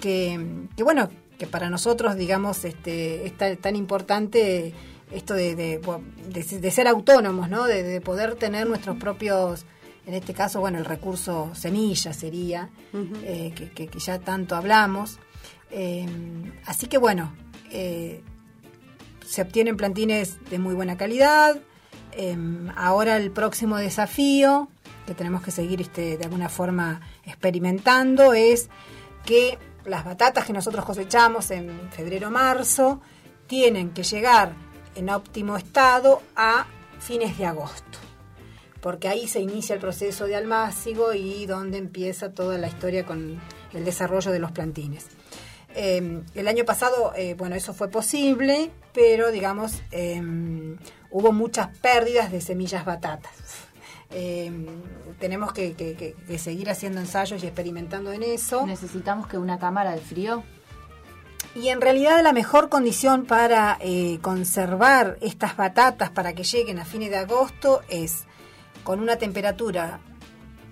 que, 0.00 0.66
que 0.76 0.82
bueno, 0.82 1.08
que 1.38 1.46
para 1.46 1.70
nosotros, 1.70 2.16
digamos, 2.16 2.64
este, 2.64 3.26
es 3.26 3.36
tan, 3.36 3.56
tan 3.58 3.76
importante 3.76 4.74
esto 5.12 5.34
de, 5.34 5.54
de, 5.56 5.80
de- 6.28 6.58
de 6.60 6.70
ser 6.70 6.86
autónomos, 6.88 7.48
¿no? 7.48 7.64
De, 7.64 7.82
de 7.82 8.00
poder 8.00 8.34
tener 8.36 8.66
nuestros 8.68 8.96
propios, 8.96 9.64
en 10.06 10.14
este 10.14 10.34
caso, 10.34 10.60
bueno, 10.60 10.78
el 10.78 10.84
recurso 10.84 11.50
semilla 11.54 12.12
sería, 12.12 12.70
eh, 13.24 13.52
que, 13.54 13.70
que- 13.70 13.88
que 13.88 13.98
ya 13.98 14.18
tanto 14.18 14.54
hablamos. 14.56 15.18
Eh, 15.70 16.06
así 16.66 16.86
que 16.86 16.98
bueno, 16.98 17.32
eh, 17.70 18.22
se 19.26 19.42
obtienen 19.42 19.76
plantines 19.76 20.38
de 20.50 20.58
muy 20.58 20.74
buena 20.74 20.96
calidad. 20.96 21.60
Eh, 22.12 22.36
ahora 22.76 23.16
el 23.16 23.30
próximo 23.30 23.76
desafío 23.76 24.68
que 25.06 25.14
tenemos 25.14 25.42
que 25.42 25.50
seguir 25.50 25.80
este, 25.80 26.16
de 26.18 26.24
alguna 26.24 26.48
forma 26.48 27.00
experimentando 27.24 28.32
es 28.32 28.68
que 29.24 29.58
las 29.84 30.04
batatas 30.04 30.44
que 30.44 30.52
nosotros 30.52 30.84
cosechamos 30.84 31.50
en 31.50 31.90
febrero-marzo 31.90 33.00
tienen 33.46 33.90
que 33.90 34.02
llegar 34.02 34.54
en 34.94 35.10
óptimo 35.10 35.56
estado 35.56 36.22
a 36.36 36.66
fines 36.98 37.38
de 37.38 37.46
agosto, 37.46 37.98
porque 38.80 39.08
ahí 39.08 39.26
se 39.26 39.40
inicia 39.40 39.74
el 39.74 39.80
proceso 39.80 40.26
de 40.26 40.36
almácigo 40.36 41.14
y 41.14 41.46
donde 41.46 41.78
empieza 41.78 42.32
toda 42.32 42.58
la 42.58 42.68
historia 42.68 43.06
con 43.06 43.40
el 43.72 43.84
desarrollo 43.84 44.30
de 44.30 44.38
los 44.38 44.52
plantines. 44.52 45.06
Eh, 45.74 46.22
el 46.34 46.48
año 46.48 46.64
pasado, 46.64 47.12
eh, 47.16 47.34
bueno, 47.34 47.54
eso 47.54 47.72
fue 47.74 47.88
posible, 47.88 48.70
pero 48.92 49.30
digamos, 49.30 49.82
eh, 49.92 50.20
hubo 51.10 51.32
muchas 51.32 51.68
pérdidas 51.78 52.32
de 52.32 52.40
semillas 52.40 52.84
batatas. 52.84 53.32
Eh, 54.12 54.50
tenemos 55.20 55.52
que, 55.52 55.74
que- 55.74 55.94
que- 55.94 56.14
que 56.26 56.38
seguir 56.38 56.68
haciendo 56.70 57.00
ensayos 57.00 57.42
y 57.44 57.46
experimentando 57.46 58.12
en 58.12 58.24
eso. 58.24 58.66
Necesitamos 58.66 59.28
que 59.28 59.38
una 59.38 59.58
cámara 59.60 59.92
de 59.92 60.00
frío. 60.00 60.42
Y 61.54 61.68
en 61.68 61.80
realidad 61.80 62.20
la 62.22 62.32
mejor 62.32 62.68
condición 62.68 63.24
para 63.24 63.76
eh, 63.80 64.18
conservar 64.22 65.16
estas 65.20 65.56
batatas 65.56 66.10
para 66.10 66.32
que 66.32 66.42
lleguen 66.44 66.78
a 66.78 66.84
fines 66.84 67.10
de 67.10 67.16
agosto 67.18 67.82
es 67.88 68.24
con 68.84 69.00
una 69.00 69.16
temperatura 69.16 70.00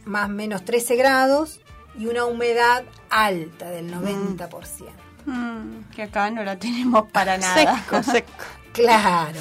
más 0.05 0.27
o 0.29 0.33
menos 0.33 0.65
13 0.65 0.97
grados 0.97 1.61
y 1.99 2.07
una 2.07 2.25
humedad 2.25 2.85
alta 3.11 3.69
del 3.71 3.93
90%. 3.93 4.49
Mm, 5.27 5.91
que 5.95 6.05
acá 6.05 6.31
no 6.31 6.43
la 6.45 6.59
tenemos 6.59 7.11
para 7.11 7.37
nada. 7.39 7.79
Seco, 7.85 8.03
seco. 8.03 8.33
Claro. 8.73 9.41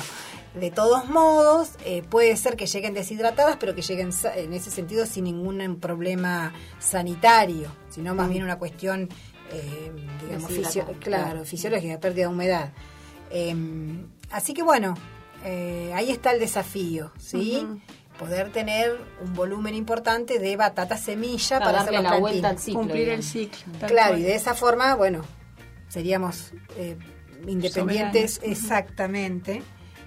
De 0.56 0.72
todos 0.72 1.08
modos, 1.10 1.72
eh, 1.86 2.02
puede 2.02 2.36
ser 2.36 2.56
que 2.56 2.66
lleguen 2.66 2.96
deshidratadas, 2.96 3.58
pero 3.58 3.76
que 3.76 3.84
lleguen 3.84 4.10
en 4.36 4.54
ese 4.54 4.72
sentido 4.72 5.06
sin 5.06 5.26
ningún 5.26 5.78
problema 5.80 6.52
sanitario, 6.80 7.70
sino 7.90 8.16
más 8.16 8.28
bien 8.30 8.44
una 8.44 8.58
cuestión, 8.58 9.08
eh, 9.52 9.92
digamos, 10.26 10.50
fisio- 10.50 10.86
claro, 11.00 11.00
claro. 11.00 11.46
fisiológica, 11.46 12.00
pérdida 12.00 12.24
de 12.24 12.28
humedad. 12.34 12.74
Eh, 13.30 13.56
así 14.32 14.56
que 14.56 14.64
bueno, 14.64 14.96
eh, 15.44 15.92
ahí 15.94 16.10
está 16.10 16.32
el 16.32 16.40
desafío, 16.40 17.12
¿sí? 17.20 17.60
Ujú. 17.64 17.80
Poder 18.20 18.52
tener 18.52 19.00
un 19.24 19.34
volumen 19.34 19.76
importante 19.76 20.40
de 20.40 20.56
batata 20.58 20.98
semilla 20.98 21.60
Para 21.60 21.72
para 21.72 21.82
hacer 21.82 22.02
la 22.02 22.18
vuelta 22.18 22.50
al 22.50 22.58
ciclo, 22.60 22.80
Cumplir 22.82 23.10
el 23.10 23.22
ciclo. 23.24 23.74
Claro, 23.88 24.10
cual. 24.14 24.20
y 24.20 24.24
de 24.24 24.36
esa 24.36 24.56
forma, 24.56 24.96
bueno, 24.96 25.22
seríamos 25.88 26.52
eh, 26.78 26.98
independientes 27.48 28.36
Soberanos. 28.36 28.60
exactamente. 28.64 29.62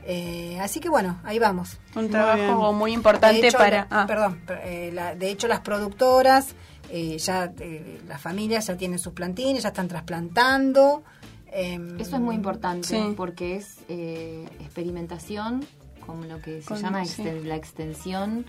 Eh, 0.04 0.58
así 0.61 0.80
que 0.80 0.88
bueno, 0.88 1.20
ahí 1.24 1.38
vamos. 1.38 1.78
Un 1.94 2.08
trabajo 2.08 2.72
muy 2.72 2.92
importante 2.92 3.46
hecho, 3.48 3.58
para... 3.58 3.86
ah. 3.90 4.06
Perdón, 4.08 4.40
per- 4.46 4.61
eh, 4.64 4.90
la- 4.92 5.14
de 5.14 5.30
hecho 5.30 5.46
las 5.46 5.61
productoras, 5.61 6.54
eh, 6.90 7.16
ya 7.18 7.52
eh, 7.61 8.00
las 8.08 8.20
familias 8.20 8.66
ya 8.66 8.76
tienen 8.76 8.98
sus 8.98 9.12
plantines, 9.12 9.62
ya 9.62 9.68
están 9.68 9.86
trasplantando. 9.88 11.04
em, 11.52 12.00
Eso 12.00 12.16
es 12.16 12.22
muy 12.22 12.34
importante 12.34 12.88
Sí. 12.88 13.14
porque 13.16 13.56
es 13.56 13.76
eh, 13.88 14.48
experimentación 14.61 15.64
con 16.07 16.28
lo 16.28 16.40
que 16.40 16.61
se 16.62 16.68
Con- 16.68 16.82
llama 16.82 17.05
sí. 17.05 17.22
exten- 17.22 17.42
la 17.44 17.57
extensión 17.57 18.44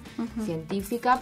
científica 0.45 1.22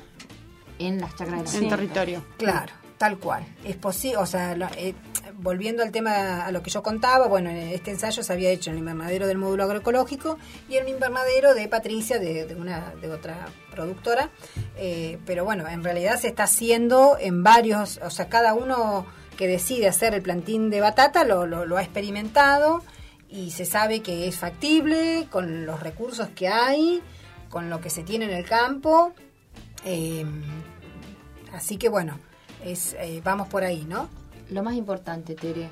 en 0.78 1.00
las 1.02 1.12
chacras 1.16 1.30
de 1.30 1.36
la 1.44 1.52
En 1.52 1.60
finca. 1.62 1.76
territorio. 1.76 2.24
Claro, 2.38 2.72
tal 2.98 3.18
cual. 3.18 3.46
Es 3.64 3.76
posible, 3.76 4.18
o 4.18 4.26
sea, 4.26 4.56
lo- 4.56 4.68
eh, 4.78 4.94
volviendo 5.36 5.84
al 5.84 5.92
tema, 5.92 6.46
a 6.46 6.52
lo 6.52 6.62
que 6.64 6.70
yo 6.70 6.82
contaba, 6.84 7.28
bueno, 7.28 7.50
este 7.50 7.92
ensayo 7.92 8.24
se 8.24 8.34
había 8.34 8.50
hecho 8.50 8.70
en 8.70 8.76
el 8.76 8.80
invernadero 8.80 9.28
del 9.28 9.38
módulo 9.38 9.64
agroecológico 9.64 10.38
y 10.70 10.76
en 10.76 10.84
un 10.84 10.90
invernadero 10.92 11.54
de 11.54 11.68
Patricia, 11.68 12.20
de, 12.20 12.46
de 12.46 12.56
una 12.56 12.94
de 13.02 13.10
otra 13.10 13.48
productora, 13.72 14.30
eh, 14.78 15.18
pero 15.26 15.46
bueno, 15.46 15.68
en 15.68 15.84
realidad 15.84 16.20
se 16.20 16.28
está 16.28 16.44
haciendo 16.44 17.18
en 17.20 17.44
varios, 17.44 18.00
o 18.04 18.10
sea, 18.10 18.28
cada 18.30 18.54
uno 18.54 19.06
que 19.38 19.48
decide 19.48 19.88
hacer 19.88 20.14
el 20.14 20.22
plantín 20.22 20.70
de 20.70 20.82
batata 20.82 21.24
lo, 21.24 21.46
lo, 21.46 21.66
lo 21.66 21.78
ha 21.78 21.82
experimentado 21.82 22.84
y 23.30 23.52
se 23.52 23.66
sabe 23.66 24.02
que 24.02 24.28
es 24.28 24.38
factible 24.38 25.28
con 25.30 25.66
los 25.66 25.80
recursos 25.80 26.30
que 26.30 26.48
hay, 26.48 27.02
con 27.50 27.70
lo 27.70 27.80
que 27.80 27.90
se 27.90 28.04
tiene 28.04 28.26
en 28.26 28.32
el 28.32 28.46
campo. 28.46 29.14
eh, 29.86 30.26
así 31.54 31.78
que 31.78 31.90
bueno, 31.90 32.20
es, 32.64 32.96
eh, 33.00 33.22
vamos 33.24 33.48
por 33.48 33.64
ahí, 33.64 33.86
¿no? 33.86 34.10
Lo 34.50 34.64
más 34.64 34.74
importante, 34.76 35.36
Tere, 35.36 35.70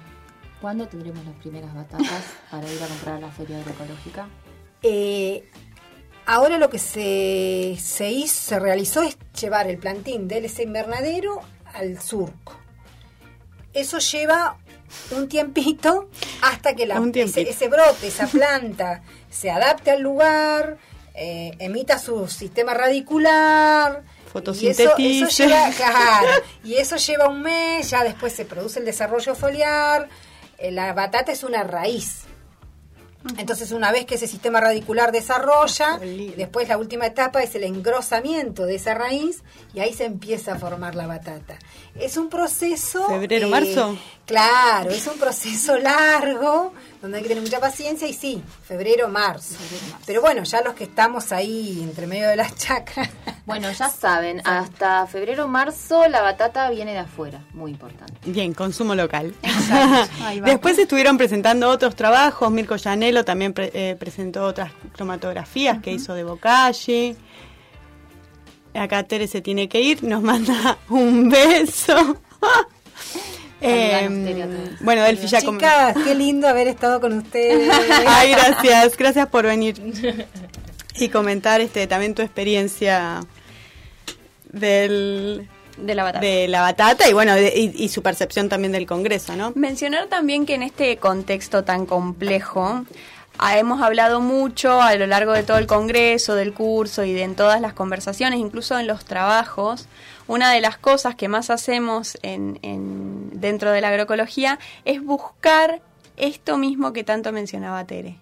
¿cuándo 0.62 0.88
tendremos 0.88 1.26
las 1.26 1.36
primeras 1.36 1.74
batatas 1.74 2.24
para 2.52 2.72
ir 2.72 2.82
a 2.82 2.88
comprar 2.88 3.16
a 3.16 3.20
la 3.22 3.32
feria 3.32 3.58
agroecológica? 3.60 4.28
Eh, 4.84 5.50
ahora 6.26 6.58
lo 6.58 6.70
que 6.70 6.80
se, 6.80 7.76
se 7.80 8.12
hizo, 8.12 8.50
se 8.50 8.60
realizó 8.60 9.02
es 9.02 9.18
llevar 9.40 9.68
el 9.68 9.78
plantín 9.80 10.28
del 10.28 10.46
ese 10.46 10.64
invernadero 10.64 11.42
al 11.74 12.00
surco. 12.00 12.56
Eso 13.74 14.00
lleva 14.00 14.58
un 15.12 15.28
tiempito 15.28 16.10
hasta 16.42 16.76
que 16.76 16.86
la, 16.86 17.02
ese, 17.16 17.42
ese 17.50 17.68
brote, 17.68 18.08
esa 18.08 18.28
planta, 18.28 19.02
se 19.30 19.50
adapte 19.52 19.92
al 19.92 20.02
lugar, 20.02 20.78
eh, 21.14 21.52
emita 21.60 22.00
su 22.00 22.28
sistema 22.28 22.74
radicular. 22.74 24.04
Y 24.04 24.40
eso, 24.40 24.52
eso 24.52 24.90
Fotosintetice. 24.92 25.48
lleva, 25.48 25.70
claro, 25.72 26.28
y 26.64 26.76
eso 26.76 26.98
lleva 26.98 27.28
un 27.28 27.42
mes, 27.42 27.90
ya 27.90 28.04
después 28.04 28.34
se 28.34 28.46
produce 28.46 28.80
el 28.80 28.86
desarrollo 28.86 29.34
foliar. 29.34 30.10
Eh, 30.60 30.70
la 30.72 30.94
batata 30.94 31.32
es 31.32 31.44
una 31.44 31.64
raíz. 31.64 32.27
Entonces, 33.38 33.72
una 33.72 33.92
vez 33.92 34.06
que 34.06 34.16
ese 34.16 34.28
sistema 34.28 34.60
radicular 34.60 35.12
desarrolla, 35.12 36.00
después 36.38 36.68
la 36.68 36.78
última 36.78 37.06
etapa 37.06 37.44
es 37.44 37.54
el 37.56 37.64
engrosamiento 37.64 38.66
de 38.66 38.76
esa 38.76 38.94
raíz 38.94 39.44
y 39.74 39.80
ahí 39.80 39.94
se 39.94 40.06
empieza 40.06 40.54
a 40.54 40.56
formar 40.60 40.96
la 40.96 41.08
batata. 41.08 41.58
Es 42.00 42.18
un 42.18 42.30
proceso... 42.30 43.06
eh, 43.10 43.20
¿Febrero, 43.20 43.48
marzo? 43.50 43.98
Claro, 44.26 44.90
es 44.92 45.08
un 45.08 45.18
proceso 45.20 45.78
largo, 45.78 46.74
donde 47.02 47.18
hay 47.18 47.24
que 47.24 47.30
tener 47.30 47.44
mucha 47.44 47.60
paciencia 47.60 48.08
y 48.08 48.14
sí, 48.14 48.42
febrero, 48.64 49.08
marzo. 49.10 49.56
Pero 50.06 50.22
bueno, 50.22 50.44
ya 50.44 50.62
los 50.62 50.74
que 50.74 50.86
estamos 50.86 51.32
ahí 51.32 51.80
entre 51.84 52.08
medio 52.08 52.28
de 52.30 52.36
las 52.36 52.56
chacras... 52.56 53.10
Bueno, 53.46 53.72
ya 53.72 53.90
saben, 54.02 54.42
hasta 54.46 55.08
febrero 55.08 55.48
marzo 55.48 56.08
la 56.10 56.22
batata 56.22 56.70
viene 56.70 56.92
de 56.94 57.00
afuera, 57.00 57.42
muy 57.54 57.72
importante. 57.72 58.14
Bien, 58.26 58.54
consumo 58.54 58.96
local. 58.96 59.34
Después 60.46 60.78
estuvieron 60.80 61.18
presentando 61.18 61.70
otros 61.70 61.96
trabajos. 61.96 62.52
Mirko 62.52 62.76
Llanelo 62.76 63.24
también 63.24 63.54
pre- 63.54 63.72
eh, 63.74 63.96
presentó 63.98 64.44
otras 64.46 64.72
cromatografías 64.94 65.82
que 65.82 65.92
hizo 65.94 66.14
de 66.14 66.24
Bocagli. 66.24 67.16
Acá 68.74 69.04
Tere 69.04 69.28
se 69.28 69.42
tiene 69.42 69.68
que 69.70 69.82
ir, 69.82 70.04
nos 70.04 70.22
manda 70.22 70.78
un 70.90 71.30
beso. 71.30 72.18
Eh, 73.62 74.08
todos. 74.48 74.80
bueno, 74.82 75.04
Delphi 75.04 75.28
ya 75.28 75.42
Chicas, 75.42 75.96
qué 76.04 76.14
lindo 76.16 76.48
haber 76.48 76.68
estado 76.68 77.02
con 77.02 77.14
ustedes. 77.14 77.70
Ay, 78.08 78.32
gracias, 78.32 78.96
gracias 78.98 79.28
por 79.28 79.46
venir 79.46 79.76
y 80.96 81.10
comentar 81.10 81.62
este 81.62 81.88
también 81.88 82.14
tu 82.16 82.22
experiencia 82.22 83.22
del 84.52 85.48
de 85.78 85.94
la 85.96 86.04
batata. 86.04 86.26
de 86.26 86.48
la 86.48 86.62
batata 86.62 87.08
y 87.10 87.14
bueno 87.14 87.36
de- 87.36 87.54
y, 87.56 87.84
y 87.84 87.90
su 87.90 88.02
percepción 88.02 88.50
también 88.50 88.72
del 88.72 88.88
Congreso, 88.88 89.36
¿no? 89.36 89.52
Mencionar 89.56 90.08
también 90.08 90.46
que 90.46 90.56
en 90.56 90.64
este 90.64 90.98
contexto 90.98 91.64
tan 91.64 91.86
complejo 91.86 92.84
ah, 93.38 93.58
hemos 93.60 93.82
hablado 93.84 94.20
mucho 94.20 94.82
a 94.82 94.96
lo 94.96 95.06
largo 95.06 95.34
de 95.34 95.44
todo 95.44 95.58
el 95.60 95.68
Congreso, 95.68 96.34
del 96.34 96.54
curso 96.54 97.04
y 97.04 97.14
de 97.14 97.22
en 97.24 97.36
todas 97.36 97.62
las 97.62 97.74
conversaciones, 97.74 98.40
incluso 98.40 98.78
en 98.80 98.88
los 98.88 99.06
trabajos. 99.06 99.86
Una 100.28 100.52
de 100.52 100.60
las 100.62 100.78
cosas 100.78 101.16
que 101.16 101.28
más 101.28 101.50
hacemos 101.50 102.18
en, 102.22 102.60
en- 102.62 103.30
dentro 103.40 103.72
de 103.72 103.82
la 103.82 103.88
agroecología 103.90 104.60
es 104.86 105.02
buscar 105.04 105.82
esto 106.18 106.58
mismo 106.58 106.92
que 106.94 107.04
tanto 107.04 107.32
mencionaba 107.32 107.86
Tere. 107.86 108.18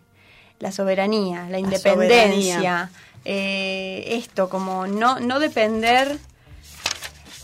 La 0.59 0.71
soberanía, 0.71 1.47
la 1.49 1.59
independencia, 1.59 2.53
soberanía. 2.55 2.89
eh, 3.25 4.05
esto, 4.17 4.49
como 4.49 4.87
no, 4.87 5.19
no 5.19 5.39
depender 5.39 6.17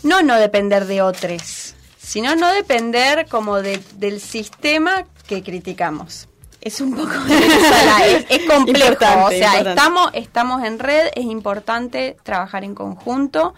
no 0.02 0.22
no 0.22 0.36
depender 0.36 0.86
de 0.86 1.02
otros, 1.02 1.74
sino 1.98 2.34
no 2.36 2.50
depender 2.52 3.26
como 3.28 3.62
de- 3.62 3.82
del 3.96 4.20
sistema 4.20 5.04
que 5.26 5.42
criticamos. 5.42 6.28
Es 6.60 6.80
un 6.80 6.94
poco 6.94 7.10
es, 8.04 8.26
es 8.28 8.48
complejo, 8.48 8.92
Importante, 8.92 9.24
o 9.24 9.28
sea, 9.30 9.38
importante. 9.58 9.70
estamos 9.70 10.10
estamos 10.14 10.64
en 10.64 10.78
red, 10.78 11.08
es 11.14 11.24
importante 11.24 12.16
trabajar 12.22 12.64
en 12.64 12.74
conjunto 12.74 13.54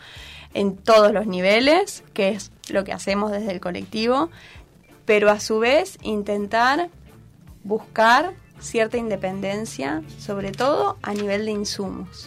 en 0.55 0.77
todos 0.77 1.13
los 1.13 1.27
niveles, 1.27 2.05
que 2.15 2.31
es 2.31 2.53
lo 2.71 2.85
que 2.85 2.93
hacemos 2.93 3.31
desde 3.31 3.53
el 3.53 3.61
colectivo, 3.61 4.31
pero 5.05 5.31
a 5.31 5.41
su 5.41 5.59
vez 5.59 5.99
intentar 6.03 6.89
buscar 7.65 8.33
cierta 8.61 8.97
independencia, 8.97 10.03
sobre 10.19 10.53
todo 10.53 10.97
a 11.03 11.13
nivel 11.13 11.45
de 11.45 11.51
insumos. 11.51 12.27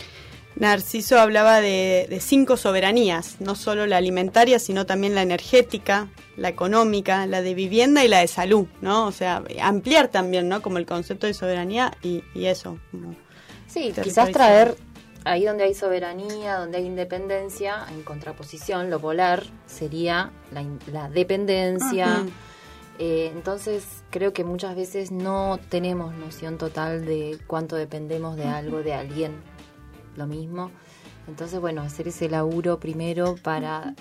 Narciso 0.56 1.20
hablaba 1.20 1.62
de, 1.62 2.08
de 2.10 2.20
cinco 2.20 2.58
soberanías, 2.58 3.38
no 3.40 3.56
solo 3.56 3.86
la 3.86 3.98
alimentaria, 3.98 4.58
sino 4.58 4.86
también 4.86 5.14
la 5.14 5.22
energética, 5.22 6.10
la 6.36 6.50
económica, 6.50 7.28
la 7.28 7.42
de 7.42 7.54
vivienda 7.54 8.04
y 8.04 8.08
la 8.08 8.20
de 8.20 8.28
salud, 8.28 8.66
¿no? 8.82 9.06
O 9.06 9.12
sea, 9.12 9.44
ampliar 9.62 10.08
también, 10.08 10.50
¿no? 10.50 10.64
Como 10.64 10.80
el 10.80 10.88
concepto 10.88 11.28
de 11.28 11.36
soberanía 11.36 11.96
y, 12.02 12.24
y 12.34 12.46
eso. 12.46 12.80
como 12.92 13.16
Sí, 13.68 13.94
quizás 14.02 14.32
traer 14.32 14.78
ahí 15.28 15.46
donde 15.46 15.66
hay 15.66 15.74
soberanía, 15.74 16.56
donde 16.58 16.78
hay 16.78 16.86
independencia, 16.86 17.86
en 17.90 18.04
contraposición, 18.04 18.90
lo 18.90 19.00
polar 19.00 19.44
sería 19.66 20.32
la, 20.52 20.64
la 20.92 21.10
dependencia. 21.10 22.26
Eh, 23.00 23.32
entonces 23.34 24.04
creo 24.10 24.34
que 24.34 24.44
muchas 24.44 24.76
veces 24.76 25.12
no 25.12 25.60
tenemos 25.70 26.16
noción 26.16 26.58
total 26.58 27.06
de 27.06 27.38
cuánto 27.46 27.76
dependemos 27.76 28.38
de 28.38 28.46
algo, 28.46 28.82
de 28.82 28.94
alguien, 28.94 29.36
lo 30.16 30.26
mismo. 30.26 30.72
Entonces, 31.28 31.60
bueno, 31.60 31.82
hacer 31.82 32.08
ese 32.08 32.30
laburo 32.30 32.80
primero 32.80 33.36
para 33.44 33.94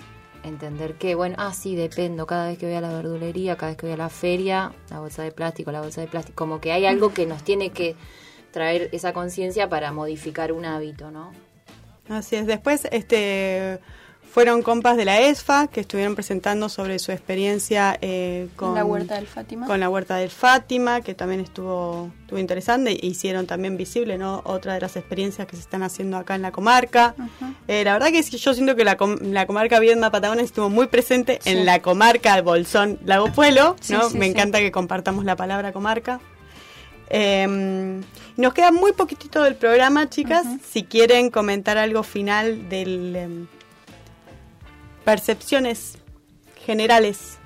entender 0.43 0.95
que, 0.95 1.13
bueno, 1.13 1.35
ah, 1.37 1.53
sí, 1.53 1.75
dependo, 1.75 2.25
cada 2.25 2.47
vez 2.47 2.57
que 2.57 2.65
voy 2.65 2.75
a 2.75 2.81
la 2.81 2.93
verdulería, 2.93 3.55
cada 3.57 3.71
vez 3.71 3.77
que 3.77 3.85
voy 3.85 3.93
a 3.93 3.97
la 3.97 4.09
feria, 4.09 4.73
la 4.89 4.99
bolsa 4.99 5.23
de 5.23 5.31
plástico, 5.31 5.71
la 5.71 5.81
bolsa 5.81 6.01
de 6.01 6.07
plástico, 6.07 6.35
como 6.35 6.59
que 6.61 6.71
hay 6.71 6.85
algo 6.85 7.13
que 7.13 7.25
nos 7.25 7.43
tiene 7.43 7.71
que 7.71 7.95
traer 8.57 8.89
esa 8.91 9.13
conciencia 9.13 9.69
para 9.69 9.91
modificar 9.91 10.51
un 10.51 10.65
hábito, 10.65 11.11
¿no? 11.11 11.31
Así 12.09 12.35
es. 12.37 12.47
Después, 12.47 12.87
este 12.91 13.79
fueron 14.31 14.63
compas 14.63 14.97
de 14.97 15.05
la 15.05 15.21
ESFA 15.21 15.67
que 15.67 15.81
estuvieron 15.81 16.15
presentando 16.15 16.69
sobre 16.69 16.97
su 16.97 17.11
experiencia 17.11 17.97
eh, 18.01 18.49
con 18.55 18.73
la 18.73 18.83
Huerta 18.83 19.15
del 19.15 19.27
Fátima. 19.27 19.67
Con 19.67 19.79
la 19.79 19.89
Huerta 19.89 20.17
del 20.17 20.31
Fátima, 20.31 21.01
que 21.01 21.13
también 21.13 21.39
estuvo, 21.39 22.11
estuvo 22.21 22.39
interesante. 22.39 22.91
E 22.91 23.05
hicieron 23.05 23.45
también 23.45 23.77
visible 23.77 24.17
¿no? 24.17 24.41
otra 24.43 24.73
de 24.73 24.81
las 24.81 24.95
experiencias 24.95 25.47
que 25.47 25.55
se 25.55 25.61
están 25.61 25.83
haciendo 25.83 26.17
acá 26.17 26.33
en 26.33 26.41
la 26.41 26.51
comarca. 26.51 27.13
Eh, 27.67 27.83
la 27.83 27.93
verdad 27.93 28.07
que 28.07 28.23
yo 28.23 28.53
siento 28.55 28.75
que 28.75 28.83
la, 28.83 28.97
la 29.21 29.45
comarca 29.45 29.79
Viedma 29.79 30.09
Patagones 30.09 30.45
estuvo 30.45 30.69
muy 30.69 30.87
presente 30.87 31.39
en 31.45 31.65
la 31.65 31.81
comarca 31.81 32.41
Bolsón 32.41 32.99
Lago 33.05 33.31
Pueblo. 33.31 33.75
¿no? 33.89 34.09
Me 34.11 34.25
encanta 34.25 34.59
que 34.59 34.71
compartamos 34.71 35.25
la 35.25 35.35
palabra 35.35 35.71
comarca. 35.73 36.19
Em, 37.09 38.01
nos 38.35 38.53
queda 38.53 38.71
muy 38.71 38.91
poquitito 38.93 39.43
del 39.43 39.55
programa, 39.55 40.09
chicas. 40.09 40.45
Si 40.69 40.83
quieren 40.83 41.29
comentar 41.29 41.77
algo 41.77 42.03
final 42.03 42.69
del 42.69 43.15
em, 43.15 43.47
percepciones 45.05 45.97
generales. 46.65 47.37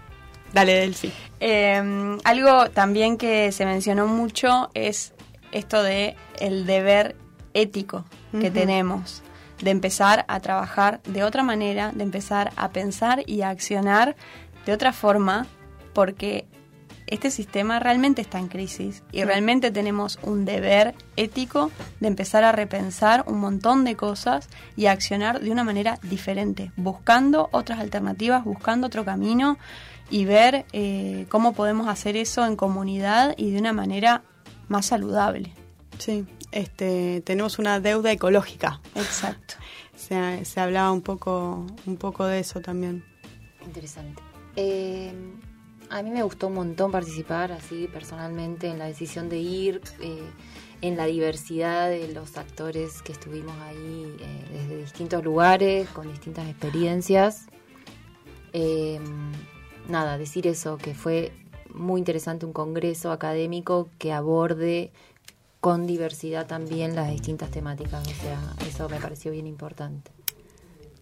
Dale, 0.54 0.74
Delphi. 0.74 1.14
Eh, 1.40 2.18
algo 2.24 2.70
también 2.72 3.18
que 3.18 3.52
se 3.52 3.66
mencionó 3.66 4.08
mucho 4.08 4.70
es 4.74 5.14
esto 5.52 5.82
de 5.82 6.16
el 6.40 6.66
deber 6.66 7.16
ético 7.54 8.06
que 8.40 8.50
tenemos 8.50 9.22
de 9.62 9.72
empezar 9.72 10.26
a 10.28 10.40
trabajar 10.40 11.02
de 11.04 11.24
otra 11.24 11.44
manera, 11.44 11.92
de 11.94 12.04
empezar 12.04 12.52
a 12.56 12.70
pensar 12.70 13.24
y 13.28 13.42
a 13.42 13.50
accionar 13.50 14.16
de 14.66 14.74
otra 14.74 14.94
forma, 14.94 15.48
porque 15.94 16.46
este 17.12 17.30
sistema 17.30 17.78
realmente 17.80 18.22
está 18.22 18.40
en 18.40 18.48
crisis 18.48 19.04
y 19.12 19.24
realmente 19.24 19.70
tenemos 19.70 20.18
un 20.24 20.46
deber 20.46 20.96
ético 21.18 21.70
de 22.00 22.08
empezar 22.08 22.46
a 22.46 22.54
repensar 22.54 23.26
un 23.28 23.40
montón 23.40 23.84
de 23.84 23.96
cosas 23.96 24.48
y 24.78 24.86
a 24.86 24.94
accionar 24.94 25.42
de 25.42 25.52
una 25.52 25.66
manera 25.66 26.00
diferente, 26.04 26.72
buscando 26.78 27.50
otras 27.52 27.80
alternativas, 27.80 28.46
buscando 28.46 28.88
otro 28.88 29.04
camino 29.04 29.58
y 30.10 30.24
ver 30.24 30.66
eh, 30.72 31.26
cómo 31.30 31.52
podemos 31.54 31.90
hacer 31.90 32.16
eso 32.16 32.46
en 32.46 32.56
comunidad 32.56 33.36
y 33.38 33.52
de 33.52 33.60
una 33.60 33.74
manera 33.74 34.24
más 34.70 34.86
saludable. 34.86 35.54
Sí, 35.98 36.26
este, 36.54 37.22
tenemos 37.26 37.60
una 37.60 37.82
deuda 37.82 38.12
ecológica. 38.12 38.80
Exacto. 38.96 39.56
Se, 39.96 40.46
se 40.46 40.60
hablaba 40.60 40.92
un 40.92 41.04
poco, 41.04 41.68
un 41.86 41.96
poco 41.98 42.26
de 42.26 42.40
eso 42.40 42.60
también. 42.60 43.06
Interesante. 43.64 44.24
Eh, 44.56 45.14
a 45.92 46.02
mí 46.04 46.10
me 46.10 46.24
gustó 46.24 46.48
un 46.48 46.54
montón 46.54 46.92
participar 46.92 47.52
así 47.52 47.88
personalmente 47.92 48.68
en 48.68 48.80
la 48.80 48.86
decisión 48.86 49.28
de 49.28 49.40
ir, 49.40 49.82
eh, 50.00 50.24
en 50.82 50.96
la 50.96 51.06
diversidad 51.06 51.90
de 51.90 52.08
los 52.14 52.38
actores 52.38 53.02
que 53.02 53.12
estuvimos 53.12 53.56
ahí 53.60 54.16
eh, 54.20 54.46
desde 54.54 54.78
distintos 54.78 55.24
lugares, 55.24 55.90
con 55.90 56.10
distintas 56.10 56.48
experiencias. 56.48 57.48
Em, 58.54 59.32
nada, 59.90 60.18
decir 60.18 60.48
eso, 60.48 60.78
que 60.78 60.96
fue 60.96 61.34
muy 61.74 62.00
interesante 62.00 62.46
un 62.46 62.54
congreso 62.54 63.12
académico 63.12 63.90
que 63.98 64.14
aborde 64.14 64.92
con 65.60 65.86
diversidad 65.86 66.48
también 66.48 66.96
las 66.96 67.12
distintas 67.12 67.52
temáticas, 67.52 68.08
o 68.08 68.22
sea, 68.22 68.40
eso 68.66 68.90
me 68.90 69.00
pareció 69.00 69.32
bien 69.32 69.46
importante. 69.46 70.10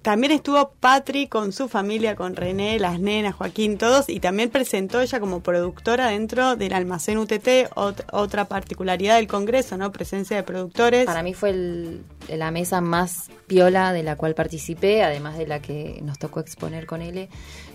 También 0.02 0.32
estuvo 0.32 0.72
Patri 0.80 1.28
con 1.28 1.52
su 1.52 1.68
familia, 1.68 2.16
con 2.16 2.38
René, 2.38 2.80
las 2.80 3.02
nenas, 3.02 3.36
Joaquín, 3.36 3.78
todos, 3.78 4.08
y 4.08 4.22
también 4.22 4.50
presentó 4.50 5.02
ella 5.02 5.20
como 5.20 5.41
productora 5.41 6.08
dentro 6.08 6.56
del 6.56 6.72
almacén 6.72 7.18
UTT, 7.18 7.70
otra 7.76 8.45
particularidad 8.45 9.18
del 9.18 9.28
Congreso, 9.28 9.76
¿no? 9.76 9.91
Presencia 9.91 10.38
de 10.38 10.43
productores. 10.43 11.06
Para 11.06 11.22
mí 11.22 11.34
fue 11.34 12.00
la 12.30 12.50
mesa 12.50 12.80
más 12.80 13.30
piola 13.47 13.91
de 13.91 14.04
la 14.04 14.16
cual 14.16 14.36
participé, 14.36 15.04
además 15.04 15.38
de 15.38 15.47
la 15.47 15.62
que 15.62 16.00
nos 16.02 16.18
tocó 16.18 16.39
exponer 16.39 16.86
con 16.86 17.02
él. 17.02 17.28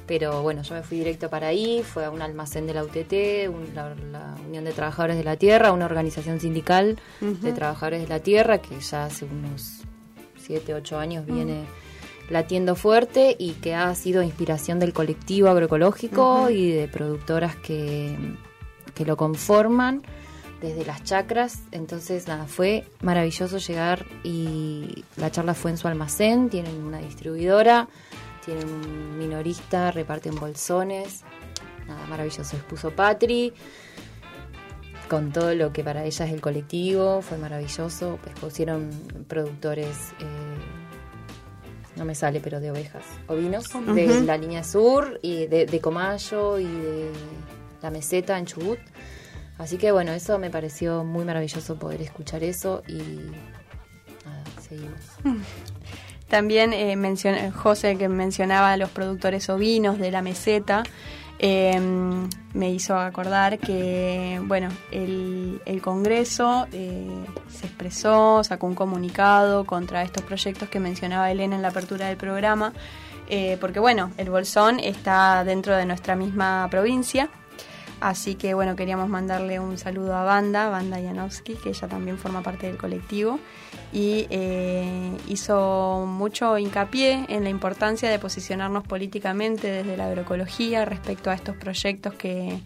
Pero 0.07 0.43
bueno, 0.43 0.63
yo 0.63 0.75
me 0.75 0.83
fui 0.83 0.99
directo 0.99 1.29
para 1.29 1.49
ahí, 1.49 1.83
fue 1.83 2.07
a 2.07 2.11
un 2.11 2.23
almacén 2.23 2.67
de 2.67 2.73
la 2.73 2.85
UTT, 2.85 3.13
la, 3.75 3.95
Unión 4.47 4.65
de 4.65 4.73
Trabajadores 4.73 5.19
de 5.19 5.25
la 5.25 5.37
Tierra, 5.37 5.73
una 5.73 5.85
organización 5.85 6.41
sindical 6.41 6.99
de 7.21 7.53
trabajadores 7.53 8.01
de 8.01 8.09
la 8.09 8.21
Tierra 8.21 8.59
que 8.59 8.81
ya 8.81 9.05
hace 9.05 9.27
unos 9.27 9.83
7, 10.39 10.73
8 10.73 10.99
años 10.99 11.27
viene 11.27 11.65
latiendo 12.31 12.75
fuerte 12.75 13.37
y 13.39 13.53
que 13.53 13.75
ha 13.75 13.95
sido 13.95 14.23
inspiración 14.23 14.79
del 14.79 14.93
colectivo 14.93 15.49
agroecológico 15.49 16.51
y 16.51 16.71
de 16.71 16.89
productoras 16.89 17.57
que, 17.57 18.17
que 18.95 19.05
lo 19.05 19.17
conforman 19.17 20.03
desde 20.61 20.85
las 20.85 21.05
chacras. 21.05 21.61
Entonces, 21.73 22.27
nada, 22.27 22.47
fue 22.47 22.85
maravilloso 23.03 23.59
llegar 23.59 24.07
y 24.23 25.05
la 25.17 25.31
charla 25.31 25.55
fue 25.55 25.71
en 25.71 25.79
su 25.79 25.89
almacén, 25.89 26.49
tienen 26.49 26.83
una 26.83 26.99
distribuidora, 26.99 27.89
tienen 28.45 28.69
un 28.69 29.19
minorista, 29.19 29.91
reparten 29.91 30.35
bolsones. 30.37 31.23
Nada, 31.87 32.07
maravilloso. 32.07 32.57
Expuso 32.57 32.91
Patri 32.91 33.53
con 35.09 35.33
todo 35.33 35.55
lo 35.55 35.73
que 35.73 35.85
para 35.85 36.05
ella 36.05 36.25
es 36.25 36.33
el 36.33 36.41
colectivo, 36.41 37.21
fue 37.21 37.37
maravilloso. 37.37 38.19
Pues 38.23 38.35
pusieron 38.41 38.91
productores 39.29 40.13
eh, 40.21 40.84
no 41.97 42.05
me 42.05 42.15
sale, 42.15 42.41
pero 42.41 42.61
de 42.61 42.71
ovejas, 42.71 43.05
ovinos, 43.29 43.69
de 43.95 44.23
la 44.23 44.37
línea 44.37 44.65
sur 44.65 45.19
y 45.23 45.47
de, 45.47 45.81
Comayo 45.81 46.59
y 46.59 46.65
de 46.65 47.11
la 47.83 47.91
meseta 47.91 48.39
en 48.39 48.47
Chubut. 48.47 48.79
Así 49.59 49.77
que 49.79 49.93
bueno, 49.93 50.13
eso 50.13 50.39
me 50.39 50.51
pareció 50.51 51.05
muy 51.05 51.25
maravilloso 51.25 51.79
poder 51.79 52.03
escuchar 52.03 52.43
eso 52.43 52.83
y 52.89 52.99
nada, 54.25 54.45
seguimos. 54.61 55.01
También 56.29 56.73
eh, 56.73 56.97
José 57.53 57.97
que 57.97 58.09
mencionaba 58.09 58.73
a 58.73 58.77
los 58.77 58.91
productores 58.91 59.49
ovinos 59.49 59.99
de 59.99 60.11
la 60.11 60.23
meseta. 60.23 60.83
Em, 61.47 62.27
me 62.55 62.71
hizo 62.71 62.97
acordar 62.97 63.59
que, 63.59 64.41
bueno, 64.47 64.71
el, 64.91 65.61
Congreso 65.83 66.67
eh, 66.73 67.07
se 67.51 67.67
expresó, 67.67 68.43
sacó 68.43 68.67
un 68.67 68.75
comunicado 68.75 69.67
contra 69.67 70.03
estos 70.03 70.23
proyectos 70.23 70.71
que 70.71 70.81
mencionaba 70.81 71.31
Elena 71.31 71.57
en 71.57 71.61
la 71.61 71.69
apertura 71.69 72.07
del 72.07 72.17
programa, 72.17 72.73
eh, 73.29 73.59
porque, 73.61 73.79
bueno, 73.79 74.11
el 74.17 74.31
Bolsón 74.31 74.81
está 74.81 75.45
dentro 75.45 75.77
de 75.77 75.85
nuestra 75.85 76.17
misma 76.17 76.67
provincia. 76.71 77.29
Así 78.01 78.37
que 78.37 78.55
bueno, 78.55 78.75
queríamos 78.75 79.11
mandarle 79.11 79.61
un 79.61 79.77
saludo 79.77 80.17
a 80.17 80.25
Banda, 80.25 80.71
Banda 80.71 80.99
Janowski, 80.99 81.57
que 81.57 81.71
ella 81.71 81.89
también 81.89 82.17
forma 82.17 82.43
parte 82.43 82.67
del 82.67 82.79
colectivo 82.79 83.39
y 83.95 84.27
eh, 84.29 85.17
hizo 85.29 86.05
mucho 86.07 86.59
hincapié 86.59 87.27
en 87.29 87.45
la 87.45 87.49
importancia 87.49 88.11
de 88.11 88.19
posicionarnos 88.19 88.85
políticamente 88.85 89.71
desde 89.71 89.97
la 89.97 90.09
agroecología 90.09 90.85
respecto 90.85 91.31
a 91.31 91.35
estos 91.35 91.57
proyectos 91.57 92.13
que, 92.15 92.61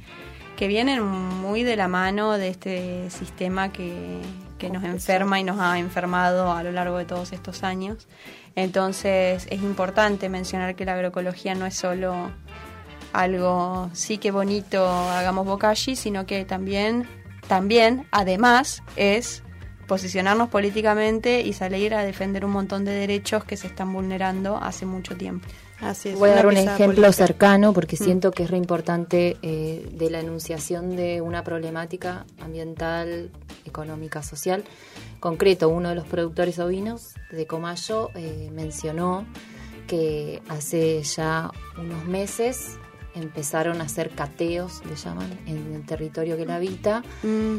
vienen 0.58 1.04
muy 1.04 1.62
de 1.62 1.76
la 1.76 1.86
mano 1.86 2.32
de 2.32 2.48
este 2.48 3.10
sistema 3.10 3.70
que, 3.70 4.18
que 4.58 4.70
nos 4.70 4.82
enferma 4.82 5.38
y 5.38 5.44
nos 5.44 5.60
ha 5.60 5.78
enfermado 5.78 6.50
a 6.50 6.64
lo 6.64 6.72
largo 6.72 6.98
de 6.98 7.04
todos 7.04 7.32
estos 7.32 7.62
años. 7.62 8.08
Entonces 8.56 9.46
es 9.50 9.62
importante 9.62 10.28
mencionar 10.28 10.74
que 10.74 10.84
la 10.84 10.94
agroecología 10.94 11.54
no 11.54 11.64
es 11.64 11.76
solo 11.76 12.32
algo 13.12 13.88
sí 13.92 14.18
que 14.18 14.32
bonito, 14.32 14.84
hagamos 14.88 15.46
bokashi, 15.46 15.94
sino 15.94 16.26
que 16.26 16.44
también, 16.44 17.08
también, 17.46 18.06
además, 18.10 18.82
es 18.96 19.44
posicionarnos 19.88 20.48
políticamente 20.50 21.40
y 21.40 21.52
salir 21.54 21.94
a 21.94 22.04
defender 22.04 22.44
un 22.44 22.52
montón 22.52 22.84
de 22.84 22.92
derechos 22.92 23.42
que 23.42 23.56
se 23.56 23.66
están 23.66 23.92
vulnerando 23.92 24.56
hace 24.56 24.86
mucho 24.86 25.16
tiempo. 25.16 25.48
Así 25.80 26.12
Voy 26.12 26.30
a 26.30 26.34
dar 26.34 26.46
un 26.46 26.56
ejemplo 26.56 27.12
cercano 27.12 27.72
porque 27.72 27.96
mm. 27.96 28.04
siento 28.04 28.30
que 28.30 28.42
es 28.42 28.50
re 28.50 28.56
importante 28.56 29.36
eh, 29.42 29.88
de 29.92 30.10
la 30.10 30.20
enunciación 30.20 30.96
de 30.96 31.20
una 31.20 31.42
problemática 31.42 32.26
ambiental, 32.40 33.30
económica, 33.64 34.22
social. 34.22 34.64
Concreto, 35.20 35.68
uno 35.68 35.88
de 35.88 35.94
los 35.94 36.06
productores 36.06 36.58
ovinos 36.58 37.14
de 37.30 37.46
Comayo 37.46 38.10
eh, 38.14 38.50
mencionó 38.52 39.24
que 39.86 40.42
hace 40.48 41.02
ya 41.02 41.50
unos 41.78 42.04
meses 42.04 42.76
empezaron 43.14 43.80
a 43.80 43.84
hacer 43.84 44.10
cateos, 44.10 44.82
le 44.88 44.96
llaman, 44.96 45.30
en 45.46 45.74
el 45.74 45.86
territorio 45.86 46.36
que 46.36 46.44
la 46.44 46.56
habita. 46.56 47.02
Mm. 47.22 47.58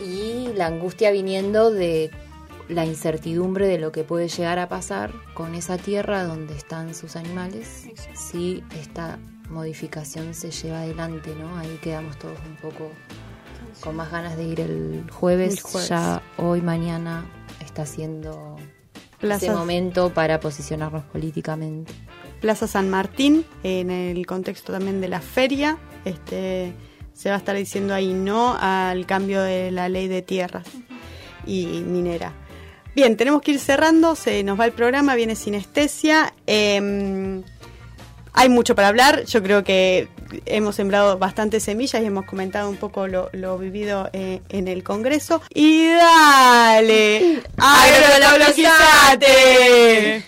Y 0.00 0.48
la 0.54 0.66
angustia 0.66 1.10
viniendo 1.10 1.70
de 1.70 2.10
la 2.68 2.84
incertidumbre 2.84 3.66
de 3.66 3.78
lo 3.78 3.92
que 3.92 4.04
puede 4.04 4.28
llegar 4.28 4.58
a 4.58 4.68
pasar 4.68 5.12
con 5.34 5.54
esa 5.54 5.78
tierra 5.78 6.24
donde 6.24 6.54
están 6.54 6.94
sus 6.94 7.16
animales, 7.16 7.88
si 8.14 8.62
está 8.78 9.18
modificación 9.48 10.34
se 10.34 10.50
lleva 10.50 10.80
adelante, 10.80 11.34
¿no? 11.34 11.56
Ahí 11.58 11.78
quedamos 11.82 12.18
todos 12.18 12.38
un 12.46 12.56
poco 12.56 12.90
con 13.80 13.96
más 13.96 14.10
ganas 14.10 14.36
de 14.36 14.44
ir 14.44 14.60
el 14.60 15.04
jueves. 15.10 15.54
El 15.54 15.60
jueves. 15.62 15.88
Ya 15.88 16.20
hoy, 16.36 16.60
mañana 16.60 17.24
está 17.64 17.86
siendo 17.86 18.56
Plaza- 19.18 19.46
ese 19.46 19.54
momento 19.54 20.12
para 20.12 20.38
posicionarnos 20.40 21.04
políticamente. 21.04 21.92
Plaza 22.42 22.66
San 22.66 22.90
Martín, 22.90 23.44
en 23.62 23.90
el 23.90 24.26
contexto 24.26 24.72
también 24.72 25.00
de 25.00 25.08
la 25.08 25.20
feria, 25.20 25.78
este, 26.04 26.74
se 27.18 27.28
va 27.30 27.34
a 27.34 27.38
estar 27.38 27.56
diciendo 27.56 27.94
ahí 27.94 28.14
no 28.14 28.56
al 28.60 29.04
cambio 29.04 29.42
de 29.42 29.72
la 29.72 29.88
ley 29.88 30.06
de 30.06 30.22
tierras 30.22 30.68
y 31.44 31.82
minera. 31.84 32.32
Bien, 32.94 33.16
tenemos 33.16 33.42
que 33.42 33.50
ir 33.52 33.58
cerrando, 33.58 34.14
se 34.14 34.44
nos 34.44 34.58
va 34.58 34.66
el 34.66 34.72
programa, 34.72 35.16
viene 35.16 35.34
sinestesia. 35.34 36.32
em, 36.46 37.42
hay 38.34 38.48
mucho 38.48 38.76
para 38.76 38.86
hablar, 38.86 39.24
yo 39.24 39.42
creo 39.42 39.64
que 39.64 40.06
hemos 40.46 40.76
sembrado 40.76 41.18
bastantes 41.18 41.64
semillas 41.64 42.00
y 42.00 42.06
hemos 42.06 42.24
comentado 42.24 42.70
un 42.70 42.76
poco 42.76 43.08
lo, 43.08 43.30
lo 43.32 43.58
vivido 43.58 44.10
eh, 44.12 44.40
en 44.48 44.68
el 44.68 44.84
Congreso. 44.84 45.42
Y 45.52 45.88
dale, 45.88 47.42
agroecologizate. 47.56 50.22